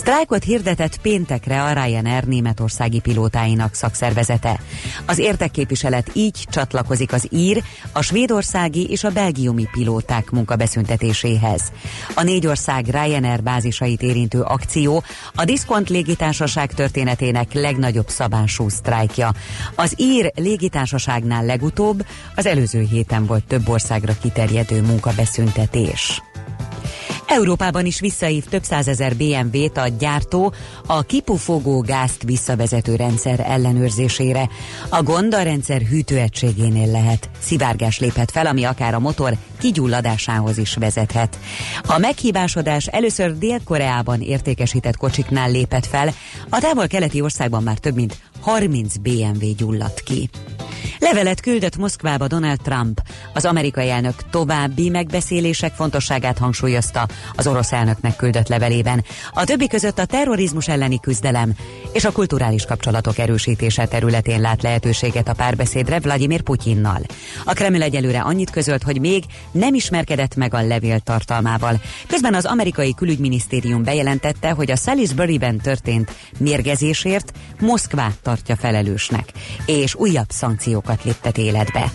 Sztrájkot 0.00 0.44
hirdetett 0.44 1.00
péntekre 1.00 1.62
a 1.62 1.72
Ryanair 1.72 2.24
németországi 2.24 3.00
pilótáinak 3.00 3.74
szakszervezete. 3.74 4.60
Az 5.06 5.18
értekképviselet 5.18 6.10
így 6.12 6.44
csatlakozik 6.50 7.12
az 7.12 7.26
ír, 7.30 7.62
a 7.92 8.02
svédországi 8.02 8.86
és 8.90 9.04
a 9.04 9.10
belgiumi 9.10 9.68
pilóták 9.72 10.30
munkabeszüntetéséhez. 10.30 11.72
A 12.14 12.22
négy 12.22 12.46
ország 12.46 12.86
Ryanair 12.86 13.42
bázisait 13.42 14.02
érintő 14.02 14.40
akció 14.40 15.02
a 15.34 15.44
diszkont 15.44 15.88
légitársaság 15.88 16.72
történetének 16.72 17.52
legnagyobb 17.52 18.08
szabású 18.08 18.68
sztrájkja. 18.68 19.32
Az 19.74 19.94
ír 19.96 20.32
légitársaságnál 20.34 21.44
legutóbb 21.44 22.06
az 22.34 22.46
előző 22.46 22.80
héten 22.90 23.26
volt 23.26 23.44
több 23.44 23.68
országra 23.68 24.12
kiterjedő 24.20 24.82
munkabeszüntetés. 24.82 26.22
Európában 27.32 27.86
is 27.86 28.00
visszaív 28.00 28.44
több 28.44 28.62
százezer 28.62 29.16
BMW-t 29.16 29.76
a 29.76 29.88
gyártó 29.88 30.52
a 30.86 31.02
kipufogó 31.02 31.80
gázt 31.80 32.22
visszavezető 32.22 32.96
rendszer 32.96 33.40
ellenőrzésére. 33.40 34.48
A 34.88 35.02
gond 35.02 35.34
a 35.34 35.42
rendszer 35.42 35.80
hűtőegységénél 35.80 36.90
lehet. 36.90 37.30
Szivárgás 37.38 37.98
léphet 37.98 38.30
fel, 38.30 38.46
ami 38.46 38.64
akár 38.64 38.94
a 38.94 38.98
motor 38.98 39.36
kigyulladásához 39.58 40.58
is 40.58 40.74
vezethet. 40.74 41.38
A 41.82 41.98
meghibásodás 41.98 42.86
először 42.86 43.38
Dél-Koreában 43.38 44.20
értékesített 44.20 44.96
kocsiknál 44.96 45.50
lépett 45.50 45.86
fel, 45.86 46.14
a 46.48 46.58
távol-keleti 46.58 47.20
országban 47.20 47.62
már 47.62 47.78
több 47.78 47.94
mint 47.94 48.18
30 48.40 48.96
BMW 48.96 49.54
gyulladt 49.56 50.00
ki. 50.00 50.30
Levelet 50.98 51.40
küldött 51.40 51.76
Moszkvába 51.76 52.26
Donald 52.26 52.60
Trump. 52.62 53.02
Az 53.34 53.44
amerikai 53.44 53.90
elnök 53.90 54.14
további 54.30 54.88
megbeszélések 54.88 55.74
fontosságát 55.74 56.38
hangsúlyozta 56.38 57.08
az 57.34 57.46
orosz 57.46 57.72
elnöknek 57.72 58.16
küldött 58.16 58.48
levelében. 58.48 59.04
A 59.32 59.44
többi 59.44 59.66
között 59.66 59.98
a 59.98 60.04
terrorizmus 60.04 60.68
elleni 60.68 61.00
küzdelem 61.00 61.52
és 61.92 62.04
a 62.04 62.12
kulturális 62.12 62.64
kapcsolatok 62.64 63.18
erősítése 63.18 63.86
területén 63.86 64.40
lát 64.40 64.62
lehetőséget 64.62 65.28
a 65.28 65.34
párbeszédre 65.34 66.00
Vladimir 66.00 66.40
Putyinnal. 66.40 67.00
A 67.44 67.52
Kreml 67.52 67.82
egyelőre 67.82 68.20
annyit 68.20 68.50
közölt, 68.50 68.82
hogy 68.82 69.00
még 69.00 69.24
nem 69.52 69.74
ismerkedett 69.74 70.34
meg 70.34 70.54
a 70.54 70.66
levél 70.66 71.00
tartalmával. 71.00 71.80
Közben 72.06 72.34
az 72.34 72.44
amerikai 72.44 72.94
külügyminisztérium 72.94 73.84
bejelentette, 73.84 74.50
hogy 74.50 74.70
a 74.70 74.76
Salisbury-ben 74.76 75.58
történt 75.58 76.10
mérgezésért 76.38 77.32
Moszkvát 77.60 78.18
tartja 78.30 78.56
felelősnek, 78.56 79.32
és 79.66 79.94
újabb 79.94 80.28
szankciókat 80.28 81.04
léptet 81.04 81.38
életbe. 81.38 81.90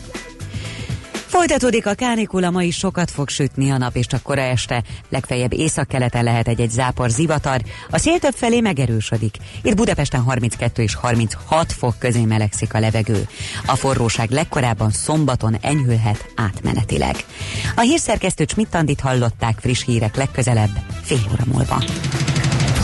Folytatódik 1.27 1.85
a 1.85 1.93
kánikula, 1.93 2.49
ma 2.49 2.63
is 2.63 2.75
sokat 2.75 3.11
fog 3.11 3.29
sütni 3.29 3.71
a 3.71 3.77
nap, 3.77 3.95
és 3.95 4.07
csak 4.07 4.21
kora 4.21 4.41
este, 4.41 4.83
legfeljebb 5.09 5.53
északkeleten 5.53 6.23
lehet 6.23 6.47
egy-egy 6.47 6.69
zápor 6.69 7.09
zivatar, 7.09 7.61
a 7.89 7.97
szél 7.97 8.19
több 8.19 8.33
felé 8.33 8.61
megerősödik. 8.61 9.37
Itt 9.61 9.75
Budapesten 9.75 10.21
32 10.21 10.83
és 10.83 10.95
36 10.95 11.71
fok 11.71 11.99
közé 11.99 12.25
melegszik 12.25 12.73
a 12.73 12.79
levegő. 12.79 13.27
A 13.65 13.75
forróság 13.75 14.29
legkorábban 14.29 14.91
szombaton 14.91 15.57
enyhülhet 15.61 16.31
átmenetileg. 16.35 17.15
A 17.75 17.81
hírszerkesztő 17.81 18.45
Csmittandit 18.45 18.99
hallották 18.99 19.59
friss 19.59 19.83
hírek 19.83 20.15
legközelebb, 20.15 20.71
fél 21.03 21.25
óra 21.31 21.43
múlva. 21.45 21.83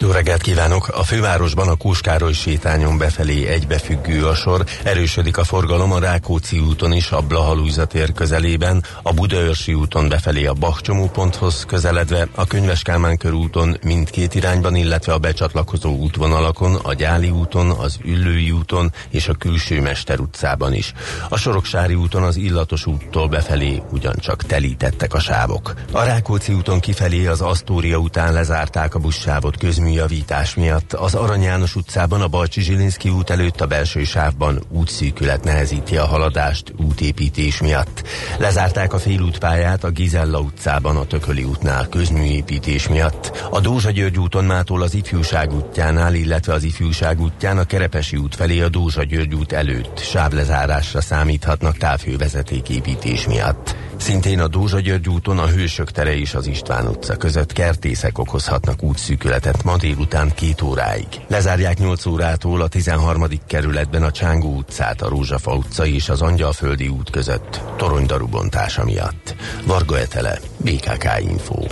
Jó 0.00 0.10
reggelt 0.10 0.42
kívánok! 0.42 0.88
A 0.88 1.02
fővárosban 1.02 1.68
a 1.68 1.74
Kóskároly 1.74 2.32
sétányon 2.32 2.98
befelé 2.98 3.46
egybefüggő 3.46 4.26
a 4.26 4.34
sor, 4.34 4.64
erősödik 4.84 5.36
a 5.36 5.44
forgalom 5.44 5.92
a 5.92 5.98
Rákóczi 5.98 6.58
úton 6.58 6.92
is, 6.92 7.10
a 7.10 7.20
Blahalújza 7.20 7.84
tér 7.84 8.12
közelében, 8.12 8.84
a 9.02 9.12
Budaörsi 9.12 9.74
úton 9.74 10.08
befelé 10.08 10.46
a 10.46 10.52
Bach 10.52 10.80
csomóponthoz 10.80 11.64
közeledve, 11.64 12.28
a 12.34 12.46
Könyves 12.46 12.82
Kálmán 12.82 13.16
körúton 13.16 13.76
mindkét 13.82 14.34
irányban, 14.34 14.74
illetve 14.74 15.12
a 15.12 15.18
becsatlakozó 15.18 15.96
útvonalakon, 15.96 16.74
a 16.74 16.94
Gyáli 16.94 17.30
úton, 17.30 17.70
az 17.70 17.98
Üllői 18.04 18.50
úton 18.50 18.92
és 19.10 19.28
a 19.28 19.34
Külső 19.34 19.80
Mester 19.80 20.20
utcában 20.20 20.74
is. 20.74 20.92
A 21.28 21.36
Soroksári 21.36 21.94
úton 21.94 22.22
az 22.22 22.36
Illatos 22.36 22.86
úttól 22.86 23.28
befelé 23.28 23.82
ugyancsak 23.90 24.42
telítettek 24.42 25.14
a 25.14 25.20
sávok. 25.20 25.74
A 25.92 26.02
Rákóczi 26.02 26.52
úton 26.52 26.80
kifelé 26.80 27.26
az 27.26 27.40
Asztória 27.40 27.96
után 27.96 28.32
lezárták 28.32 28.94
a 28.94 28.98
buszsávot 28.98 29.56
közműjavítás 29.88 30.54
miatt. 30.54 30.92
Az 30.92 31.14
Arany 31.14 31.42
János 31.42 31.76
utcában, 31.76 32.20
a 32.20 32.28
Balcsi 32.28 32.60
Zsilinszki 32.60 33.08
út 33.08 33.30
előtt 33.30 33.60
a 33.60 33.66
belső 33.66 34.04
sávban 34.04 34.62
útszűkület 34.70 35.44
nehezíti 35.44 35.96
a 35.96 36.06
haladást 36.06 36.72
útépítés 36.76 37.60
miatt. 37.60 38.02
Lezárták 38.38 38.92
a 38.92 38.98
félútpályát 38.98 39.84
a 39.84 39.90
Gizella 39.90 40.38
utcában, 40.38 40.96
a 40.96 41.04
Tököli 41.04 41.44
útnál 41.44 41.88
közműépítés 41.88 42.88
miatt. 42.88 43.46
A 43.50 43.60
Dózsa 43.60 43.90
György 43.90 44.18
úton 44.18 44.44
mától 44.44 44.82
az 44.82 44.94
Ifjúság 44.94 45.52
útjánál, 45.52 46.14
illetve 46.14 46.52
az 46.52 46.62
Ifjúság 46.62 47.20
útján 47.20 47.58
a 47.58 47.64
Kerepesi 47.64 48.16
út 48.16 48.34
felé 48.34 48.60
a 48.60 48.68
Dózsa 48.68 49.04
György 49.04 49.34
út 49.34 49.52
előtt 49.52 49.98
sávlezárásra 49.98 51.00
számíthatnak 51.00 51.76
távhővezetéképítés 51.76 53.26
miatt. 53.26 53.87
Szintén 53.98 54.40
a 54.40 54.48
Dózsa 54.48 54.80
György 54.80 55.08
úton 55.08 55.38
a 55.38 55.46
Hősök 55.46 55.90
tere 55.90 56.16
és 56.16 56.34
az 56.34 56.46
István 56.46 56.86
utca 56.86 57.16
között 57.16 57.52
kertészek 57.52 58.18
okozhatnak 58.18 58.82
útszűkületet 58.82 59.64
ma 59.64 59.76
délután 59.76 60.32
két 60.34 60.62
óráig. 60.62 61.06
Lezárják 61.28 61.78
8 61.78 62.06
órától 62.06 62.60
a 62.60 62.68
13. 62.68 63.24
kerületben 63.46 64.02
a 64.02 64.10
Csángó 64.10 64.56
utcát, 64.56 65.02
a 65.02 65.08
Rózsafa 65.08 65.54
utca 65.54 65.86
és 65.86 66.08
az 66.08 66.22
Angyalföldi 66.22 66.88
út 66.88 67.10
között 67.10 67.60
toronydaru 67.76 68.26
bontása 68.26 68.84
miatt. 68.84 69.34
Varga 69.66 69.98
Etele, 69.98 70.38
BKK 70.56 71.06
Info. 71.20 71.64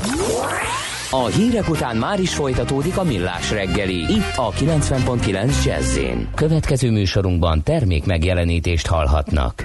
A 1.11 1.27
hírek 1.27 1.69
után 1.69 1.97
már 1.97 2.21
is 2.21 2.35
folytatódik 2.35 2.97
a 2.97 3.05
millás 3.05 3.51
reggeli, 3.51 3.97
itt 3.97 4.33
a 4.37 4.51
90.9 4.51 5.65
jazz 5.65 5.99
Következő 6.35 6.91
műsorunkban 6.91 7.63
termék 7.63 8.05
megjelenítést 8.05 8.87
hallhatnak. 8.87 9.65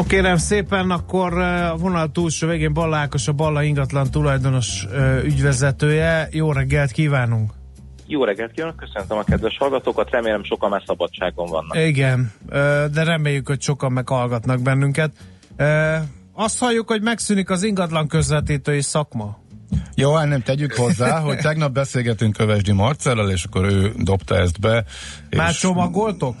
No 0.00 0.06
kérem 0.06 0.36
szépen, 0.36 0.90
akkor 0.90 1.38
a 1.38 1.76
vonal 1.76 2.10
túlsó 2.12 2.46
végén 2.48 2.72
Balla 2.72 2.96
Ákos, 2.96 3.28
a 3.28 3.32
Balla 3.32 3.62
ingatlan 3.62 4.10
tulajdonos 4.10 4.86
ügyvezetője. 5.24 6.28
Jó 6.30 6.52
reggelt 6.52 6.90
kívánunk! 6.90 7.52
Jó 8.06 8.24
reggelt 8.24 8.52
kívánok, 8.52 8.76
köszöntöm 8.76 9.18
a 9.18 9.22
kedves 9.22 9.56
hallgatókat, 9.58 10.10
remélem 10.10 10.44
sokan 10.44 10.70
már 10.70 10.82
szabadságon 10.86 11.46
vannak. 11.46 11.76
Igen, 11.76 12.32
de 12.92 13.04
reméljük, 13.04 13.46
hogy 13.46 13.60
sokan 13.60 13.92
meghallgatnak 13.92 14.62
bennünket. 14.62 15.12
Azt 16.32 16.58
halljuk, 16.58 16.88
hogy 16.88 17.02
megszűnik 17.02 17.50
az 17.50 17.62
ingatlan 17.62 18.06
közvetítői 18.06 18.80
szakma. 18.80 19.38
Jó, 19.94 20.14
hát 20.14 20.28
nem 20.28 20.42
tegyük 20.42 20.72
hozzá, 20.72 21.18
hogy 21.18 21.38
tegnap 21.38 21.72
beszélgetünk 21.72 22.36
Kövesdi 22.36 22.72
Marcellel, 22.72 23.30
és 23.30 23.44
akkor 23.44 23.64
ő 23.64 23.92
dobta 23.96 24.36
ezt 24.36 24.60
be. 24.60 24.84
Már 25.36 25.52
csomagoltok? 25.52 26.36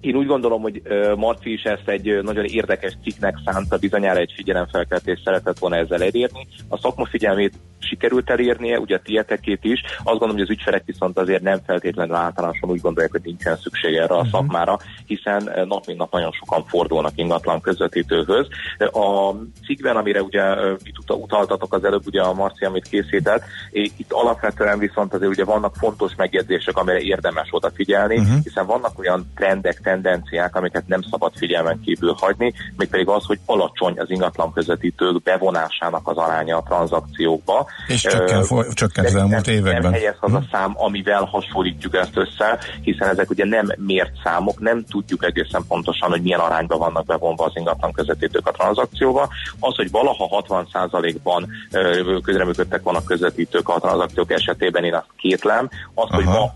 Én 0.00 0.14
úgy 0.16 0.26
gondolom, 0.26 0.62
hogy 0.62 0.82
Marci 1.16 1.52
is 1.52 1.62
ezt 1.62 1.88
egy 1.88 2.22
nagyon 2.22 2.44
érdekes 2.44 2.96
cikknek 3.02 3.34
szánta, 3.44 3.76
bizonyára 3.76 4.18
egy 4.18 4.32
figyelemfelkeltést 4.36 5.24
szeretett 5.24 5.58
volna 5.58 5.76
ezzel 5.76 6.02
elérni. 6.02 6.46
A 6.68 6.78
szakma 6.78 7.06
figyelmét 7.06 7.54
sikerült 7.78 8.30
elérnie, 8.30 8.78
ugye 8.78 8.96
a 8.96 9.00
tietekét 9.04 9.64
is. 9.64 9.80
Azt 9.96 10.04
gondolom, 10.04 10.34
hogy 10.34 10.44
az 10.44 10.50
ügyfelek 10.50 10.82
viszont 10.84 11.18
azért 11.18 11.42
nem 11.42 11.58
feltétlenül 11.66 12.14
általánosan 12.14 12.70
úgy 12.70 12.80
gondolják, 12.80 13.12
hogy 13.12 13.20
nincsen 13.24 13.56
szükség 13.56 13.94
erre 13.94 14.14
a 14.14 14.16
uh-huh. 14.16 14.30
szakmára, 14.30 14.78
hiszen 15.06 15.50
nap 15.66 15.86
mint 15.86 15.98
nap 15.98 16.12
nagyon 16.12 16.32
sokan 16.32 16.64
fordulnak 16.64 17.12
ingatlan 17.14 17.60
közvetítőhöz. 17.60 18.46
A 18.78 19.34
cikkben, 19.66 19.96
amire 19.96 20.22
ugye 20.22 20.42
itt 20.82 21.10
utaltatok 21.14 21.74
az 21.74 21.84
előbb, 21.84 22.06
ugye 22.06 22.20
a 22.20 22.34
Marci, 22.34 22.64
amit 22.64 22.88
készített, 22.88 23.42
itt 23.70 24.12
alapvetően 24.12 24.78
viszont 24.78 25.14
azért 25.14 25.30
ugye 25.30 25.44
vannak 25.44 25.74
fontos 25.76 26.14
megjegyzések, 26.16 26.76
amire 26.76 27.00
érdemes 27.00 27.48
odafigyelni, 27.50 28.18
uh-huh. 28.18 28.42
hiszen 28.42 28.66
vannak 28.66 28.98
olyan 28.98 29.32
trendek, 29.36 29.80
tendenciák, 29.88 30.56
amiket 30.56 30.86
nem 30.86 31.02
szabad 31.10 31.32
figyelmen 31.36 31.80
kívül 31.84 32.14
hagyni, 32.18 32.52
mégpedig 32.76 33.08
az, 33.08 33.24
hogy 33.24 33.38
alacsony 33.46 33.98
az 33.98 34.10
ingatlan 34.10 34.52
közvetítők 34.52 35.22
bevonásának 35.22 36.08
az 36.08 36.16
aránya 36.16 36.56
a 36.56 36.62
tranzakciókba. 36.62 37.66
És 37.86 38.00
csökken, 38.00 38.44
uh, 38.50 38.68
csökkent 38.72 39.06
az 39.06 39.14
elmúlt 39.14 39.46
nem, 39.46 39.54
években. 39.54 39.82
Nem 39.82 39.92
helyez 39.92 40.16
az 40.20 40.32
a 40.32 40.38
hm. 40.38 40.44
szám, 40.52 40.72
amivel 40.74 41.24
hasonlítjuk 41.24 41.94
ezt 41.94 42.16
össze, 42.16 42.58
hiszen 42.82 43.08
ezek 43.08 43.30
ugye 43.30 43.44
nem 43.44 43.66
mért 43.76 44.12
számok, 44.24 44.60
nem 44.60 44.84
tudjuk 44.84 45.24
egészen 45.24 45.64
pontosan, 45.68 46.10
hogy 46.10 46.22
milyen 46.22 46.40
arányban 46.40 46.78
vannak 46.78 47.06
bevonva 47.06 47.44
az 47.44 47.52
ingatlan 47.54 47.92
közvetítők 47.92 48.46
a 48.46 48.50
tranzakcióba. 48.50 49.28
Az, 49.60 49.74
hogy 49.74 49.90
valaha 49.90 50.44
60%-ban 50.48 51.48
uh, 51.72 52.20
közreműködtek 52.22 52.82
vannak 52.82 53.04
közvetítők 53.04 53.68
a 53.68 53.78
tranzakciók 53.78 54.32
esetében, 54.32 54.84
én 54.84 54.94
azt 54.94 55.06
kétlem. 55.16 55.68
Az, 55.94 56.08
Aha. 56.10 56.16
hogy 56.16 56.24
ma 56.24 56.54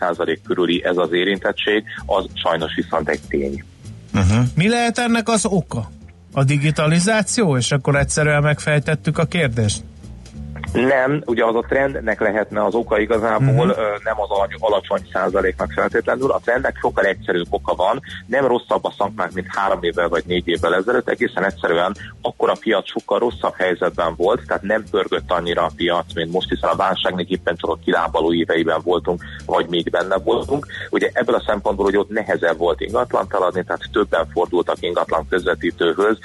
30% 0.00 0.38
körüli 0.46 0.84
ez 0.84 0.96
az 0.96 1.12
érintettség, 1.12 1.84
az 2.06 2.24
sajnos 2.34 2.69
viszont 2.74 3.08
egy 3.08 3.20
tény. 3.28 3.64
Uh-huh. 4.14 4.44
Mi 4.54 4.68
lehet 4.68 4.98
ennek 4.98 5.28
az 5.28 5.46
oka? 5.46 5.90
A 6.32 6.44
digitalizáció, 6.44 7.56
és 7.56 7.72
akkor 7.72 7.96
egyszerűen 7.96 8.42
megfejtettük 8.42 9.18
a 9.18 9.24
kérdést? 9.24 9.82
Nem, 10.72 11.22
ugye 11.26 11.44
az 11.44 11.54
a 11.54 11.64
trendnek 11.68 12.20
lehetne 12.20 12.64
az 12.64 12.74
oka 12.74 12.98
igazából, 12.98 13.68
uh-huh. 13.68 14.02
nem 14.04 14.20
az 14.20 14.28
alacsony 14.58 15.08
százaléknak 15.12 15.72
feltétlenül. 15.72 16.30
A 16.30 16.40
trendnek 16.44 16.76
sokkal 16.80 17.04
egyszerűbb 17.04 17.46
oka 17.50 17.74
van, 17.74 18.00
nem 18.26 18.46
rosszabb 18.46 18.84
a 18.84 18.94
szakmák, 18.98 19.32
mint 19.32 19.46
három 19.48 19.82
évvel 19.82 20.08
vagy 20.08 20.24
négy 20.26 20.48
évvel 20.48 20.74
ezelőtt, 20.74 21.08
egészen 21.08 21.44
egyszerűen 21.44 21.96
akkor 22.22 22.50
a 22.50 22.56
piac 22.60 22.88
sokkal 22.88 23.18
rosszabb 23.18 23.54
helyzetben 23.56 24.14
volt, 24.16 24.46
tehát 24.46 24.62
nem 24.62 24.84
pörgött 24.90 25.30
annyira 25.30 25.62
a 25.62 25.70
piac, 25.76 26.14
mint 26.14 26.32
most, 26.32 26.48
hiszen 26.48 26.70
a 26.70 26.76
válságnak 26.76 27.28
éppen 27.28 27.56
csak 27.56 27.70
a 27.70 27.78
kilábaló 27.84 28.32
éveiben 28.32 28.80
voltunk, 28.84 29.22
vagy 29.46 29.66
még 29.68 29.90
benne 29.90 30.16
voltunk. 30.16 30.66
Ugye 30.90 31.10
ebből 31.12 31.34
a 31.34 31.44
szempontból, 31.46 31.84
hogy 31.84 31.96
ott 31.96 32.10
nehezebb 32.10 32.56
volt 32.56 32.80
ingatlan 32.80 33.26
eladni, 33.30 33.64
tehát 33.64 33.82
többen 33.92 34.26
fordultak 34.32 34.76
ingatlan 34.80 35.26
közvetítőhöz, 35.28 36.18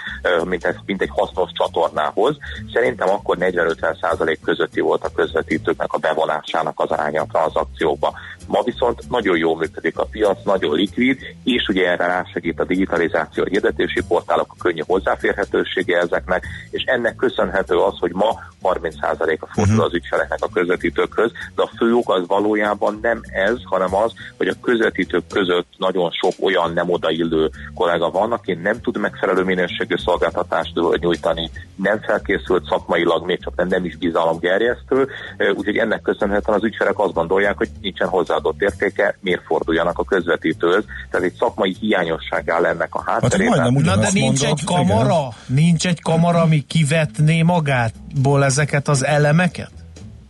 mint, 0.43 0.65
ez, 0.65 0.75
mint 0.85 1.01
egy 1.01 1.11
hasznos 1.11 1.51
csatornához. 1.53 2.37
Szerintem 2.73 3.09
akkor 3.09 3.37
40-50 3.39 4.01
százalék 4.01 4.34
közötti 4.43 4.79
volt 4.79 5.03
a 5.03 5.11
közvetítőknek 5.15 5.93
a 5.93 5.97
bevonásának 5.97 6.79
az 6.79 6.89
aránya 6.89 7.21
a 7.21 7.27
tranzakciókba. 7.31 8.13
Ma 8.47 8.61
viszont 8.63 9.09
nagyon 9.09 9.37
jól 9.37 9.57
működik 9.57 9.97
a 9.97 10.05
piac, 10.11 10.43
nagyon 10.43 10.75
likvid, 10.75 11.19
és 11.43 11.67
ugye 11.67 11.89
erre 11.89 12.05
rásegít 12.05 12.59
a 12.59 12.65
digitalizáció, 12.65 13.43
a 13.43 13.49
hirdetési 13.49 14.01
portálok, 14.07 14.53
a 14.57 14.61
könnyű 14.63 14.81
hozzáférhetősége 14.87 15.97
ezeknek, 15.97 16.45
és 16.69 16.83
ennek 16.83 17.15
köszönhető 17.15 17.75
az, 17.75 17.99
hogy 17.99 18.11
ma 18.13 18.39
30%-a 18.61 19.47
fordul 19.47 19.73
uh-huh. 19.73 19.85
az 19.85 19.93
ügyfeleknek 19.93 20.39
a 20.41 20.49
közvetítőkhöz, 20.53 21.31
de 21.55 21.61
a 21.61 21.71
fő 21.77 21.93
ok 21.93 22.09
az 22.09 22.27
valójában 22.27 22.99
nem 23.01 23.21
ez, 23.23 23.57
hanem 23.63 23.95
az, 23.95 24.13
hogy 24.37 24.47
a 24.47 24.59
közvetítők 24.61 25.27
között 25.27 25.67
nagyon 25.77 26.11
sok 26.11 26.33
olyan 26.41 26.73
nem 26.73 26.89
odaillő 26.89 27.49
kollega 27.73 28.09
van, 28.09 28.31
aki 28.31 28.53
nem 28.53 28.81
tud 28.81 28.97
megfelelő 28.97 29.43
minőségű 29.43 29.95
szolgáltatást 29.97 30.73
nyújtani, 30.99 31.49
nem 31.75 31.99
felkészült 32.01 32.65
szakmailag, 32.65 33.25
még 33.25 33.43
csak 33.43 33.55
nem, 33.55 33.67
nem 33.67 33.85
is 33.85 33.97
bizalomgerjesztő, 33.97 35.07
úgyhogy 35.53 35.77
ennek 35.77 36.01
köszönhetően 36.01 36.57
az 36.57 36.63
ügyfelek 36.63 36.99
azt 36.99 37.13
gondolják, 37.13 37.57
hogy 37.57 37.69
nincsen 37.81 38.07
hozzáadott 38.35 38.61
értéke, 38.61 39.17
miért 39.21 39.41
forduljanak 39.45 39.99
a 39.99 40.03
közvetítőhöz. 40.03 40.83
Tehát 41.11 41.25
egy 41.25 41.33
szakmai 41.33 41.75
hiányosság 41.79 42.49
áll 42.49 42.65
ennek 42.65 42.95
a 42.95 43.03
hát, 43.05 43.21
hátterében. 43.21 43.59
Hát, 43.59 43.71
Na 43.71 43.95
de 43.95 44.09
nincs 44.13 44.41
mondod, 44.41 44.57
egy 44.57 44.65
kamara, 44.65 45.33
igen. 45.47 45.63
nincs 45.63 45.87
egy 45.87 46.01
kamara, 46.01 46.41
ami 46.41 46.65
kivetné 46.67 47.41
magátból 47.41 48.43
ezeket 48.43 48.87
az 48.87 49.05
elemeket? 49.05 49.71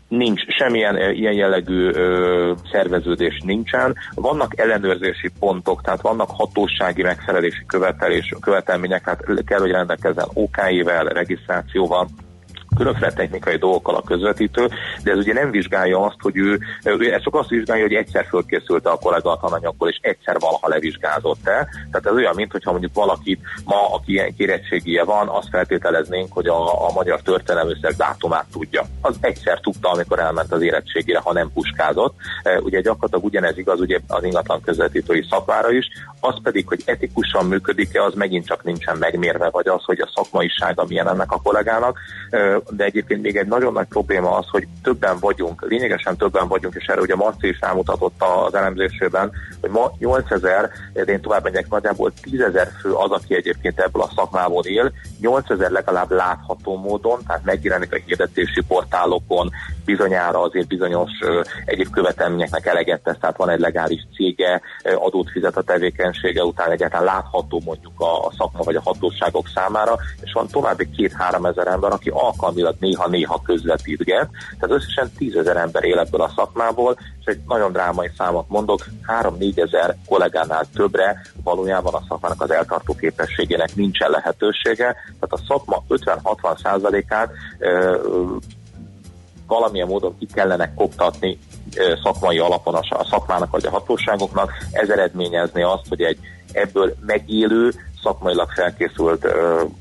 nincs 0.08 0.42
semmilyen 0.58 1.12
ilyen 1.12 1.34
jellegű 1.34 1.90
ö, 1.90 2.54
szerveződés 2.72 3.42
nincsen. 3.46 3.96
Vannak 4.14 4.60
ellenőrzési 4.60 5.32
pontok, 5.40 5.82
tehát 5.82 6.02
vannak 6.02 6.30
hatósági 6.30 7.02
megfelelési 7.02 7.66
követelés, 7.68 8.34
követelmények, 8.40 9.04
tehát 9.04 9.44
kell, 9.46 9.60
hogy 9.60 9.72
rendelkezzen 9.72 10.26
OK-vel, 10.34 11.04
regisztrációval, 11.04 12.08
különféle 12.76 13.14
technikai 13.14 13.58
dolgokkal 13.58 13.96
a 13.96 14.02
közvetítő, 14.02 14.70
de 15.04 15.12
ez 15.12 15.18
ugye 15.18 15.34
nem 15.34 15.52
vizsgálja 15.52 16.02
azt, 16.02 16.16
hogy 16.20 16.38
ő, 16.38 16.60
ez 16.84 17.22
csak 17.22 17.36
azt 17.36 17.50
vizsgálja, 17.50 17.84
hogy 17.84 17.94
egyszer 17.94 18.26
fölkészült 18.26 18.86
a 18.86 18.98
kollega 19.02 19.32
a 19.32 19.38
tananyagból, 19.38 19.90
és 19.90 20.00
egyszer 20.02 20.40
valaha 20.40 20.68
levizsgázott-e. 20.68 21.68
Tehát 21.92 22.06
ez 22.06 22.14
olyan, 22.14 22.36
mint 22.36 22.52
hogyha 22.52 22.72
mondjuk 22.72 22.94
valakit 22.94 23.40
ma, 23.66 23.94
aki 23.94 24.12
ilyen 24.12 24.36
kérettségije 24.36 25.04
van, 25.04 25.28
azt 25.28 25.50
feltételeznénk, 25.50 26.34
hogy 26.34 26.48
a, 26.48 26.88
a 26.88 26.92
magyar 26.94 27.22
történelműszer 27.22 27.94
dátumát 27.96 28.46
tudja. 28.52 28.84
Az 29.02 29.16
egyszer 29.20 29.60
tudta, 29.60 29.90
amikor 29.90 30.20
elment 30.20 30.52
az 30.52 30.62
érettségére, 30.62 31.20
ha 31.20 31.34
nem 31.34 31.52
puskázott. 31.54 32.16
E, 32.44 32.60
ugye 32.60 32.82
gyakorlatilag 32.82 33.26
ugyanez 33.26 33.58
igaz 33.58 33.80
ugye 33.80 34.00
az 34.08 34.24
ingatlan 34.24 34.62
közvetítői 34.62 35.26
szakmára 35.30 35.72
is, 35.72 35.86
az 36.28 36.42
pedig, 36.44 36.68
hogy 36.68 36.82
etikusan 36.86 37.46
működik-e, 37.46 38.04
az 38.04 38.14
megint 38.14 38.46
csak 38.46 38.64
nincsen 38.64 38.98
megmérve, 38.98 39.50
vagy 39.50 39.68
az, 39.68 39.84
hogy 39.84 40.00
a 40.00 40.12
szakmaisága 40.16 40.86
milyen 40.88 41.08
ennek 41.08 41.32
a 41.32 41.42
kollégának. 41.44 42.00
De 42.70 42.84
egyébként 42.84 43.22
még 43.22 43.36
egy 43.36 43.48
nagyon 43.48 43.74
nagy 43.74 43.88
probléma 43.88 44.38
az, 44.38 44.46
hogy 44.50 44.68
többen 44.84 45.20
vagyunk, 45.20 45.66
lényegesen 45.68 46.18
többen 46.18 46.48
vagyunk, 46.48 46.76
és 46.76 46.86
erre 46.86 47.02
ugye 47.02 47.16
Marci 47.16 47.48
is 47.48 47.60
rámutatott 47.60 48.24
az 48.46 48.56
elemzésében, 48.56 49.32
hogy 49.62 49.70
ma 49.70 49.92
8000, 49.98 50.70
de 50.94 51.04
én 51.04 51.22
tovább 51.22 51.44
megyek, 51.44 51.70
nagyjából 51.70 52.14
10 52.22 52.40
ezer 52.40 52.72
fő 52.82 52.92
az, 52.92 53.12
aki 53.12 53.36
egyébként 53.36 53.80
ebből 53.80 54.02
a 54.02 54.12
szakmából 54.16 54.66
él, 54.66 54.92
8000 55.20 55.72
legalább 55.72 56.12
látható 56.12 56.78
módon, 56.78 57.20
tehát 57.28 57.46
megjelenik 57.46 57.94
a 57.94 58.00
hirdetési 58.06 58.62
portálokon, 58.68 59.50
bizonyára 59.86 60.42
azért 60.42 60.68
bizonyos 60.68 61.12
egyéb 61.66 61.90
követelményeknek 61.90 62.66
eleget 62.66 63.04
tesz, 63.04 63.18
tehát 63.20 63.38
van 63.38 63.50
egy 63.50 63.60
legális 63.60 64.08
cége, 64.16 64.62
adót 64.84 65.30
fizet 65.30 65.58
a 65.58 65.62
tevékenysége 66.16 66.44
után 66.44 66.72
egyáltalán 66.72 67.06
látható 67.06 67.62
mondjuk 67.66 68.00
a, 68.00 68.26
a 68.26 68.32
szakma 68.38 68.64
vagy 68.64 68.76
a 68.76 68.82
hatóságok 68.82 69.48
számára, 69.56 69.96
és 70.22 70.32
van 70.32 70.48
további 70.48 70.90
két-három 70.90 71.46
ezer 71.46 71.68
ember, 71.68 71.92
aki 71.92 72.10
alkalmilag 72.10 72.76
néha-néha 72.80 73.42
közvetítget, 73.42 74.30
tehát 74.60 74.76
összesen 74.76 75.12
tízezer 75.18 75.58
ember 75.58 75.84
él 75.84 76.00
ebből 76.00 76.22
a 76.22 76.32
szakmából, 76.36 76.98
és 77.20 77.26
egy 77.26 77.40
nagyon 77.48 77.72
drámai 77.72 78.10
számot 78.18 78.50
mondok, 78.50 78.86
3-4 79.22 79.58
ezer 79.58 79.96
kollégánál 80.08 80.66
többre 80.74 81.22
valójában 81.44 81.94
a 81.94 82.04
szakmának 82.08 82.42
az 82.42 82.52
eltartó 82.52 82.96
képességének 82.96 83.76
nincsen 83.76 84.10
lehetősége, 84.10 84.96
tehát 85.20 85.30
a 85.30 85.40
szakma 85.48 85.84
50-60 85.90 86.62
százalékát 86.64 87.32
valamilyen 89.48 89.88
módon 89.88 90.18
ki 90.20 90.28
kellene 90.34 90.74
koptatni 90.74 91.40
szakmai 92.04 92.38
alapon 92.38 92.76
a 92.76 93.06
szakmának 93.10 93.52
vagy 93.52 93.66
a 93.66 93.70
hatóságoknak. 93.70 94.52
Ez 94.72 94.90
eredményezni 94.90 95.64
azt, 95.64 95.88
hogy 95.90 96.02
egy 96.02 96.18
ebből 96.52 96.96
megélő, 97.06 97.74
szakmailag 98.04 98.52
felkészült 98.52 99.26
uh, 99.26 99.32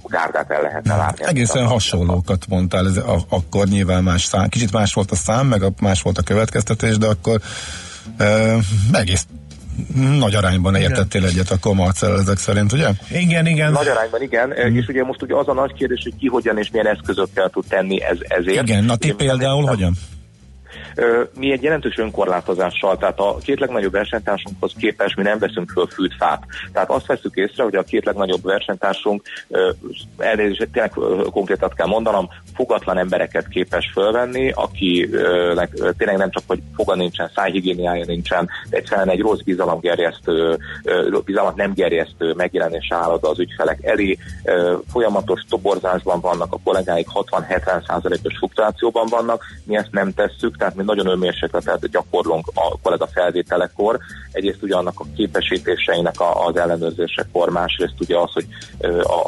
gárdát 0.06 0.50
el 0.50 0.62
lehetne 0.62 0.96
látni. 0.96 1.24
Egészen 1.26 1.66
hasonlókat 1.66 2.46
mondtál, 2.48 2.86
ez 2.86 2.96
a, 2.96 3.18
akkor 3.28 3.66
nyilván 3.66 4.02
más 4.02 4.24
szám, 4.24 4.48
kicsit 4.48 4.72
más 4.72 4.94
volt 4.94 5.10
a 5.10 5.16
szám, 5.16 5.46
meg 5.46 5.62
a, 5.62 5.70
más 5.80 6.02
volt 6.02 6.18
a 6.18 6.22
következtetés, 6.22 6.98
de 6.98 7.06
akkor 7.06 7.40
uh, 8.18 8.58
egész 8.92 9.26
nagy 10.18 10.34
arányban 10.34 10.74
értettél 10.74 11.20
igen. 11.22 11.32
egyet 11.32 11.58
a 11.62 11.72
Marcel 11.72 12.18
ezek 12.18 12.38
szerint, 12.38 12.72
ugye? 12.72 12.88
Igen, 13.10 13.46
igen. 13.46 13.72
Nagy 13.72 13.88
arányban 13.88 14.22
igen, 14.22 14.48
mm. 14.48 14.76
és 14.76 14.86
ugye 14.88 15.04
most 15.04 15.22
ugye 15.22 15.34
az 15.34 15.48
a 15.48 15.52
nagy 15.52 15.72
kérdés, 15.72 16.00
hogy 16.02 16.16
ki 16.18 16.26
hogyan 16.26 16.58
és 16.58 16.70
milyen 16.70 16.86
eszközökkel 16.86 17.48
tud 17.48 17.64
tenni 17.68 18.02
ez, 18.02 18.16
ezért. 18.20 18.68
Igen, 18.68 18.84
na 18.84 18.96
ti 18.96 19.12
például 19.12 19.64
hogyan? 19.64 19.94
Mi 21.38 21.52
egy 21.52 21.62
jelentős 21.62 21.98
önkorlátozással, 21.98 22.96
tehát 22.96 23.18
a 23.18 23.36
két 23.42 23.60
legnagyobb 23.60 23.92
versenytársunkhoz 23.92 24.72
képest 24.78 25.16
mi 25.16 25.22
nem 25.22 25.38
veszünk 25.38 25.70
föl 25.70 25.86
fűtfát. 25.86 26.42
Tehát 26.72 26.90
azt 26.90 27.06
veszük 27.06 27.34
észre, 27.34 27.62
hogy 27.62 27.74
a 27.74 27.82
két 27.82 28.04
legnagyobb 28.04 28.42
versenytársunk, 28.42 29.22
elnézést, 30.18 30.68
tényleg 30.72 30.92
konkrétat 31.30 31.74
kell 31.74 31.86
mondanom, 31.86 32.28
fogatlan 32.54 32.98
embereket 32.98 33.48
képes 33.48 33.90
fölvenni, 33.92 34.50
akinek 34.50 35.72
tényleg 35.96 36.16
nem 36.16 36.30
csak, 36.30 36.42
hogy 36.46 36.62
foga 36.74 36.94
nincsen, 36.94 37.30
szájhigiéniája 37.34 38.04
nincsen, 38.04 38.48
de 38.70 38.76
egyszerűen 38.76 39.10
egy 39.10 39.20
rossz 39.20 39.40
bizalomgerjesztő, 39.40 40.58
bizalmat 41.24 41.56
nem 41.56 41.72
gerjesztő 41.74 42.32
megjelenés 42.32 42.86
áll 42.90 43.18
az 43.20 43.38
ügyfelek 43.38 43.78
elé, 43.82 44.18
folyamatos 44.92 45.40
toborzásban 45.48 46.20
vannak, 46.20 46.52
a 46.52 46.60
kollégáik 46.64 47.06
60-70 47.14 47.86
százalékos 47.86 48.36
fluktuációban 48.38 49.06
vannak, 49.10 49.44
mi 49.64 49.76
ezt 49.76 49.92
nem 49.92 50.12
tesszük, 50.12 50.56
tehát 50.56 50.74
mi 50.74 50.83
nagyon 50.84 51.06
önmérsékletet 51.06 51.90
gyakorlunk 51.90 52.46
a 52.54 52.78
kollega 52.82 53.06
felvételekor, 53.06 53.98
egyrészt 54.32 54.62
ugye 54.62 54.76
annak 54.76 55.00
a 55.00 55.04
képesítéseinek 55.16 56.14
az 56.18 56.56
ellenőrzésekor, 56.56 57.50
másrészt 57.50 58.00
ugye 58.00 58.18
az, 58.18 58.32
hogy 58.32 58.46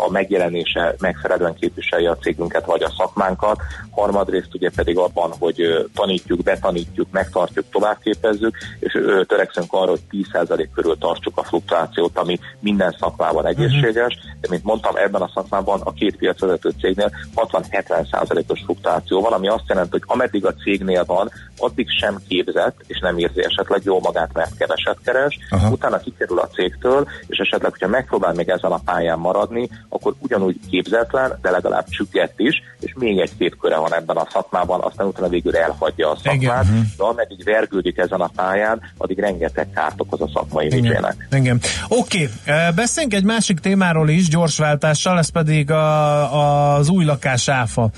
a 0.07 0.11
megjelenése 0.11 0.95
megfelelően 0.99 1.55
képviselje 1.55 2.11
a 2.11 2.17
cégünket 2.17 2.67
vagy 2.67 2.83
a 2.83 2.93
szakmánkat, 2.97 3.61
harmadrészt 3.91 4.55
ugye 4.55 4.71
pedig 4.75 4.99
abban, 4.99 5.33
hogy 5.39 5.89
tanítjuk, 5.95 6.43
betanítjuk, 6.43 7.09
megtartjuk, 7.11 7.65
továbbképezzük, 7.71 8.57
és 8.79 8.93
törekszünk 9.27 9.73
arra, 9.73 9.91
hogy 9.91 10.03
10% 10.11 10.69
körül 10.75 10.99
tartsuk 10.99 11.39
a 11.39 11.45
fluktuációt, 11.45 12.19
ami 12.19 12.39
minden 12.61 12.97
szakmában 12.99 13.47
egészséges, 13.47 14.19
de 14.41 14.49
mint 14.51 14.65
mondtam, 14.65 14.97
ebben 14.97 15.23
a 15.23 15.31
szakmában 15.35 15.81
a 15.81 15.93
két 15.93 16.17
piacvezető 16.17 16.73
cégnél 16.81 17.11
60-70%-os 17.35 18.63
fluktuáció 18.65 19.21
van, 19.21 19.33
ami 19.33 19.49
azt 19.49 19.69
jelenti, 19.69 19.91
hogy 19.91 20.03
ameddig 20.07 20.47
a 20.47 20.55
cégnél 20.55 21.05
van, 21.05 21.31
addig 21.57 21.87
sem 22.01 22.19
képzett, 22.29 22.77
és 22.87 22.99
nem 22.99 23.19
érzi 23.19 23.45
esetleg 23.45 23.81
jó 23.85 24.01
magát, 24.01 24.33
mert 24.33 24.57
keveset 24.57 24.99
keres, 25.05 25.39
Aha. 25.51 25.71
utána 25.71 25.99
kikerül 25.99 26.39
a 26.39 26.49
cégtől, 26.49 27.09
és 27.27 27.39
esetleg, 27.39 27.71
hogyha 27.71 27.89
megpróbál 27.89 28.33
még 28.33 28.49
ezen 28.49 28.71
a 28.71 28.81
pályán 28.85 29.19
maradni, 29.19 29.69
akkor 29.89 30.15
ugyanúgy 30.19 30.57
képzetlen, 30.71 31.39
de 31.43 31.51
legalább 31.51 31.89
csüggett 31.89 32.35
is, 32.37 32.63
és 32.81 32.95
még 32.99 33.19
egy-két 33.19 33.57
köre 33.61 33.77
van 33.77 33.95
ebben 33.95 34.17
a 34.17 34.27
szakmában, 34.33 34.81
aztán 34.81 35.07
utána 35.07 35.29
végül 35.29 35.57
elhagyja 35.57 36.11
a 36.11 36.17
szakmát, 36.17 36.65
Igen. 36.65 36.75
Mhm. 36.75 36.81
de 36.97 37.05
ameddig 37.05 37.45
vergődik 37.45 37.99
ezen 37.99 38.21
a 38.21 38.31
pályán, 38.37 38.81
addig 38.97 39.19
rengeteg 39.19 39.71
kárt 39.75 40.01
okoz 40.01 40.21
a 40.21 40.29
szakmai 40.35 40.67
Igen. 40.67 41.15
Igen. 41.31 41.61
Oké, 41.89 42.29
okay. 42.47 42.73
beszéljünk 42.75 43.15
egy 43.15 43.25
másik 43.25 43.59
témáról 43.59 44.09
is, 44.09 44.29
gyors 44.29 44.59
váltással, 44.59 45.19
ez 45.19 45.29
pedig 45.29 45.71
a, 45.71 46.75
az 46.77 46.89
új 46.89 47.05
lakás 47.05 47.49
áfa. 47.49 47.91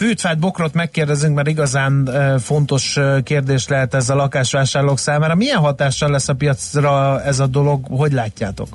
Fűtfát, 0.00 0.38
bokrot 0.38 0.74
megkérdezünk, 0.74 1.34
mert 1.34 1.48
igazán 1.48 2.10
fontos 2.38 2.98
kérdés 3.24 3.68
lehet 3.68 3.94
ez 3.94 4.10
a 4.10 4.14
lakásvásárlók 4.14 4.98
számára. 4.98 5.34
Milyen 5.34 5.58
hatással 5.58 6.10
lesz 6.10 6.28
a 6.28 6.34
piacra 6.34 7.22
ez 7.22 7.38
a 7.40 7.46
dolog, 7.46 7.84
hogy 7.90 8.12
látjátok? 8.12 8.68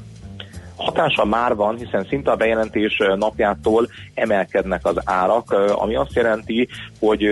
Hatása 0.76 1.26
már 1.26 1.56
van, 1.56 1.78
hiszen 1.78 2.06
szinte 2.10 2.32
a 2.32 2.36
bejelentés 2.36 2.98
napjától 3.18 3.88
emelkednek 4.14 4.86
az 4.86 4.96
árak, 5.04 5.52
ami 5.76 5.96
azt 5.96 6.14
jelenti, 6.14 6.68
hogy 7.00 7.24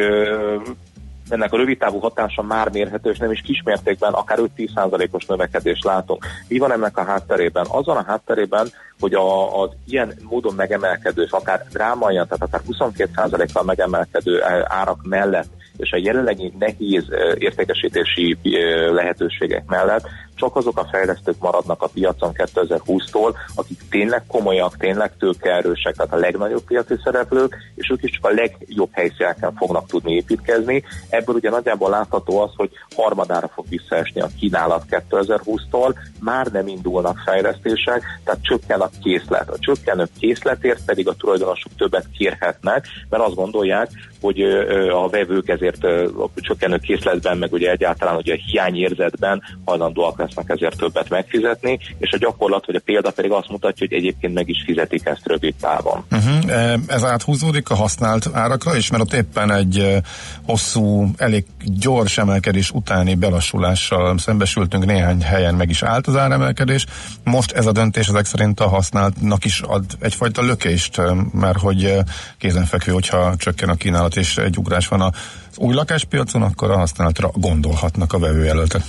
ennek 1.29 1.53
a 1.53 1.57
rövidtávú 1.57 1.99
hatása 1.99 2.41
már 2.41 2.69
mérhető, 2.71 3.09
és 3.09 3.17
nem 3.17 3.31
is 3.31 3.41
kismértékben, 3.41 4.13
akár 4.13 4.39
5-10%-os 4.57 5.25
növekedést 5.25 5.83
látunk. 5.83 6.25
Mi 6.47 6.57
van 6.57 6.71
ennek 6.71 6.97
a 6.97 7.03
hátterében? 7.03 7.65
Azon 7.69 7.97
a 7.97 8.03
hátterében, 8.03 8.67
hogy 8.99 9.13
a, 9.13 9.61
az 9.61 9.69
ilyen 9.85 10.13
módon 10.21 10.53
megemelkedő, 10.53 11.27
akár 11.29 11.65
drámaian, 11.71 12.27
tehát 12.27 12.43
akár 12.43 12.61
22%-kal 12.69 13.63
megemelkedő 13.63 14.43
árak 14.67 14.99
mellett 15.03 15.49
és 15.77 15.91
a 15.91 15.97
jelenlegi 15.97 16.53
nehéz 16.59 17.03
értékesítési 17.37 18.37
lehetőségek 18.91 19.65
mellett 19.65 20.07
csak 20.35 20.55
azok 20.55 20.77
a 20.77 20.87
fejlesztők 20.91 21.39
maradnak 21.39 21.81
a 21.81 21.87
piacon 21.87 22.31
2020-tól, 22.33 23.33
akik 23.55 23.81
tényleg 23.89 24.23
komolyak, 24.27 24.77
tényleg 24.77 25.17
tőkeerősek, 25.17 25.95
tehát 25.95 26.13
a 26.13 26.17
legnagyobb 26.17 26.63
piaci 26.63 26.93
szereplők, 27.03 27.57
és 27.75 27.89
ők 27.89 28.03
is 28.03 28.11
csak 28.11 28.25
a 28.25 28.33
legjobb 28.33 28.89
helyszíneken 28.91 29.53
fognak 29.55 29.87
tudni 29.87 30.13
építkezni. 30.13 30.83
Ebből 31.09 31.35
ugye 31.35 31.49
nagyjából 31.49 31.89
látható 31.89 32.39
az, 32.39 32.51
hogy 32.55 32.71
harmadára 32.95 33.47
fog 33.47 33.65
visszaesni 33.69 34.21
a 34.21 34.29
kínálat 34.39 34.85
2020-tól, 34.89 35.95
már 36.19 36.47
nem 36.47 36.67
indulnak 36.67 37.21
fejlesztések, 37.25 38.03
tehát 38.23 38.43
csökken 38.43 38.81
a 38.81 38.89
készlet. 39.03 39.49
A 39.49 39.59
csökkenő 39.59 40.05
készletért 40.19 40.85
pedig 40.85 41.07
a 41.07 41.13
tulajdonosok 41.13 41.71
többet 41.77 42.05
kérhetnek, 42.17 42.87
mert 43.09 43.23
azt 43.23 43.35
gondolják, 43.35 43.89
hogy 44.21 44.41
a 44.89 45.09
vevők 45.09 45.49
ezért 45.49 45.83
a 45.83 46.29
csökkenő 46.35 46.77
készletben, 46.77 47.37
meg 47.37 47.53
ugye 47.53 47.71
egyáltalán 47.71 48.15
ugye 48.15 48.33
a 48.33 48.41
hiányérzetben 48.45 49.41
hajlandóak 49.65 50.19
lesznek 50.23 50.49
ezért 50.49 50.77
többet 50.77 51.09
megfizetni, 51.09 51.79
és 51.97 52.11
a 52.11 52.17
gyakorlat, 52.17 52.65
vagy 52.65 52.75
a 52.75 52.81
példa 52.85 53.11
pedig 53.11 53.31
azt 53.31 53.49
mutatja, 53.49 53.87
hogy 53.87 53.97
egyébként 53.97 54.33
meg 54.33 54.49
is 54.49 54.63
fizetik 54.65 55.05
ezt 55.05 55.27
rövid 55.27 55.55
távon. 55.55 56.03
Uh-huh. 56.11 56.73
Ez 56.87 57.03
áthúzódik 57.03 57.69
a 57.69 57.75
használt 57.75 58.29
árakra 58.33 58.75
is, 58.75 58.89
mert 58.89 59.03
ott 59.03 59.13
éppen 59.13 59.51
egy 59.51 60.01
hosszú, 60.45 61.11
elég 61.17 61.45
gyors 61.65 62.17
emelkedés 62.17 62.71
utáni 62.71 63.15
belassulással 63.15 64.17
szembesültünk, 64.17 64.85
néhány 64.85 65.21
helyen 65.21 65.55
meg 65.55 65.69
is 65.69 65.83
állt 65.83 66.07
az 66.07 66.15
áremelkedés. 66.15 66.85
Most 67.23 67.51
ez 67.51 67.65
a 67.65 67.71
döntés 67.71 68.07
ezek 68.07 68.25
szerint 68.25 68.59
a 68.59 68.67
használtnak 68.67 69.45
is 69.45 69.61
ad 69.61 69.85
egyfajta 69.99 70.41
lökést, 70.41 71.01
mert 71.33 71.59
hogy 71.59 71.97
kézenfekvő, 72.37 72.91
hogyha 72.91 73.35
csökken 73.37 73.69
a 73.69 73.75
kínálat 73.75 74.15
és 74.15 74.37
egy 74.37 74.57
ugrás 74.57 74.87
van 74.87 75.01
az 75.01 75.11
új 75.57 75.73
lakáspiacon, 75.73 76.41
akkor 76.41 76.71
a 76.71 76.77
használatra 76.77 77.31
gondolhatnak 77.33 78.13
a 78.13 78.19
vevőjelöltek 78.19 78.81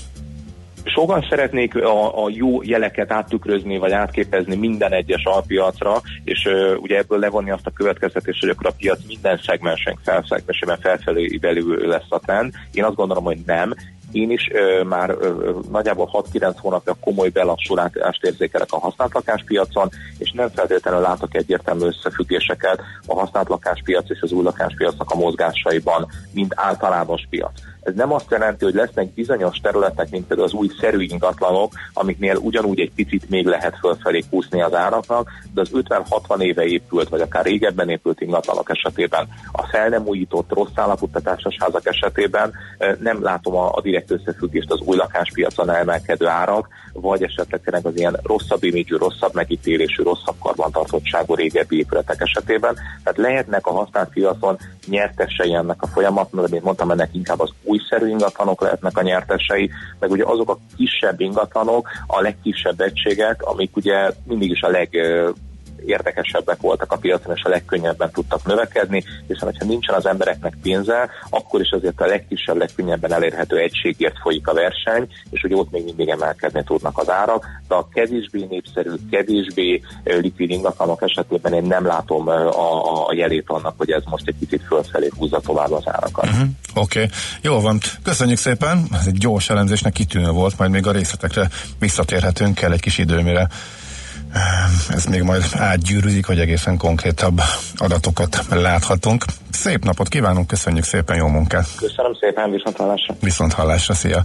sokan 0.85 1.26
szeretnék 1.28 1.76
a, 1.76 2.24
a 2.24 2.28
jó 2.30 2.62
jeleket 2.62 3.12
áttükrözni, 3.12 3.78
vagy 3.78 3.93
átképezni 3.93 4.57
minden 4.57 4.93
egyes 4.93 5.24
alpiacra, 5.24 6.01
és 6.24 6.47
uh, 6.47 6.82
ugye 6.82 6.97
ebből 6.97 7.18
levonni 7.18 7.51
azt 7.51 7.66
a 7.66 7.70
következtetést, 7.70 8.41
hogy 8.41 8.49
akkor 8.49 8.66
a 8.66 8.74
piac 8.78 8.99
minden 9.07 9.41
szegmensen 9.47 9.99
felszegmensében 10.03 10.78
felfelé 10.80 11.37
belül 11.41 11.89
lesz 11.89 12.07
a 12.09 12.18
trend. 12.18 12.53
Én 12.72 12.85
azt 12.85 12.97
gondolom, 12.97 13.24
hogy 13.24 13.39
nem. 13.47 13.74
Én 14.12 14.30
is 14.30 14.51
uh, 14.53 14.85
már 14.85 15.11
uh, 15.11 15.64
nagyjából 15.70 16.11
6-9 16.32 16.55
hónapja 16.61 16.97
komoly 17.01 17.28
belassulást 17.28 18.22
érzékelek 18.22 18.72
a 18.72 18.78
használt 18.78 19.14
lakáspiacon, 19.14 19.89
és 20.18 20.32
nem 20.32 20.49
feltétlenül 20.49 21.01
látok 21.01 21.35
egyértelmű 21.35 21.85
összefüggéseket 21.85 22.80
a 23.07 23.18
használt 23.18 23.49
lakáspiac 23.49 24.11
és 24.11 24.20
az 24.20 24.32
új 24.32 24.43
lakáspiacnak 24.43 25.11
a 25.11 25.16
mozgásaiban, 25.16 26.07
mint 26.32 26.53
általános 26.57 27.26
piac 27.30 27.72
ez 27.85 27.95
nem 27.95 28.12
azt 28.12 28.30
jelenti, 28.30 28.64
hogy 28.64 28.74
lesznek 28.74 29.12
bizonyos 29.12 29.59
területek, 29.59 30.11
mint 30.11 30.26
például 30.26 30.49
az 30.49 30.55
új 30.55 30.68
szerű 30.80 31.03
ingatlanok, 31.03 31.72
amiknél 31.93 32.37
ugyanúgy 32.37 32.80
egy 32.80 32.93
picit 32.95 33.30
még 33.30 33.47
lehet 33.47 33.78
fölfelé 33.78 34.22
kúszni 34.30 34.62
az 34.62 34.74
áraknak, 34.74 35.30
de 35.55 35.61
az 35.61 35.70
50-60 35.72 36.41
éve 36.41 36.64
épült, 36.64 37.09
vagy 37.09 37.20
akár 37.20 37.45
régebben 37.45 37.89
épült 37.89 38.20
ingatlanok 38.20 38.70
esetében, 38.70 39.28
a 39.53 39.66
fel 39.66 39.89
nem 39.89 40.07
újított 40.07 40.53
rossz 40.53 40.74
állapú 40.74 41.09
házak 41.59 41.87
esetében 41.87 42.53
eh, 42.78 42.97
nem 43.01 43.22
látom 43.22 43.57
a, 43.57 43.72
a 43.72 43.80
direkt 43.80 44.11
összefüggést 44.11 44.70
az 44.70 44.80
új 44.80 44.97
lakáspiacon 44.97 45.70
emelkedő 45.70 46.26
árak, 46.26 46.68
vagy 46.93 47.22
esetleg 47.22 47.87
az 47.87 47.97
ilyen 47.97 48.18
rosszabb 48.22 48.62
imidzsű, 48.62 48.97
rosszabb 48.97 49.35
megítélésű, 49.35 50.03
rosszabb 50.03 50.35
karbantartottságú 50.39 51.35
régebbi 51.35 51.78
épületek 51.78 52.20
esetében. 52.20 52.74
Tehát 53.03 53.18
lehetnek 53.18 53.66
a 53.66 53.72
használt 53.72 54.09
piacon 54.09 54.59
nyertesei 54.87 55.55
ennek 55.55 55.82
a 55.82 55.87
folyamatnak, 55.87 56.45
de 56.45 56.51
mint 56.51 56.64
mondtam, 56.64 56.91
ennek 56.91 57.14
inkább 57.14 57.41
az 57.41 57.51
újszerű 57.75 58.09
ingatlanok 58.09 58.61
lehetnek 58.61 58.99
a 58.99 59.03
nyertesei, 59.03 59.70
meg 59.99 60.11
ugye 60.11 60.25
azok 60.27 60.51
a 60.51 60.59
kisebb 60.77 61.20
ingatlanok, 61.20 61.89
a 62.07 62.20
legkisebb 62.20 62.81
egységek, 62.81 63.43
amik 63.43 63.77
ugye 63.77 64.11
mindig 64.25 64.51
is 64.51 64.61
a 64.61 64.68
leg 64.68 64.89
érdekesebbek 65.87 66.61
voltak 66.61 66.93
a 66.93 66.97
piacon, 66.97 67.37
és 67.37 67.43
a 67.43 67.49
legkönnyebben 67.49 68.11
tudtak 68.11 68.45
növekedni, 68.45 69.05
hiszen 69.26 69.55
ha 69.59 69.64
nincsen 69.64 69.95
az 69.95 70.07
embereknek 70.07 70.55
pénze, 70.62 71.11
akkor 71.30 71.61
is 71.61 71.70
azért 71.70 72.01
a 72.01 72.07
legkisebb, 72.07 72.57
legkönnyebben 72.57 73.12
elérhető 73.12 73.57
egységért 73.57 74.18
folyik 74.22 74.49
a 74.49 74.55
verseny, 74.55 75.09
és 75.30 75.41
hogy 75.41 75.55
ott 75.55 75.70
még 75.70 75.85
mindig 75.85 76.09
emelkedni 76.09 76.64
tudnak 76.64 76.99
az 76.99 77.11
árak, 77.11 77.47
de 77.68 77.74
a 77.74 77.89
kevésbé 77.93 78.47
népszerű, 78.51 78.91
kevésbé 79.11 79.80
likvid 80.05 80.51
ingatlanok 80.51 81.03
esetében 81.03 81.53
én 81.53 81.62
nem 81.62 81.87
látom 81.87 82.28
a, 82.28 83.09
a 83.09 83.14
jelét 83.14 83.45
annak, 83.47 83.74
hogy 83.76 83.91
ez 83.91 84.03
most 84.05 84.28
egy 84.28 84.39
kicsit 84.39 84.62
fölfelé 84.66 85.09
húzza 85.18 85.41
tovább 85.41 85.72
az 85.72 85.85
árakat. 85.87 86.24
Uh-huh. 86.24 86.49
Oké, 86.74 87.03
okay. 87.03 87.11
jó 87.43 87.61
van. 87.61 87.78
Köszönjük 88.03 88.39
szépen, 88.39 88.87
ez 88.93 89.07
egy 89.07 89.18
gyors 89.18 89.51
elemzésnek 89.51 89.93
kitűnő 89.93 90.30
volt, 90.30 90.59
majd 90.59 90.70
még 90.70 90.87
a 90.87 90.93
részletekre 90.93 91.49
visszatérhetünk, 91.78 92.55
kell 92.55 92.72
egy 92.72 92.80
kis 92.80 92.99
idő, 92.99 93.22
mire 93.22 93.49
ez 94.89 95.05
még 95.05 95.22
majd 95.22 95.45
átgyűrűzik, 95.53 96.26
hogy 96.26 96.39
egészen 96.39 96.76
konkrétabb 96.76 97.41
adatokat 97.76 98.45
láthatunk. 98.51 99.24
Szép 99.51 99.85
napot 99.85 100.09
kívánunk, 100.09 100.47
köszönjük 100.47 100.85
szépen, 100.85 101.16
jó 101.16 101.26
munkát! 101.26 101.68
Köszönöm 101.76 102.14
szépen, 102.20 102.51
viszont 102.51 102.76
hallásra! 102.76 103.14
Viszont 103.20 103.53
hallásra, 103.53 103.95
szia! 103.95 104.24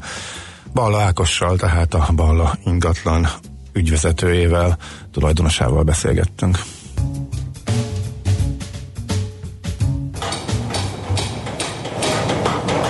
Balla 0.73 1.01
Ákossal, 1.01 1.55
tehát 1.55 1.93
a 1.93 2.07
Balla 2.15 2.57
ingatlan 2.65 3.27
ügyvezetőjével, 3.73 4.77
tulajdonosával 5.11 5.83
beszélgettünk. 5.83 6.59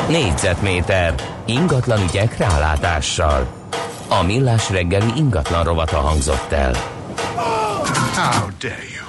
Négyzetméter 0.09 1.15
ingatlan 1.45 2.01
ügyek 2.01 2.37
rálátással. 2.37 3.47
A 4.07 4.23
millás 4.23 4.69
reggeli 4.69 5.11
ingatlan 5.15 5.63
rovata 5.63 5.97
hangzott 5.97 6.51
el. 6.51 6.98
How 8.13 8.49
dare 8.59 8.83
you! 8.85 9.08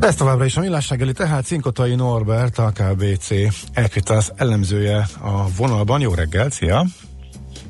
Ez 0.00 0.14
továbbra 0.14 0.44
is 0.44 0.56
a 0.56 0.60
millás 0.60 0.88
reggeli, 0.88 1.12
tehát 1.12 1.44
Cinkotai 1.44 1.94
Norbert, 1.94 2.58
a 2.58 2.72
KBC 2.74 3.30
Equitas 3.72 4.30
elemzője 4.36 5.06
a 5.20 5.48
vonalban. 5.56 6.00
Jó 6.00 6.14
reggelt, 6.14 6.52
szia! 6.52 6.84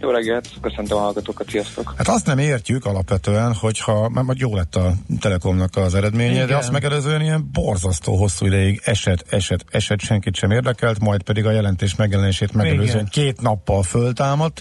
Jó 0.00 0.10
reggelt, 0.10 0.48
köszöntöm 0.60 0.96
a 0.96 1.00
hallgatókat, 1.00 1.48
sziasztok! 1.48 1.94
Hát 1.96 2.08
azt 2.08 2.26
nem 2.26 2.38
értjük 2.38 2.84
alapvetően, 2.84 3.54
hogyha, 3.54 4.08
mert 4.08 4.38
jó 4.38 4.54
lett 4.54 4.76
a 4.76 4.92
Telekomnak 5.20 5.76
az 5.76 5.94
eredménye, 5.94 6.32
Igen. 6.32 6.46
de 6.46 6.56
azt 6.56 6.70
megelőzően 6.70 7.20
ilyen 7.20 7.48
borzasztó 7.52 8.16
hosszú 8.16 8.46
ideig 8.46 8.80
eset, 8.84 9.24
eset, 9.30 9.64
eset, 9.70 10.00
senkit 10.00 10.34
sem 10.34 10.50
érdekelt, 10.50 11.00
majd 11.00 11.22
pedig 11.22 11.46
a 11.46 11.50
jelentés 11.50 11.94
megjelenését 11.94 12.52
megelőzően 12.52 12.88
Igen. 12.88 13.08
két 13.10 13.40
nappal 13.40 13.82
föltámadt. 13.82 14.60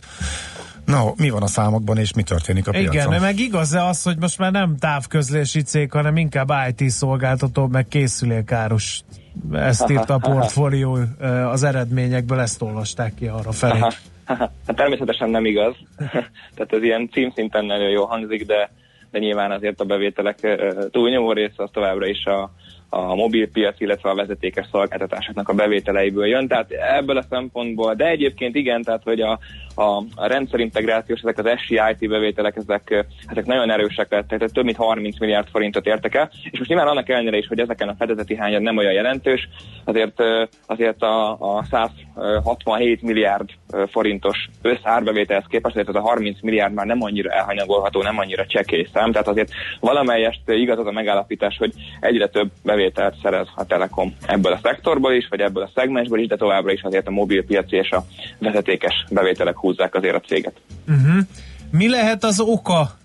Na, 0.89 1.13
mi 1.17 1.29
van 1.29 1.41
a 1.41 1.47
számokban, 1.47 1.97
és 1.97 2.13
mi 2.13 2.23
történik 2.23 2.67
a 2.67 2.71
piacon? 2.71 2.93
Igen, 2.93 3.21
meg 3.21 3.39
igaz-e 3.39 3.83
az, 3.83 4.03
hogy 4.03 4.17
most 4.19 4.37
már 4.37 4.51
nem 4.51 4.75
távközlési 4.79 5.61
cég, 5.61 5.91
hanem 5.91 6.17
inkább 6.17 6.51
IT 6.69 6.89
szolgáltató, 6.89 7.67
meg 7.67 7.87
készülékárus. 7.87 9.03
Ezt 9.51 9.89
írt 9.89 10.09
a 10.09 10.17
portfólió 10.17 10.97
az 11.51 11.63
eredményekből, 11.63 12.39
ezt 12.39 12.61
olvasták 12.61 13.13
ki 13.13 13.27
arra 13.27 13.51
felé. 13.51 13.79
Hát 14.25 14.51
természetesen 14.65 15.29
nem 15.29 15.45
igaz. 15.45 15.75
Tehát 16.55 16.73
ez 16.73 16.83
ilyen 16.83 17.09
címszinten 17.11 17.65
nagyon 17.65 17.89
jó 17.89 18.05
hangzik, 18.05 18.45
de, 18.45 18.71
de 19.11 19.19
nyilván 19.19 19.51
azért 19.51 19.79
a 19.81 19.85
bevételek 19.85 20.57
túlnyomó 20.91 21.31
része 21.31 21.63
az 21.63 21.69
továbbra 21.73 22.07
is 22.07 22.25
a, 22.25 22.51
a 22.89 23.15
mobilpiac, 23.15 23.79
illetve 23.79 24.09
a 24.09 24.15
vezetékes 24.15 24.67
szolgáltatásoknak 24.71 25.49
a 25.49 25.53
bevételeiből 25.53 26.25
jön. 26.25 26.47
Tehát 26.47 26.71
ebből 26.71 27.17
a 27.17 27.25
szempontból, 27.29 27.93
de 27.93 28.07
egyébként 28.07 28.55
igen, 28.55 28.81
tehát 28.81 29.03
hogy 29.03 29.21
a, 29.21 29.39
a, 29.75 30.03
a 30.15 30.27
rendszerintegrációs, 30.27 31.19
ezek 31.19 31.37
az 31.37 31.59
SCIT 31.59 32.09
bevételek, 32.09 32.55
ezek, 32.55 33.05
ezek 33.27 33.45
nagyon 33.45 33.71
erősek 33.71 34.11
lettek, 34.11 34.37
tehát 34.37 34.53
több 34.53 34.63
mint 34.63 34.77
30 34.77 35.19
milliárd 35.19 35.47
forintot 35.51 35.85
értek 35.85 36.15
el, 36.15 36.29
és 36.51 36.57
most 36.57 36.69
nyilván 36.69 36.87
annak 36.87 37.09
ellenére 37.09 37.37
is, 37.37 37.47
hogy 37.47 37.59
ezeken 37.59 37.89
a 37.89 37.95
fedezeti 37.97 38.35
hányad 38.35 38.61
nem 38.61 38.77
olyan 38.77 38.93
jelentős, 38.93 39.49
azért, 39.83 40.23
azért 40.65 41.01
a, 41.01 41.31
a 41.31 41.63
167 41.71 43.01
milliárd 43.01 43.49
forintos 43.87 44.49
összárbevételhez 44.61 45.45
képest, 45.47 45.75
azért 45.75 45.89
az 45.89 45.95
a 45.95 46.01
30 46.01 46.41
milliárd 46.41 46.73
már 46.73 46.85
nem 46.85 47.03
annyira 47.03 47.29
elhanyagolható, 47.29 48.01
nem 48.01 48.17
annyira 48.17 48.45
csekély 48.45 48.87
szám, 48.93 49.11
tehát 49.11 49.27
azért 49.27 49.51
valamelyest 49.79 50.41
igaz 50.45 50.79
az 50.79 50.85
a 50.85 50.91
megállapítás, 50.91 51.57
hogy 51.57 51.73
egyre 51.99 52.27
több 52.27 52.49
bevételt 52.79 53.15
szerez 53.21 53.47
a 53.55 53.65
Telekom 53.65 54.13
ebből 54.25 54.53
a 54.53 54.59
szektorból 54.63 55.13
is, 55.13 55.27
vagy 55.29 55.39
ebből 55.39 55.63
a 55.63 55.69
szegmensből 55.75 56.19
is, 56.19 56.27
de 56.27 56.35
továbbra 56.35 56.71
is 56.71 56.81
azért 56.81 57.07
a 57.07 57.11
mobilpiaci 57.11 57.75
és 57.75 57.89
a 57.91 58.05
vezetékes 58.37 59.05
bevételek 59.09 59.57
húzzák 59.57 59.95
azért 59.95 60.15
a 60.15 60.19
céget. 60.19 60.53
Uh-huh. 60.87 61.25
Mi 61.71 61.89
lehet 61.89 62.23
az 62.23 62.39
oka 62.39 62.97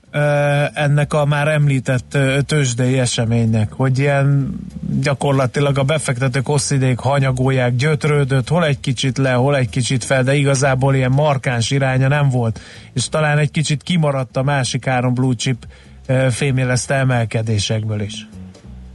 ennek 0.75 1.13
a 1.13 1.25
már 1.25 1.49
említett 1.49 2.19
tőzsdei 2.47 2.99
eseménynek, 2.99 3.73
hogy 3.73 3.99
ilyen 3.99 4.55
gyakorlatilag 5.01 5.79
a 5.79 5.83
befektetők 5.83 6.47
hosszú 6.47 6.75
ideig 6.75 6.99
hanyagolják, 6.99 7.77
gyötrődött, 7.77 8.49
hol 8.49 8.65
egy 8.65 8.81
kicsit 8.81 9.19
le, 9.19 9.33
hol 9.33 9.57
egy 9.57 9.69
kicsit 9.69 10.05
fel, 10.05 10.23
de 10.23 10.35
igazából 10.35 10.95
ilyen 10.95 11.11
markáns 11.11 11.71
iránya 11.71 12.09
nem 12.09 12.29
volt, 12.29 12.61
és 12.93 13.09
talán 13.09 13.39
egy 13.39 13.51
kicsit 13.51 13.83
kimaradt 13.83 14.37
a 14.37 14.43
másik 14.43 14.85
három 14.85 15.15
blue 15.15 15.35
chip 15.35 15.67
fémjelezte 16.31 16.95
emelkedésekből 16.95 18.01
is. 18.01 18.27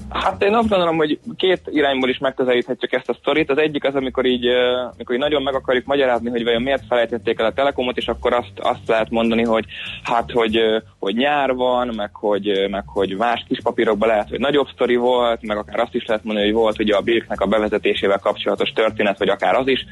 Hát 0.09 0.43
én 0.43 0.53
azt 0.53 0.69
gondolom, 0.69 0.97
hogy 0.97 1.19
két 1.37 1.61
irányból 1.65 2.09
is 2.09 2.17
megközelíthetjük 2.17 2.93
ezt 2.93 3.09
a 3.09 3.13
sztorit. 3.13 3.49
Az 3.49 3.57
egyik 3.57 3.83
az, 3.83 3.95
amikor 3.95 4.25
így, 4.25 4.45
amikor 4.93 5.15
így 5.15 5.21
nagyon 5.21 5.43
meg 5.43 5.53
akarjuk 5.53 5.85
magyarázni, 5.85 6.29
hogy 6.29 6.43
vajon 6.43 6.61
miért 6.61 6.85
felejtették 6.87 7.39
el 7.39 7.45
a 7.45 7.53
Telekomot, 7.53 7.97
és 7.97 8.07
akkor 8.07 8.33
azt, 8.33 8.51
azt 8.55 8.87
lehet 8.87 9.09
mondani, 9.09 9.43
hogy 9.43 9.65
hát, 10.03 10.31
hogy, 10.31 10.59
hogy 10.99 11.15
nyár 11.15 11.53
van, 11.53 11.87
meg 11.95 12.15
hogy, 12.15 12.67
meg 12.69 12.83
hogy 12.87 13.15
más 13.17 13.45
kis 13.47 13.59
papírokban 13.63 14.07
lehet, 14.07 14.29
hogy 14.29 14.39
nagyobb 14.39 14.67
sztori 14.73 14.95
volt, 14.95 15.41
meg 15.41 15.57
akár 15.57 15.79
azt 15.79 15.95
is 15.95 16.05
lehet 16.05 16.23
mondani, 16.23 16.45
hogy 16.45 16.55
volt 16.55 16.79
ugye 16.79 16.95
a 16.95 17.01
Bilknek 17.01 17.41
a 17.41 17.47
bevezetésével 17.47 18.19
kapcsolatos 18.19 18.69
történet, 18.69 19.17
vagy 19.17 19.29
akár 19.29 19.55
az 19.55 19.67
is 19.67 19.85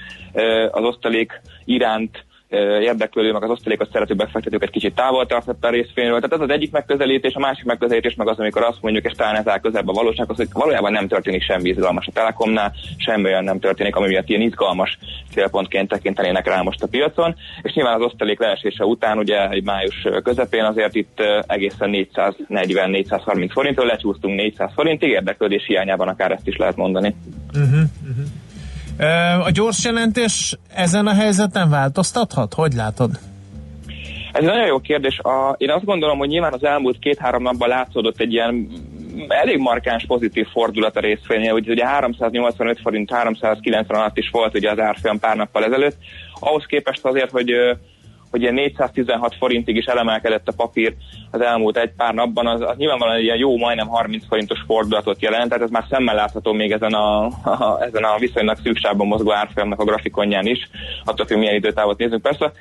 az 0.72 0.84
osztalék 0.84 1.42
iránt 1.66 2.26
érdeklődő, 2.82 3.32
meg 3.32 3.44
az 3.44 3.50
osztalékot 3.50 3.92
szerető 3.92 4.14
befektetőket 4.14 4.70
kicsit 4.70 4.96
távol 4.96 5.26
tartotta 5.26 5.68
a 5.68 5.72
részvényről. 5.72 6.16
Tehát 6.16 6.34
ez 6.34 6.42
az 6.42 6.50
egyik 6.50 6.72
megközelítés, 6.72 7.34
a 7.34 7.40
másik 7.40 7.66
megközelítés 7.66 8.16
meg 8.16 8.28
az, 8.28 8.40
amikor 8.40 8.64
azt 8.64 8.82
mondjuk, 8.82 9.06
és 9.06 9.12
talán 9.12 9.36
ez 9.36 9.48
áll 9.48 9.60
közelebb 9.60 9.88
a 9.88 9.94
valósághoz, 9.94 10.38
hogy 10.38 10.48
valójában 10.52 10.92
nem 10.92 11.08
történik 11.08 11.44
semmi 11.44 11.70
izgalmas 11.70 12.08
a 12.08 12.12
Telekomnál, 12.12 12.74
semmi 12.98 13.24
olyan 13.24 13.44
nem 13.44 13.60
történik, 13.60 13.96
ami 13.96 14.08
miatt 14.08 14.30
ilyen 14.30 14.42
izgalmas 14.42 14.98
célpontként 15.32 15.90
tekintenének 15.90 16.48
rá 16.48 16.62
most 16.62 16.84
a 16.84 16.88
piacon. 16.88 17.36
És 17.62 17.74
nyilván 17.74 17.96
az 17.96 18.06
osztalék 18.06 18.40
leesése 18.40 18.86
után, 18.86 19.18
ugye 19.18 19.50
egy 19.50 19.64
május 19.64 20.08
közepén 20.24 20.64
azért 20.64 20.96
itt 20.96 21.22
egészen 21.48 21.90
440-430 21.94 23.50
forintról 23.52 23.86
lecsúsztunk 23.86 24.36
400 24.36 24.72
forintig, 24.74 25.10
érdeklődés 25.10 25.66
hiányában 25.66 26.08
akár 26.08 26.32
ezt 26.32 26.48
is 26.48 26.56
lehet 26.56 26.76
mondani. 26.76 27.16
Uh-huh, 27.54 27.82
uh-huh. 28.10 28.26
A 29.44 29.50
gyors 29.52 29.84
jelentés 29.84 30.58
ezen 30.74 31.08
a 31.08 31.14
helyzeten 31.14 31.70
változtathat? 31.70 32.54
Hogy 32.54 32.74
látod? 32.74 33.10
Ez 34.32 34.44
egy 34.44 34.50
nagyon 34.50 34.66
jó 34.66 34.80
kérdés. 34.80 35.20
A, 35.20 35.56
én 35.58 35.70
azt 35.70 35.86
gondolom, 35.86 36.18
hogy 36.18 36.28
nyilván 36.28 36.54
az 36.54 36.64
elmúlt 36.64 37.00
két-három 37.00 37.42
napban 37.42 37.68
látszódott 37.70 38.20
egy 38.20 38.34
ilyen 38.34 38.68
elég 39.28 39.58
markáns 39.58 40.06
pozitív 40.06 40.48
fordulat 40.48 40.96
a 40.96 41.00
részvénye, 41.00 41.54
ugye, 41.54 41.72
ugye 41.72 41.88
385 41.88 42.80
forint, 42.82 43.12
390 43.12 44.00
alatt 44.00 44.18
is 44.18 44.30
volt 44.30 44.56
ugye 44.56 44.72
az 44.72 44.80
árfolyam 44.80 45.20
pár 45.20 45.36
nappal 45.36 45.64
ezelőtt. 45.64 45.98
Ahhoz 46.40 46.66
képest 46.66 47.06
azért, 47.06 47.32
hogy 47.32 47.52
hogy 48.32 48.42
ilyen 48.42 48.54
416 48.54 49.36
forintig 49.36 49.76
is 49.76 49.86
elemelkedett 49.86 50.48
a 50.48 50.54
papír 50.56 50.94
az 51.32 51.42
elmúlt 51.42 51.78
egy 51.78 51.92
pár 51.98 52.14
napban, 52.14 52.48
az, 52.48 52.62
az 52.62 52.78
nyilvánvalóan 52.78 53.18
egy 53.18 53.24
ilyen 53.24 53.38
jó, 53.38 53.58
majdnem 53.58 53.88
30 53.88 54.26
forintos 54.28 54.60
fordulatot 54.66 55.22
jelent, 55.22 55.50
tehát 55.50 55.64
ez 55.64 55.70
már 55.70 55.86
szemmel 55.90 56.16
látható 56.16 56.54
még 56.54 56.72
ezen 56.72 56.94
a, 56.94 57.26
a, 57.26 57.78
ezen 57.82 58.04
a 58.04 58.18
viszonylag 58.18 58.58
szűksában 58.64 59.08
mozgó 59.08 59.32
árfolyamnak 59.32 59.80
a 59.80 59.86
grafikonján 59.86 60.46
is, 60.46 60.70
attól, 61.06 61.26
hogy 61.28 61.38
milyen 61.38 61.56
időtávot 61.56 61.98
nézünk. 61.98 62.22
Persze 62.22 62.52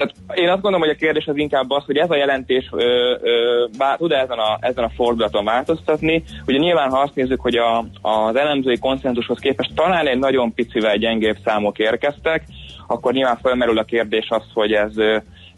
tehát 0.00 0.14
én 0.38 0.48
azt 0.48 0.60
gondolom, 0.62 0.80
hogy 0.80 0.96
a 0.96 0.98
kérdés 0.98 1.26
az 1.26 1.36
inkább 1.36 1.70
az, 1.70 1.84
hogy 1.84 1.96
ez 1.96 2.10
a 2.10 2.16
jelentés 2.16 2.68
ö, 2.72 3.16
ö, 3.22 3.64
bár, 3.78 3.96
tud 3.96 4.12
ezen 4.12 4.38
a, 4.38 4.58
ezen 4.60 4.84
a 4.84 4.90
fordulaton 4.96 5.44
változtatni. 5.44 6.22
Ugye 6.46 6.58
nyilván, 6.58 6.90
ha 6.90 6.98
azt 7.00 7.14
nézzük, 7.14 7.40
hogy 7.40 7.56
a, 7.56 7.78
az 8.02 8.36
elemzői 8.36 8.78
konszenzushoz 8.78 9.38
képest 9.38 9.74
talán 9.74 10.06
egy 10.06 10.18
nagyon 10.18 10.54
picivel 10.54 10.96
gyengébb 10.96 11.36
számok 11.44 11.78
érkeztek, 11.78 12.44
akkor 12.90 13.12
nyilván 13.12 13.38
felmerül 13.42 13.78
a 13.78 13.84
kérdés 13.84 14.26
az, 14.28 14.42
hogy 14.54 14.72
ez 14.72 14.92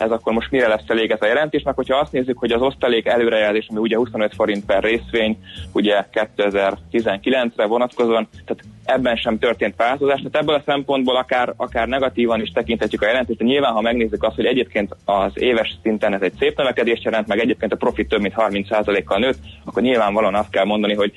ez 0.02 0.10
akkor 0.10 0.32
most 0.32 0.50
mire 0.50 0.68
lesz 0.68 0.84
elég 0.86 1.10
ez 1.10 1.20
a 1.22 1.26
jelentés, 1.26 1.62
meg 1.62 1.74
hogyha 1.74 1.96
azt 1.96 2.12
nézzük, 2.12 2.38
hogy 2.38 2.52
az 2.52 2.60
osztalék 2.60 3.06
előrejelzés, 3.06 3.66
ami 3.70 3.78
ugye 3.78 3.96
25 3.96 4.34
forint 4.34 4.64
per 4.64 4.82
részvény, 4.82 5.38
ugye 5.72 6.04
2019-re 6.36 7.66
vonatkozóan, 7.66 8.28
tehát 8.44 8.64
ebben 8.84 9.16
sem 9.16 9.38
történt 9.38 9.76
változás, 9.76 10.16
tehát 10.16 10.36
ebből 10.36 10.54
a 10.54 10.62
szempontból 10.66 11.16
akár, 11.16 11.52
akár 11.56 11.88
negatívan 11.88 12.40
is 12.40 12.50
tekinthetjük 12.50 13.02
a 13.02 13.06
jelentést, 13.06 13.38
de 13.38 13.44
nyilván, 13.44 13.72
ha 13.72 13.80
megnézzük 13.80 14.22
azt, 14.22 14.36
hogy 14.36 14.46
egyébként 14.46 14.96
az 15.04 15.32
éves 15.34 15.78
szinten 15.82 16.14
ez 16.14 16.22
egy 16.22 16.34
szép 16.38 16.56
növekedést 16.56 17.02
jelent, 17.02 17.26
meg 17.26 17.38
egyébként 17.38 17.72
a 17.72 17.76
profit 17.76 18.08
több 18.08 18.20
mint 18.20 18.34
30%-kal 18.36 19.18
nőtt, 19.18 19.38
akkor 19.64 19.82
nyilvánvalóan 19.82 20.34
azt 20.34 20.50
kell 20.50 20.64
mondani, 20.64 20.94
hogy 20.94 21.12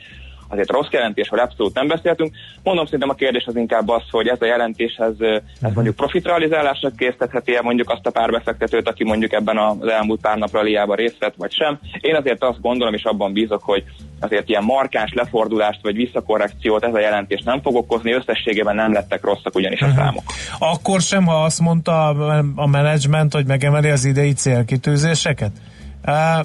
azért 0.55 0.71
rossz 0.71 0.91
jelentés, 0.91 1.27
hogy 1.27 1.39
abszolút 1.39 1.73
nem 1.73 1.87
beszéltünk. 1.87 2.33
Mondom, 2.63 2.85
szerintem 2.85 3.09
a 3.09 3.13
kérdés 3.13 3.45
az 3.45 3.55
inkább 3.55 3.89
az, 3.89 4.03
hogy 4.11 4.27
ez 4.27 4.41
a 4.41 4.45
jelentés, 4.45 4.95
ez, 4.95 5.19
ez 5.19 5.41
mhm. 5.61 5.71
mondjuk 5.73 5.95
profitrealizálásra 5.95 6.89
késztetheti-e 6.97 7.61
mondjuk 7.61 7.89
azt 7.89 8.05
a 8.05 8.11
pár 8.11 8.29
befektetőt, 8.31 8.89
aki 8.89 9.03
mondjuk 9.03 9.33
ebben 9.33 9.57
az 9.57 9.87
elmúlt 9.87 10.21
pár 10.21 10.37
nap 10.37 10.51
ralliában 10.51 10.95
részt 10.95 11.17
vett, 11.19 11.33
vagy 11.37 11.53
sem. 11.53 11.79
Én 11.99 12.15
azért 12.15 12.43
azt 12.43 12.61
gondolom, 12.61 12.93
és 12.93 13.03
abban 13.03 13.33
bízok, 13.33 13.63
hogy 13.63 13.83
azért 14.19 14.49
ilyen 14.49 14.63
markáns 14.63 15.13
lefordulást 15.13 15.79
vagy 15.81 15.95
visszakorrekciót 15.95 16.83
ez 16.83 16.93
a 16.93 16.99
jelentés 16.99 17.41
nem 17.43 17.61
fog 17.61 17.75
okozni, 17.75 18.13
összességében 18.13 18.75
nem 18.75 18.93
lettek 18.93 19.23
rosszak 19.23 19.55
ugyanis 19.55 19.81
a 19.81 19.87
mhm. 19.87 19.95
számok. 19.95 20.23
Akkor 20.59 21.01
sem, 21.01 21.25
ha 21.25 21.43
azt 21.43 21.59
mondta 21.59 22.07
a 22.55 22.67
menedzsment, 22.67 23.33
hogy 23.33 23.45
megemeli 23.45 23.89
az 23.89 24.05
idei 24.05 24.33
célkitűzéseket? 24.33 25.51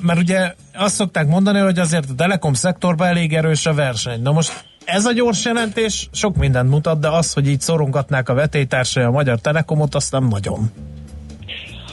Mert 0.02 0.18
ugye 0.18 0.54
azt 0.74 0.94
szokták 0.94 1.26
mondani, 1.26 1.58
hogy 1.58 1.78
azért 1.78 2.11
a 2.11 2.14
telekom 2.16 2.52
szektorban 2.52 3.06
elég 3.06 3.32
erős 3.32 3.66
a 3.66 3.74
verseny. 3.74 4.22
Na 4.22 4.32
most 4.32 4.64
ez 4.84 5.06
a 5.06 5.12
gyors 5.12 5.44
jelentés 5.44 6.08
sok 6.12 6.36
mindent 6.36 6.70
mutat, 6.70 7.00
de 7.00 7.08
az, 7.08 7.32
hogy 7.32 7.48
így 7.48 7.61
szorongatnák 7.61 8.28
a 8.28 8.34
vetélytársai 8.34 9.04
a 9.04 9.11
Magyar 9.11 9.40
Telekomot, 9.40 9.94
azt 9.94 10.12
nem 10.12 10.28
nagyon. 10.28 10.58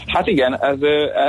Hát 0.07 0.27
igen, 0.27 0.63
ez, 0.63 0.77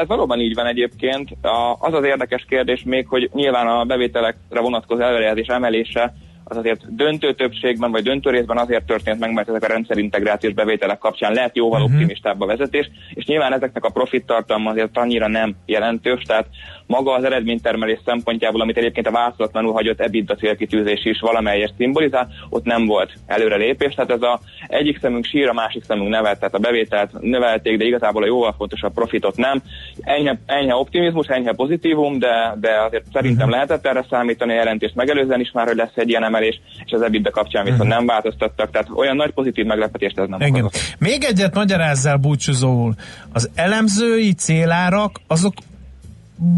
ez 0.01 0.07
valóban 0.07 0.41
így 0.41 0.55
van 0.55 0.67
egyébként. 0.67 1.31
Az 1.79 1.95
az 1.95 2.05
érdekes 2.05 2.45
kérdés 2.49 2.83
még, 2.85 3.07
hogy 3.07 3.31
nyilván 3.33 3.67
a 3.67 3.85
bevételekre 3.85 4.61
vonatkozó 4.61 5.01
előrejelzés 5.01 5.47
emelése 5.47 6.15
az 6.49 6.57
azért 6.57 6.95
döntő 6.95 7.35
többségben, 7.35 7.91
vagy 7.91 8.03
döntő 8.03 8.31
részben 8.31 8.59
azért 8.59 8.87
történt 8.87 9.19
meg, 9.19 9.33
mert 9.33 9.49
ezek 9.49 9.63
a 9.63 9.67
rendszerintegrációs 9.67 10.53
bevételek 10.53 10.99
kapcsán 10.99 11.33
lehet 11.33 11.57
jóval 11.57 11.81
uh-huh. 11.81 11.95
optimistább 11.95 12.41
a 12.41 12.47
vezetés, 12.47 12.91
és 13.15 13.25
nyilván 13.25 13.53
ezeknek 13.53 13.85
a 13.85 13.91
profit 13.91 14.27
tartalma 14.27 14.71
azért 14.71 14.99
annyira 14.99 15.29
nem 15.29 15.55
jelentős, 15.67 16.23
tehát 16.23 16.47
maga 16.87 17.13
az 17.13 17.25
eredménytermelés 17.25 17.99
szempontjából, 18.05 18.61
amit 18.61 18.77
egyébként 18.77 19.07
a 19.07 19.11
választatlanul 19.11 19.73
hagyott 19.73 20.01
EBITDA 20.01 20.35
célkitűzés 20.35 21.05
is 21.05 21.21
valamelyest 21.21 21.75
szimbolizál, 21.77 22.29
ott 22.51 22.65
nem 22.65 22.87
volt 22.87 23.13
előrelépés, 23.27 23.95
tehát 23.95 24.11
ez 24.11 24.23
a 24.23 24.41
egyik 24.67 24.99
szemünk 25.01 25.25
sír, 25.25 25.49
a 25.49 25.53
másik 25.53 25.85
szemünk 25.85 26.09
nevet, 26.09 26.39
tehát 26.39 26.55
a 26.55 26.59
bevételt 26.59 27.21
növelték, 27.21 27.79
de 27.79 27.85
igazából 27.85 28.23
a 28.23 28.27
jóval 28.27 28.55
fontosabb 28.59 28.93
profitot 28.95 29.37
nem. 29.37 29.63
Enyhe, 30.01 30.39
enyhe 30.47 30.75
optimizmus, 30.75 31.27
enyhe 31.27 31.53
pozitívum, 31.53 32.19
de, 32.19 32.57
de 32.61 32.83
azért 32.87 33.05
szerintem 33.13 33.49
uh-huh. 33.49 33.53
lehetett 33.53 33.87
erre 33.87 34.05
számítani, 34.11 34.53
a 34.53 34.57
jelentést 34.57 34.95
megelőzően 34.95 35.41
is 35.41 35.51
már, 35.53 35.67
hogy 35.67 35.77
lesz 35.77 35.97
egy 35.97 36.09
ilyen 36.09 36.23
emelés, 36.39 36.61
és 36.85 36.93
az 36.93 37.03
EBITDA 37.03 37.31
kapcsán 37.31 37.63
viszont 37.63 37.83
uh-huh. 37.83 37.97
nem 37.97 38.07
változtattak, 38.07 38.71
tehát 38.71 38.89
olyan 38.95 39.17
nagy 39.17 39.31
pozitív 39.31 39.65
meglepetést 39.65 40.19
ez 40.19 40.29
nem 40.29 40.41
Igen. 40.41 40.71
Még 40.99 41.25
egyet 41.25 41.55
magyarázzál 41.55 42.17
búcsúzóul. 42.17 42.95
Az 43.33 43.51
elemzői 43.55 44.33
célárak, 44.33 45.21
azok 45.27 45.55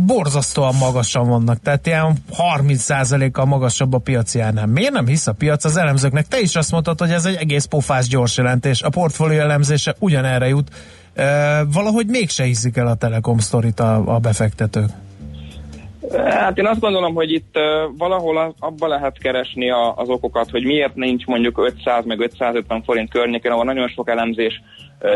borzasztóan 0.06 0.74
magasan 0.74 1.28
vannak, 1.28 1.60
tehát 1.62 1.86
ilyen 1.86 2.16
30%-kal 2.38 3.44
magasabb 3.44 3.92
a 3.92 3.98
piaci 3.98 4.40
árnál. 4.40 4.66
Miért 4.66 4.92
nem 4.92 5.06
hisz 5.06 5.26
a 5.26 5.32
piac 5.32 5.64
az 5.64 5.76
elemzőknek? 5.76 6.28
Te 6.28 6.40
is 6.40 6.56
azt 6.56 6.70
mondtad, 6.70 6.98
hogy 6.98 7.10
ez 7.10 7.24
egy 7.24 7.34
egész 7.34 7.64
pofás 7.64 8.08
gyors 8.08 8.36
jelentés. 8.36 8.82
A 8.82 8.88
portfólió 8.88 9.38
elemzése 9.38 9.94
ugyanerre 9.98 10.48
jut. 10.48 10.68
E, 11.14 11.64
valahogy 11.64 12.06
mégse 12.06 12.44
hiszik 12.44 12.76
el 12.76 12.86
a 12.86 12.94
Telekom 12.94 13.38
sztorit 13.38 13.80
a, 13.80 14.14
a 14.14 14.18
befektetők. 14.18 14.90
Hát 16.16 16.58
én 16.58 16.66
azt 16.66 16.80
gondolom, 16.80 17.14
hogy 17.14 17.32
itt 17.32 17.54
valahol 17.98 18.54
abba 18.58 18.86
lehet 18.86 19.18
keresni 19.18 19.70
az 19.70 20.08
okokat, 20.08 20.50
hogy 20.50 20.64
miért 20.64 20.94
nincs 20.94 21.24
mondjuk 21.26 21.58
500 21.58 22.04
meg 22.04 22.20
550 22.20 22.82
forint 22.82 23.10
környékén, 23.10 23.50
ahol 23.50 23.64
nagyon 23.64 23.88
sok 23.88 24.08
elemzés 24.08 24.62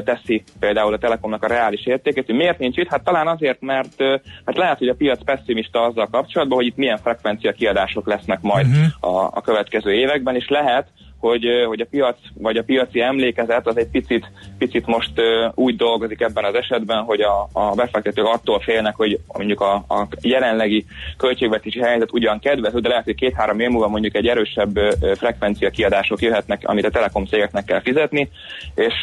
teszi 0.05 0.43
például 0.61 0.93
a 0.93 0.99
Telekomnak 0.99 1.43
a 1.43 1.47
reális 1.47 1.87
értékét, 1.87 2.27
hogy 2.27 2.35
miért 2.35 2.59
nincs 2.59 2.77
itt? 2.77 2.89
Hát 2.89 3.05
talán 3.05 3.27
azért, 3.27 3.61
mert, 3.61 3.99
mert 4.45 4.59
lehet, 4.59 4.79
hogy 4.79 4.89
a 4.89 4.95
piac 4.95 5.25
pessimista 5.25 5.83
azzal 5.83 6.09
kapcsolatban, 6.11 6.57
hogy 6.57 6.67
itt 6.67 6.77
milyen 6.77 6.99
frekvencia 6.99 7.53
kiadások 7.53 8.07
lesznek 8.07 8.41
majd 8.41 8.67
uh-huh. 8.67 9.15
a, 9.15 9.31
a 9.35 9.41
következő 9.41 9.93
években, 9.93 10.35
és 10.35 10.49
lehet, 10.49 10.89
hogy, 11.29 11.47
hogy 11.67 11.81
a 11.81 11.87
piac, 11.91 12.17
vagy 12.35 12.57
a 12.57 12.63
piaci 12.63 13.01
emlékezet 13.01 13.67
az 13.67 13.77
egy 13.77 13.89
picit, 13.89 14.31
picit 14.59 14.87
most 14.87 15.13
úgy 15.55 15.77
dolgozik 15.77 16.21
ebben 16.21 16.45
az 16.45 16.55
esetben, 16.55 17.03
hogy 17.03 17.21
a, 17.21 17.49
a 17.53 17.75
befektetők 17.75 18.27
attól 18.27 18.61
félnek, 18.61 18.97
hogy 18.97 19.19
mondjuk 19.27 19.61
a, 19.61 19.75
a 19.75 20.07
jelenlegi 20.21 20.85
költségvetési 21.17 21.81
helyzet 21.81 22.13
ugyan 22.13 22.39
kedvező, 22.39 22.79
de 22.79 22.89
lehet, 22.89 23.05
hogy 23.05 23.15
két-három 23.15 23.61
év 23.61 23.69
múlva 23.69 23.89
mondjuk 23.89 24.15
egy 24.15 24.27
erősebb 24.27 24.77
frekvencia 25.15 25.71
kiadások 25.71 26.21
jöhetnek, 26.21 26.63
amit 26.65 26.87
a 26.87 26.91
telekom 26.91 27.25
cégeknek 27.25 27.65
kell 27.65 27.81
fizetni, 27.81 28.31
és, 28.75 28.95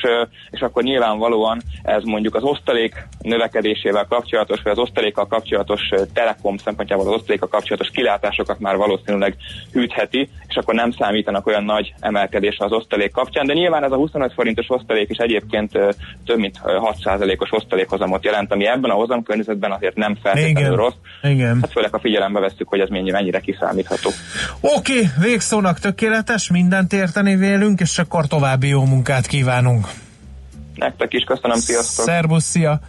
és 0.49 0.59
akkor 0.59 0.83
nyilvánvalóan 0.83 1.61
ez 1.83 2.03
mondjuk 2.03 2.35
az 2.35 2.43
osztalék 2.43 3.07
növekedésével 3.21 4.05
kapcsolatos, 4.09 4.61
vagy 4.61 4.71
az 4.71 4.79
osztalékkal 4.79 5.27
kapcsolatos 5.27 5.81
telekom 6.13 6.57
szempontjából 6.57 7.07
az 7.07 7.13
osztalékkal 7.13 7.47
kapcsolatos 7.47 7.89
kilátásokat 7.89 8.59
már 8.59 8.75
valószínűleg 8.75 9.35
hűtheti, 9.71 10.29
és 10.47 10.55
akkor 10.55 10.73
nem 10.73 10.91
számítanak 10.91 11.47
olyan 11.47 11.63
nagy 11.63 11.93
emelkedés 12.11 12.55
az 12.57 12.71
osztalék 12.71 13.11
kapcsán, 13.11 13.45
de 13.45 13.53
nyilván 13.53 13.83
ez 13.83 13.91
a 13.91 13.95
25 13.95 14.33
forintos 14.33 14.65
osztalék 14.69 15.09
is 15.09 15.17
egyébként 15.17 15.71
több 16.25 16.37
mint 16.37 16.59
6%-os 16.63 17.51
osztalékhozamot 17.51 18.23
jelent, 18.25 18.51
ami 18.51 18.67
ebben 18.67 18.89
a 18.89 18.93
hozamkörnyezetben 18.93 19.71
azért 19.71 19.95
nem 19.95 20.17
feltétlenül 20.21 20.59
Igen. 20.59 20.75
rossz. 20.75 20.93
Igen. 21.23 21.57
Hát 21.61 21.71
főleg 21.71 21.95
a 21.95 21.99
figyelembe 21.99 22.39
veszük, 22.39 22.67
hogy 22.67 22.79
ez 22.79 22.89
mennyire, 22.89 23.17
mennyire 23.17 23.39
kiszámítható. 23.39 24.09
Oké, 24.61 24.93
okay, 24.93 25.07
végszónak 25.21 25.79
tökéletes, 25.79 26.49
mindent 26.49 26.93
érteni 26.93 27.35
vélünk, 27.35 27.79
és 27.79 27.97
akkor 27.97 28.27
további 28.27 28.67
jó 28.67 28.85
munkát 28.85 29.27
kívánunk. 29.27 29.87
Nektek 30.75 31.13
is 31.13 31.23
köszönöm, 31.23 31.57
sziasztok! 31.57 32.05
Szerbusz, 32.05 32.43
szia! 32.43 32.79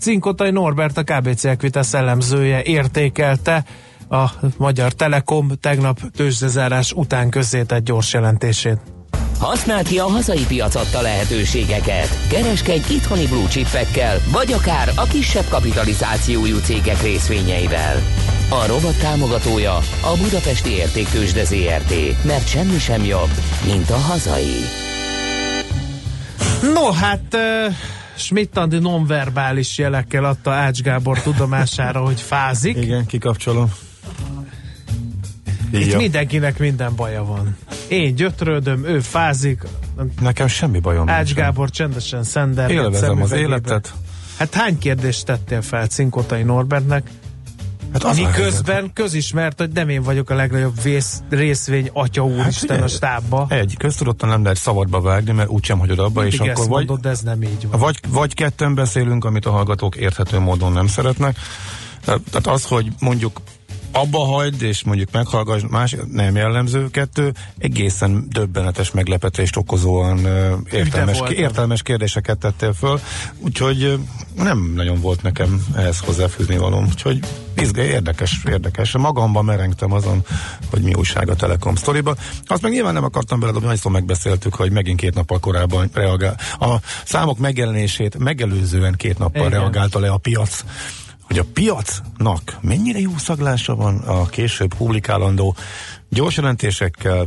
Cinkotai 0.00 0.50
Norbert, 0.50 0.96
a 0.96 1.02
KBC 1.02 1.44
Equitas 1.44 1.86
szellemzője 1.86 2.62
értékelte 2.62 3.64
a 4.08 4.30
Magyar 4.56 4.92
Telekom 4.92 5.52
tegnap 5.60 6.00
tőzsdezárás 6.16 6.92
után 6.92 7.30
közzétett 7.30 7.84
gyors 7.84 8.12
jelentését. 8.12 8.78
Használd 9.38 9.86
ki 9.86 9.98
a 9.98 10.04
hazai 10.04 10.44
piac 10.46 10.74
adta 10.74 11.00
lehetőségeket. 11.00 12.08
Kereskedj 12.28 12.92
itthoni 12.92 13.26
blue 13.26 13.48
chipekkel, 13.48 14.18
vagy 14.32 14.52
akár 14.52 14.92
a 14.96 15.04
kisebb 15.04 15.44
kapitalizációjú 15.48 16.58
cégek 16.58 17.02
részvényeivel. 17.02 17.96
A 18.50 18.66
robot 18.66 18.98
támogatója 19.00 19.74
a 20.00 20.16
Budapesti 20.22 20.70
Értéktősde 20.70 21.44
ZRT, 21.44 22.24
mert 22.24 22.48
semmi 22.48 22.78
sem 22.78 23.04
jobb, 23.04 23.30
mint 23.66 23.90
a 23.90 23.96
hazai. 23.96 24.54
No, 26.74 26.90
hát... 26.90 27.34
Uh... 27.34 27.74
Schmidt 28.18 28.56
Andi 28.56 28.78
nonverbális 28.78 29.78
jelekkel 29.78 30.24
adta 30.24 30.50
Ács 30.50 30.80
Gábor 30.80 31.22
tudomására, 31.22 32.00
hogy 32.00 32.20
fázik. 32.20 32.76
Igen, 32.76 33.06
kikapcsolom. 33.06 33.72
Itt 35.70 35.80
Így 35.80 35.96
mindenkinek 35.96 36.58
minden 36.58 36.94
baja 36.94 37.24
van. 37.24 37.56
Én 37.88 38.14
gyötrődöm, 38.14 38.84
ő 38.84 39.00
fázik. 39.00 39.62
Nekem 40.20 40.46
semmi 40.46 40.78
bajom 40.78 41.08
Ács 41.08 41.34
Gábor 41.34 41.70
csendesen 41.70 42.22
szenderget. 42.22 42.76
Élvezem 42.76 43.22
az 43.22 43.32
életet. 43.32 43.94
Hát 44.38 44.54
hány 44.54 44.78
kérdést 44.78 45.24
tettél 45.24 45.62
fel 45.62 45.86
Cinkotai 45.86 46.42
Norbertnek? 46.42 47.10
Hát 47.92 48.04
az 48.04 48.16
Miközben 48.16 48.92
közismert, 48.92 49.58
hogy 49.58 49.70
nem 49.70 49.88
én 49.88 50.02
vagyok 50.02 50.30
a 50.30 50.34
legnagyobb 50.34 50.82
vész, 50.82 51.22
részvény 51.28 51.90
atya 51.92 52.24
úristen 52.24 52.76
hát, 52.76 52.84
a 52.84 52.88
stábba. 52.88 53.46
Egy, 53.48 53.74
köztudottan 53.78 54.28
nem 54.28 54.42
lehet 54.42 54.58
szabadba 54.58 55.00
vágni, 55.00 55.32
mert 55.32 55.48
úgysem 55.48 55.78
hagyod 55.78 55.98
abba, 55.98 56.20
Mindig 56.20 56.40
és 56.40 56.48
akkor 56.48 56.68
mondod, 56.68 56.88
vagy, 56.88 57.00
de 57.00 57.08
ez 57.08 57.20
nem 57.20 57.42
így 57.42 57.68
van. 57.70 57.80
Vagy, 57.80 57.98
vagy 58.08 58.34
ketten 58.34 58.74
beszélünk, 58.74 59.24
amit 59.24 59.46
a 59.46 59.50
hallgatók 59.50 59.96
érthető 59.96 60.38
módon 60.38 60.72
nem 60.72 60.86
szeretnek. 60.86 61.36
Tehát 62.04 62.46
az, 62.46 62.64
hogy 62.64 62.92
mondjuk 63.00 63.40
abba 63.96 64.18
hagyd, 64.18 64.62
és 64.62 64.84
mondjuk 64.84 65.10
meghallgass, 65.12 65.62
más 65.68 65.96
nem 66.10 66.36
jellemző 66.36 66.90
kettő, 66.90 67.32
egészen 67.58 68.26
döbbenetes 68.28 68.90
meglepetést 68.90 69.56
okozóan 69.56 70.18
értelmes, 70.70 71.18
értelmes 71.30 71.82
kérdéseket 71.82 72.38
tettél 72.38 72.72
föl, 72.72 73.00
úgyhogy 73.38 73.98
nem 74.34 74.72
nagyon 74.74 75.00
volt 75.00 75.22
nekem 75.22 75.64
ehhez 75.76 75.98
hozzáfűzni 75.98 76.56
való, 76.56 76.80
úgyhogy 76.80 77.18
izgé, 77.56 77.84
érdekes, 77.84 78.42
érdekes. 78.48 78.92
Magamban 78.92 79.44
merengtem 79.44 79.92
azon, 79.92 80.24
hogy 80.70 80.82
mi 80.82 80.94
újság 80.94 81.30
a 81.30 81.34
Telekom 81.34 81.74
sztoriba. 81.74 82.16
Azt 82.46 82.62
meg 82.62 82.72
nyilván 82.72 82.94
nem 82.94 83.04
akartam 83.04 83.40
beledobni, 83.40 83.68
annyiszor 83.68 83.92
megbeszéltük, 83.92 84.54
hogy 84.54 84.70
megint 84.70 85.00
két 85.00 85.14
nappal 85.14 85.40
korábban 85.40 85.90
reagál. 85.92 86.36
A 86.58 86.76
számok 87.04 87.38
megjelenését 87.38 88.18
megelőzően 88.18 88.94
két 88.94 89.18
nappal 89.18 89.46
Igen. 89.46 89.58
reagálta 89.58 89.98
le 89.98 90.10
a 90.10 90.16
piac 90.16 90.64
hogy 91.26 91.38
a 91.38 91.44
piacnak 91.52 92.58
mennyire 92.60 93.00
jó 93.00 93.16
szaglása 93.16 93.74
van 93.74 93.96
a 93.96 94.26
később 94.26 94.74
publikálandó 94.74 95.56
gyors 96.08 96.36
jelentésekkel, 96.36 97.26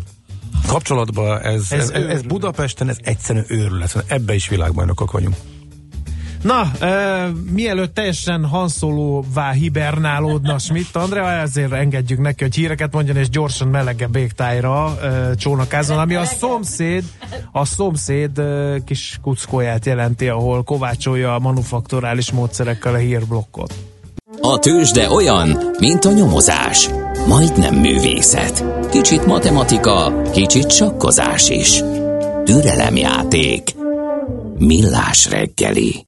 kapcsolatban 0.68 1.42
ez, 1.42 1.72
ez, 1.72 1.90
ez, 1.90 2.06
ez 2.06 2.22
Budapesten, 2.22 2.90
ez 2.90 2.98
egyszerűen 3.02 3.46
őrület. 3.48 4.04
Ebbe 4.08 4.34
is 4.34 4.48
világbajnokok 4.48 5.12
vagyunk. 5.12 5.36
Na, 6.42 6.72
e, 6.80 7.28
mielőtt 7.52 7.94
teljesen 7.94 8.46
hanszolóvá 8.46 9.52
hibernálódna 9.52 10.58
Schmidt 10.58 10.96
Andrea, 10.96 11.32
ezért 11.32 11.72
engedjük 11.72 12.20
neki, 12.20 12.44
hogy 12.44 12.56
híreket 12.56 12.94
mondjon, 12.94 13.18
és 13.18 13.30
gyorsan 13.30 13.68
melegebb 13.68 14.16
égtájra 14.16 15.02
e, 15.02 15.36
csónakázzon, 15.36 15.98
ami 15.98 16.16
a 16.16 16.26
szomszéd, 16.26 17.04
a 17.52 17.66
szomszéd 17.66 18.38
e, 18.38 18.80
kis 18.86 19.20
kuckóját 19.22 19.86
jelenti, 19.86 20.28
ahol 20.28 20.64
kovácsolja 20.64 21.36
a 21.36 21.40
manufakturális 21.40 22.32
módszerekkel 22.32 22.94
a 22.94 22.98
hírblokkot. 22.98 23.74
A 24.38 24.60
tőzsde 24.60 25.10
olyan, 25.10 25.58
mint 25.80 26.06
a 26.06 26.12
nyomozás. 26.12 26.90
Majdnem 27.28 27.76
művészet. 27.76 28.64
Kicsit 28.92 29.26
matematika, 29.26 30.22
kicsit 30.32 30.72
sakkozás 30.72 31.50
is. 31.50 31.84
Türelemjáték. 32.44 33.76
Millás 34.58 35.30
reggeli. 35.30 36.08